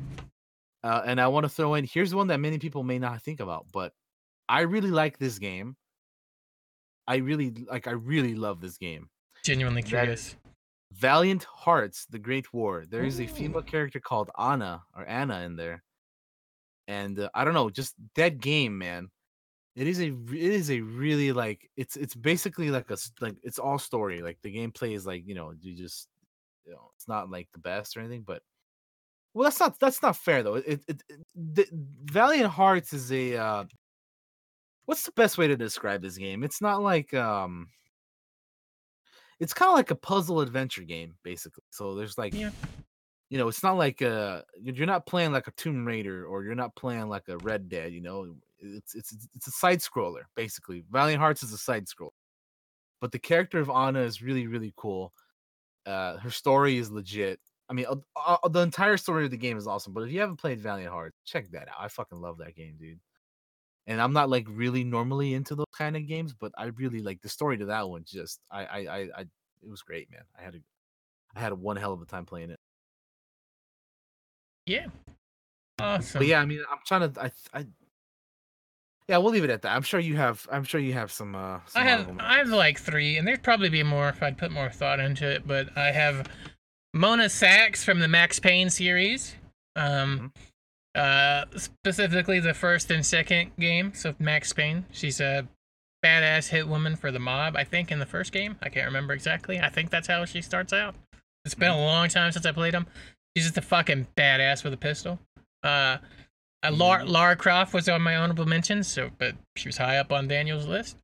[0.85, 3.40] Uh, and I want to throw in here's one that many people may not think
[3.40, 3.93] about, but
[4.48, 5.77] I really like this game.
[7.09, 9.09] I really like I really love this game.
[9.44, 10.36] Genuinely curious.
[10.93, 12.85] Valiant Hearts: The Great War.
[12.89, 15.82] There is a female character called Anna or Anna in there,
[16.89, 19.10] and uh, I don't know, just that game, man.
[19.77, 23.60] It is a it is a really like it's it's basically like a like it's
[23.60, 24.23] all story.
[24.23, 26.09] Like the gameplay is like you know you just
[26.66, 28.43] you know it's not like the best or anything, but
[29.35, 30.56] well that's not that's not fair though.
[30.56, 31.66] It, it, it the,
[32.06, 33.65] Valiant Hearts is a uh,
[34.86, 36.43] what's the best way to describe this game?
[36.43, 37.69] It's not like um
[39.39, 41.62] it's kind of like a puzzle adventure game basically.
[41.70, 42.51] So there's like Yeah.
[43.31, 46.55] You know, it's not like uh you're not playing like a Tomb Raider or you're
[46.55, 48.37] not playing like a Red Dead, you know.
[48.61, 50.85] It's it's it's- a side scroller basically.
[50.91, 52.15] Valiant Hearts is a side scroll.
[53.01, 55.13] But the character of Anna is really really cool.
[55.87, 57.41] Uh her story is legit.
[57.71, 60.21] I mean, uh, uh, the entire story of the game is awesome, but if you
[60.21, 61.77] haven't played Valiant Hearts, check that out.
[61.81, 63.01] I fucking love that game, dude.
[63.87, 67.23] And I'm not like really normally into those kind of games, but I really like
[67.23, 68.05] the story to that one.
[68.05, 69.21] Just I I I, I
[69.63, 70.23] it was great, man.
[70.39, 70.61] I had a
[71.37, 72.61] I had one hell of a time playing it.
[74.69, 74.86] Yeah.
[75.81, 76.19] Awesome.
[76.19, 77.23] But yeah, I mean, I'm trying to.
[77.23, 77.66] I, I,
[79.09, 79.74] yeah, we'll leave it at that.
[79.74, 80.47] I'm sure you have.
[80.53, 81.35] I'm sure you have some.
[81.35, 84.36] Uh, some I have I have like three, and there'd probably be more if I'd
[84.36, 85.47] put more thought into it.
[85.47, 86.28] But I have
[86.93, 89.36] Mona Sachs from the Max Payne series,
[89.77, 90.32] um,
[90.95, 93.93] uh, specifically the first and second game.
[93.95, 95.49] So Max Payne, she's a
[96.05, 97.57] badass hit woman for the mob.
[97.57, 99.59] I think in the first game, I can't remember exactly.
[99.59, 100.95] I think that's how she starts out.
[101.45, 102.86] It's been a long time since I played them.
[103.39, 105.19] She's just a fucking badass with a pistol.
[105.62, 105.98] Uh,
[106.65, 107.09] uh, Lara, Mhm.
[107.09, 110.66] Lara Croft was on my honorable mentions, so but she was high up on Daniel's
[110.66, 110.97] list.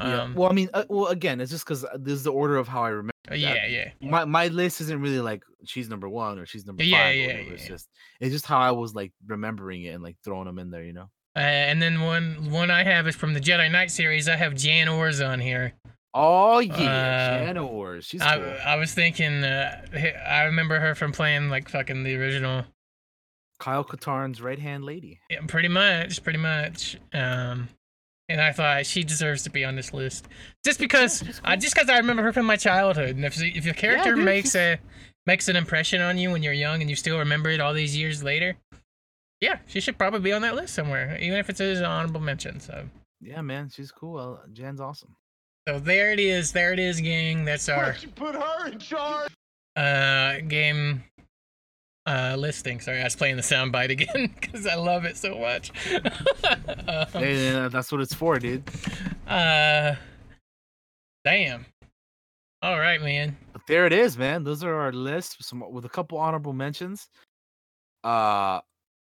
[0.00, 0.22] Yeah.
[0.22, 2.66] Um, well, I mean, uh, well, again, it's just because this is the order of
[2.68, 3.12] how I remember.
[3.30, 3.90] Uh, yeah, yeah.
[4.00, 7.16] My my list isn't really like she's number one or she's number Yeah, five.
[7.16, 7.68] yeah, yeah, It's yeah.
[7.68, 7.88] just
[8.20, 10.92] it's just how I was like remembering it and like throwing them in there, you
[10.94, 11.10] know.
[11.36, 14.28] Uh, and then one one I have is from the Jedi Knight series.
[14.28, 15.74] I have Jan Ors on here.
[16.14, 18.06] Oh yeah, Uh, Wars.
[18.06, 18.54] She's I, cool.
[18.64, 19.82] I was thinking, uh,
[20.26, 22.64] I remember her from playing like fucking the original.
[23.60, 25.20] Kyle Katarn's right hand lady.
[25.30, 26.96] Yeah, pretty much, pretty much.
[27.12, 27.68] Um,
[28.28, 30.28] and I thought she deserves to be on this list
[30.64, 33.16] just because, she's uh, just because I remember her from my childhood.
[33.16, 34.80] And if if your character dude, makes she's- a
[35.26, 37.94] makes an impression on you when you're young and you still remember it all these
[37.96, 38.56] years later,
[39.40, 42.60] yeah, she should probably be on that list somewhere, even if it's an honorable mention.
[42.60, 42.88] So.
[43.20, 44.40] Yeah, man, she's cool.
[44.52, 45.16] Jan's awesome.
[45.68, 46.50] So there it is.
[46.50, 47.44] There it is, gang.
[47.44, 49.30] That's our Why'd you put her in charge?
[49.76, 51.04] uh game
[52.06, 52.80] uh listing.
[52.80, 55.70] Sorry, I was playing the soundbite again because I love it so much.
[56.88, 58.62] um, Hey, uh, that's what it's for, dude.
[59.26, 59.94] uh,
[61.26, 61.66] damn.
[62.62, 63.36] All right, man.
[63.52, 64.44] But there it is, man.
[64.44, 67.08] Those are our lists with some with a couple honorable mentions.
[68.02, 68.62] Uh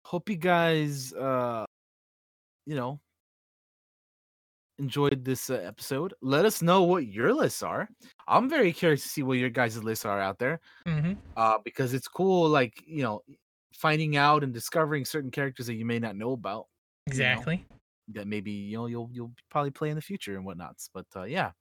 [0.05, 1.65] hope you guys uh
[2.67, 3.01] you know
[4.81, 6.15] enjoyed this uh, episode.
[6.23, 7.89] Let us know what your lists are.
[8.27, 10.61] I'm very curious to see what your guys' lists are out there.
[10.87, 11.13] Mm-hmm.
[11.37, 13.23] Uh because it's cool like, you know,
[13.75, 16.67] finding out and discovering certain characters that you may not know about
[17.07, 17.65] Exactly.
[18.09, 20.89] that maybe you know you'll you'll probably play in the future and whatnots.
[20.93, 21.53] But uh yeah.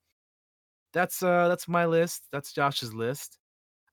[0.92, 2.24] That's uh that's my list.
[2.32, 3.38] That's Josh's list.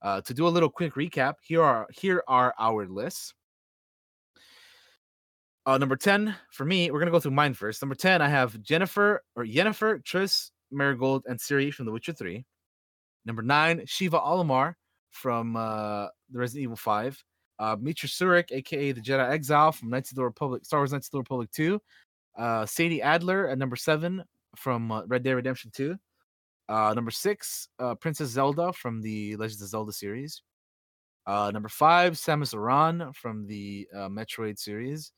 [0.01, 3.33] Uh to do a little quick recap, here are here are our lists.
[5.67, 7.81] Uh, number 10 for me, we're gonna go through mine first.
[7.81, 12.45] Number 10, I have Yennefer or Jennifer, Triss, Merigold, and Ciri from The Witcher 3.
[13.25, 14.75] Number nine, Sheva Alomar
[15.09, 17.21] from uh, the Resident Evil 5.
[17.59, 21.07] Uh, Meetra Surik, aka the Jedi Exile from Knights of the Republic, Star Wars Knights
[21.07, 21.81] of the Republic 2.
[22.37, 24.23] Uh, Sadie Adler at number seven
[24.55, 25.97] from uh, Red Dead Redemption 2.
[26.69, 30.41] Uh, number six, uh, Princess Zelda from the Legends of Zelda series.
[31.25, 35.11] Uh, number five, Samus Aran from the uh, Metroid series.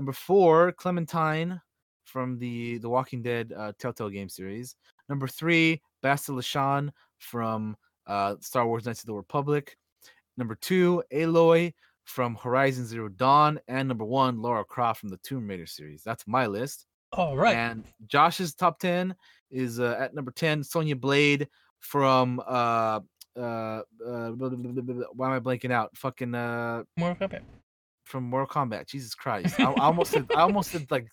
[0.00, 1.60] Number four, Clementine
[2.04, 4.74] from the the Walking Dead uh, Telltale game series.
[5.10, 9.76] Number three, Bastila Shan from uh, Star Wars: Knights of the Republic.
[10.38, 11.74] Number two, Aloy
[12.04, 16.02] from Horizon Zero Dawn, and number one, Laura Croft from the Tomb Raider series.
[16.02, 16.86] That's my list.
[17.12, 17.54] All right.
[17.54, 19.14] And Josh's top ten
[19.50, 21.46] is uh, at number ten, Sonya Blade
[21.80, 23.00] from uh
[23.36, 25.94] uh, uh why am I blanking out?
[25.94, 27.42] Fucking uh Mortal Kombat.
[28.10, 28.86] From Mortal Kombat.
[28.86, 29.58] Jesus Christ.
[29.58, 31.06] I, I almost said I almost said like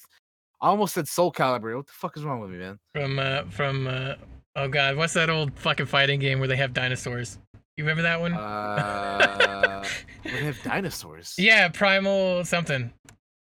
[0.61, 1.75] I almost said Soul Calibur.
[1.77, 2.79] What the fuck is wrong with me, man?
[2.93, 4.15] From uh from uh
[4.55, 7.37] oh god, what's that old fucking fighting game where they have dinosaurs?
[7.77, 8.33] You remember that one?
[8.33, 9.83] Uh
[10.25, 11.35] we have dinosaurs.
[11.37, 12.91] yeah, Primal something.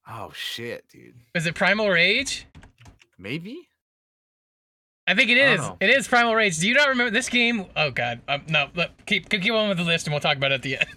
[0.09, 1.15] Oh shit, dude.
[1.35, 2.47] Is it Primal Rage?
[3.19, 3.69] Maybe?
[5.07, 5.61] I think it is.
[5.81, 6.59] It is Primal Rage.
[6.59, 7.65] Do you not remember this game?
[7.75, 8.21] Oh god.
[8.29, 10.63] Um, no, look, keep keep on with the list and we'll talk about it at
[10.63, 10.89] the end.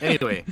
[0.00, 0.44] Anyway,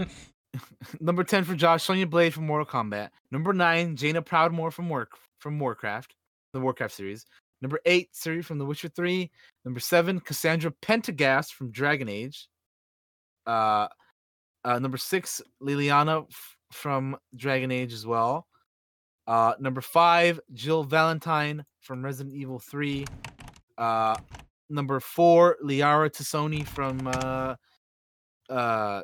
[1.00, 3.10] number 10 for Josh, Sonya Blade from Mortal Kombat.
[3.30, 6.14] Number 9, Jaina Proudmoore from Work from Warcraft,
[6.52, 7.26] the Warcraft series.
[7.60, 9.30] Number 8, Ciri from The Witcher 3.
[9.64, 12.48] Number 7, Cassandra Pentaghast from Dragon Age.
[13.46, 13.88] Uh,
[14.64, 18.46] uh number 6, Leliana f- from Dragon Age as well.
[19.26, 23.04] Uh number 5, Jill Valentine from Resident Evil 3.
[23.76, 24.16] Uh
[24.70, 27.54] number 4, Liara T'Soni from uh
[28.50, 29.02] uh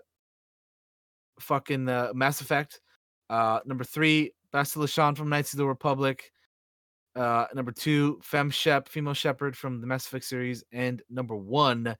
[1.40, 2.80] fucking uh, Mass Effect.
[3.30, 6.30] Uh number three, Bastila Shan from Knights of the Republic.
[7.16, 10.64] Uh number two, Fem Shep, female Shepard from the Mass Effect series.
[10.72, 11.96] And number one,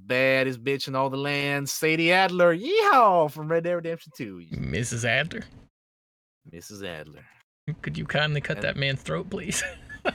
[0.00, 4.42] baddest bitch in all the land, Sadie Adler, yeehaw from Red Dead Redemption 2.
[4.54, 5.04] Mrs.
[5.04, 5.42] Adler,
[6.52, 6.84] Mrs.
[6.86, 7.24] Adler.
[7.82, 9.62] could you kindly cut that man's throat, please?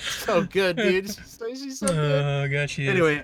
[0.00, 1.06] So good, dude.
[1.14, 2.24] She's so, she's so good.
[2.24, 2.90] oh god, she is.
[2.90, 3.22] anyway,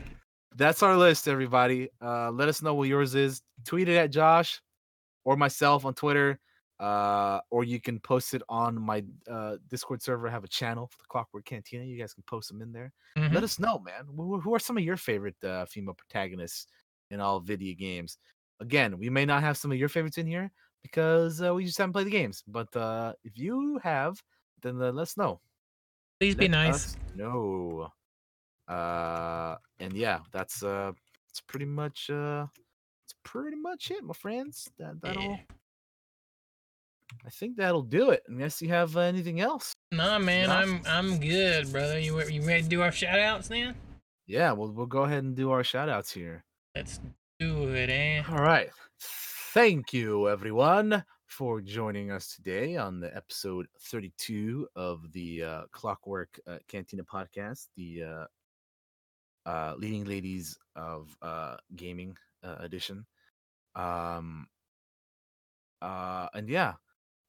[0.57, 1.89] that's our list, everybody.
[2.03, 3.43] Uh, let us know what yours is.
[3.65, 4.61] Tweet it at Josh
[5.25, 6.39] or myself on Twitter,
[6.81, 10.29] uh, or you can post it on my uh, Discord server.
[10.29, 11.85] I have a channel for the Clockwork Cantina.
[11.85, 12.93] You guys can post them in there.
[13.19, 13.35] Mhm.
[13.35, 14.07] Let us know, man.
[14.17, 16.67] Who, who are some of your favorite uh, female protagonists
[17.11, 18.19] in all video games?
[18.61, 20.51] Again, we may not have some of your favorites in here
[20.83, 22.43] because uh, we just haven't played the games.
[22.47, 24.23] But uh, if you have,
[24.63, 25.41] then uh, let us know.
[26.19, 26.97] Please be nice.
[27.15, 27.93] know.
[28.69, 30.93] Uh, and yeah, that's uh,
[31.31, 32.47] it's pretty much uh,
[33.05, 34.69] it's pretty much it, my friends.
[34.79, 35.23] That that'll.
[35.23, 35.37] Yeah.
[37.25, 38.25] I think that'll do it.
[38.27, 39.73] Unless you have uh, anything else.
[39.93, 40.57] Nah, man, Nah.
[40.57, 41.99] I'm I'm good, brother.
[41.99, 43.75] You you ready to do our shout outs now?
[44.27, 46.45] Yeah, we'll we'll go ahead and do our shout outs here.
[46.75, 47.01] Let's
[47.39, 48.23] do it, eh?
[48.29, 48.71] All right.
[49.01, 56.39] Thank you, everyone, for joining us today on the episode 32 of the uh, Clockwork
[56.47, 58.25] uh, Cantina podcast, the uh,
[59.47, 63.07] uh, leading ladies of uh, gaming uh, edition.
[63.75, 64.47] Um,
[65.81, 66.75] uh, and yeah,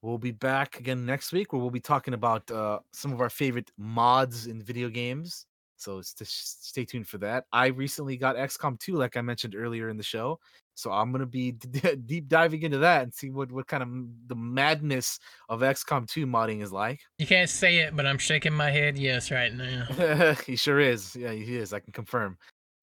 [0.02, 3.30] we'll be back again next week where we'll be talking about uh, some of our
[3.30, 5.46] favorite mods in video games.
[5.78, 7.46] So st- stay tuned for that.
[7.54, 10.40] I recently got XCOM 2, like I mentioned earlier in the show.
[10.74, 13.90] So I'm gonna be d- deep diving into that and see what what kind of
[14.28, 17.00] the madness of XCOM 2 modding is like.
[17.20, 20.36] You can't say it, but I'm shaking my head yes right now.
[20.46, 21.16] he sure is.
[21.16, 21.74] Yeah, he is.
[21.74, 22.38] I can confirm.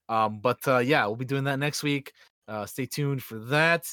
[0.08, 2.12] Um, but uh, yeah, we'll be doing that next week.
[2.46, 3.86] Uh, stay tuned for that.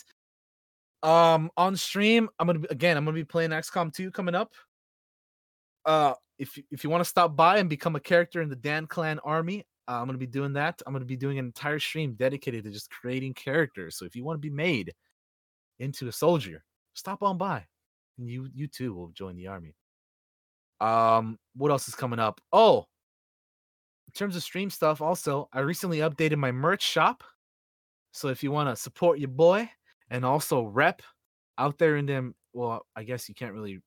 [1.04, 2.98] Um, on stream, I'm gonna be, again.
[2.98, 4.54] I'm gonna be playing XCOM 2 coming up.
[5.86, 8.88] Uh, if if you want to stop by and become a character in the Dan
[8.88, 10.82] Clan army, uh, I'm gonna be doing that.
[10.86, 13.96] I'm gonna be doing an entire stream dedicated to just creating characters.
[13.96, 14.92] So if you want to be made
[15.80, 16.64] into a soldier,
[16.96, 17.64] stop on by,
[18.18, 19.76] and you you too will join the army.
[20.80, 22.42] Um, what else is coming up?
[22.52, 22.88] Oh,
[24.08, 27.24] in terms of stream stuff, also, I recently updated my merch shop.
[28.14, 29.70] So if you want to support your boy
[30.10, 31.04] and also rep
[31.60, 32.34] out there in them.
[32.52, 33.80] Well, I guess you can't really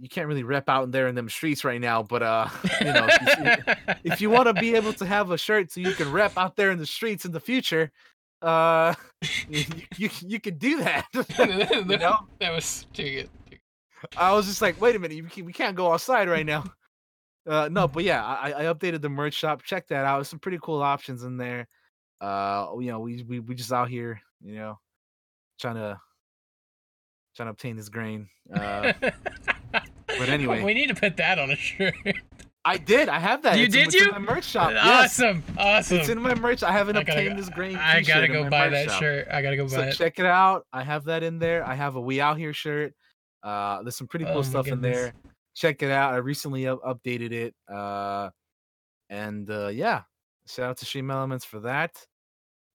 [0.00, 2.48] you can't really rep out in there in them streets right now, but uh,
[2.80, 5.80] you know, if you, if you want to be able to have a shirt so
[5.80, 7.90] you can rep out there in the streets in the future,
[8.42, 8.94] uh,
[9.48, 9.64] you
[9.96, 11.06] you, you can do that.
[11.12, 12.18] you know?
[12.40, 13.30] that was too good.
[14.16, 16.64] I was just like, wait a minute, we can't, we can't go outside right now.
[17.48, 19.62] Uh, no, but yeah, I, I updated the merch shop.
[19.62, 20.26] Check that out.
[20.26, 21.66] some pretty cool options in there.
[22.20, 24.78] Uh, you know, we we we just out here, you know,
[25.58, 25.98] trying to
[27.34, 28.28] trying to obtain this grain.
[28.52, 28.92] Uh,
[30.18, 31.94] but anyway, we need to put that on a shirt.
[32.64, 33.08] I did.
[33.08, 33.56] I have that.
[33.56, 34.10] You it's did in, you?
[34.12, 34.72] My merch shop.
[34.72, 35.18] Yes.
[35.20, 35.96] Awesome, awesome.
[35.98, 36.62] It's in my merch.
[36.62, 37.76] I haven't I gotta obtained this grain.
[37.76, 39.00] I gotta go buy that shop.
[39.00, 39.28] shirt.
[39.30, 39.92] I gotta go buy So it.
[39.94, 40.66] check it out.
[40.72, 41.64] I have that in there.
[41.66, 42.92] I have a We Out Here shirt.
[43.42, 45.14] Uh, there's some pretty Oh cool my stuff in there.
[45.54, 46.12] Check it out.
[46.12, 47.54] I recently up- updated it.
[47.72, 48.30] Uh,
[49.08, 50.02] and uh, yeah,
[50.46, 51.96] shout out to StreamElements for that.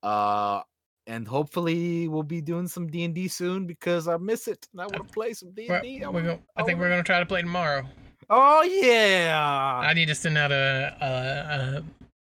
[0.01, 0.61] Uh,
[1.07, 4.67] and hopefully we'll be doing some D and D soon because I miss it.
[4.71, 6.03] and I want to play some D and D.
[6.03, 7.83] I think we're gonna try to play tomorrow.
[8.29, 9.81] Oh yeah.
[9.83, 11.05] I need to send out a, a,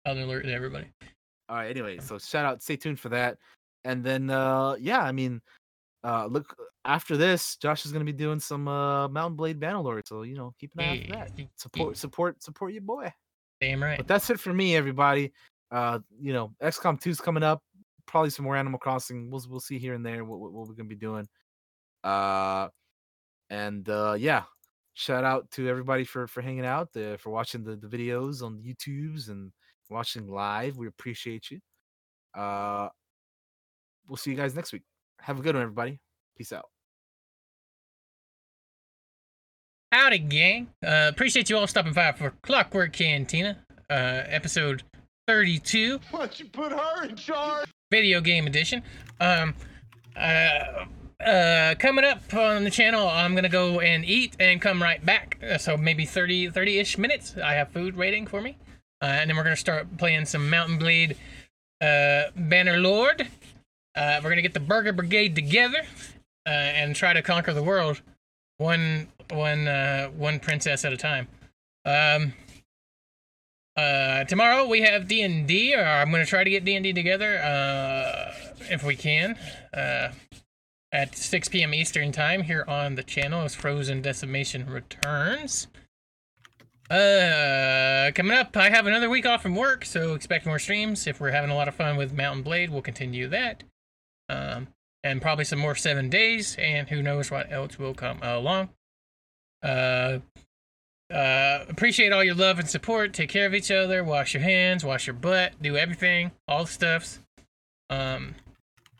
[0.08, 0.88] a, an alert to everybody.
[1.50, 1.70] All right.
[1.70, 3.38] Anyway, so shout out, stay tuned for that,
[3.84, 5.41] and then uh yeah, I mean,
[6.04, 6.56] uh look
[6.86, 10.36] after this, Josh is gonna be doing some uh Mount & Blade Bannerlord, so you
[10.36, 11.32] know keep an eye out for that.
[11.38, 13.14] Yeah, Support, support, support your boy.
[13.62, 13.98] Damn right.
[13.98, 15.32] But that's it for me, everybody.
[15.72, 17.64] Uh, you know, XCOM 2's coming up.
[18.14, 19.31] Probably some more Animal Crossing.
[19.31, 21.27] We'll we'll see here and there what, what, what we're gonna be doing.
[22.03, 22.68] Uh,
[23.49, 24.44] and uh, yeah,
[24.94, 28.61] shout out to everybody for for hanging out, uh, for watching the the videos on
[28.61, 29.52] YouTube's and
[29.90, 30.77] watching live.
[30.77, 31.60] We appreciate you.
[32.40, 32.90] Uh,
[34.07, 34.84] we'll see you guys next week.
[35.19, 35.99] Have a good one, everybody.
[36.38, 36.65] Peace out.
[39.91, 40.68] Howdy, gang.
[40.85, 43.57] Uh, appreciate you all stopping by for Clockwork Cantina,
[43.90, 44.84] uh, episode
[45.27, 47.68] 32, Why don't you put her in charge?
[47.94, 48.82] Video game edition.
[49.20, 49.53] Um,
[50.15, 50.86] uh,
[51.24, 55.38] uh, coming up on the channel, I'm gonna go and eat and come right back.
[55.48, 57.36] Uh, so maybe 30, 30-ish minutes.
[57.38, 58.57] I have food waiting for me.
[58.99, 61.18] Uh, and then we're gonna start playing some Mount & Blade,
[61.82, 63.28] uh, Bannerlord.
[63.95, 65.84] Uh, we're gonna get the Burger Brigade together,
[66.48, 68.02] uh, and try to conquer the world,
[68.57, 71.28] one, one, uh, one princess at a time.
[71.86, 72.34] Um,
[73.76, 76.84] uh, tomorrow we have D and D, or I'm gonna try to get D and
[76.84, 78.34] D together, uh,
[78.70, 79.38] if we can,
[79.74, 80.10] uh,
[80.91, 81.73] at 6 p.m.
[81.73, 85.68] Eastern time here on the channel as Frozen Decimation returns.
[86.89, 91.07] Uh, coming up, I have another week off from work, so expect more streams.
[91.07, 93.64] If we're having a lot of fun with Mount & Blade, we'll continue that.
[94.30, 94.68] Um,
[95.04, 98.70] and probably some more seven days, and who knows what else will come along.
[99.64, 100.20] Uh,
[101.14, 103.14] uh, appreciate all your love and support.
[103.14, 104.04] Take care of each other.
[104.04, 104.84] Wash your hands.
[104.84, 105.54] Wash your butt.
[105.62, 106.32] Do everything.
[106.48, 107.20] All the stuffs.
[107.90, 108.36] Um,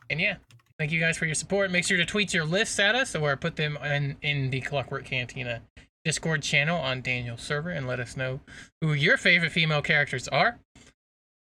[0.08, 0.36] and yeah,
[0.78, 1.70] thank you guys for your support.
[1.70, 5.04] Make sure to tweet your lists at us or put them in in the Clockwork
[5.04, 5.62] Cantina
[6.04, 8.40] Discord channel on Daniel's server and let us know
[8.80, 10.58] who your favorite female characters are.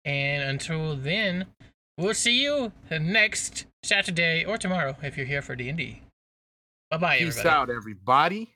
[0.04, 1.46] And until then,
[1.98, 6.02] we'll see you next Saturday or tomorrow if you're here for D and D.
[6.90, 7.24] Bye bye, everybody.
[7.24, 7.60] Peace everybody.
[7.60, 8.55] out, everybody.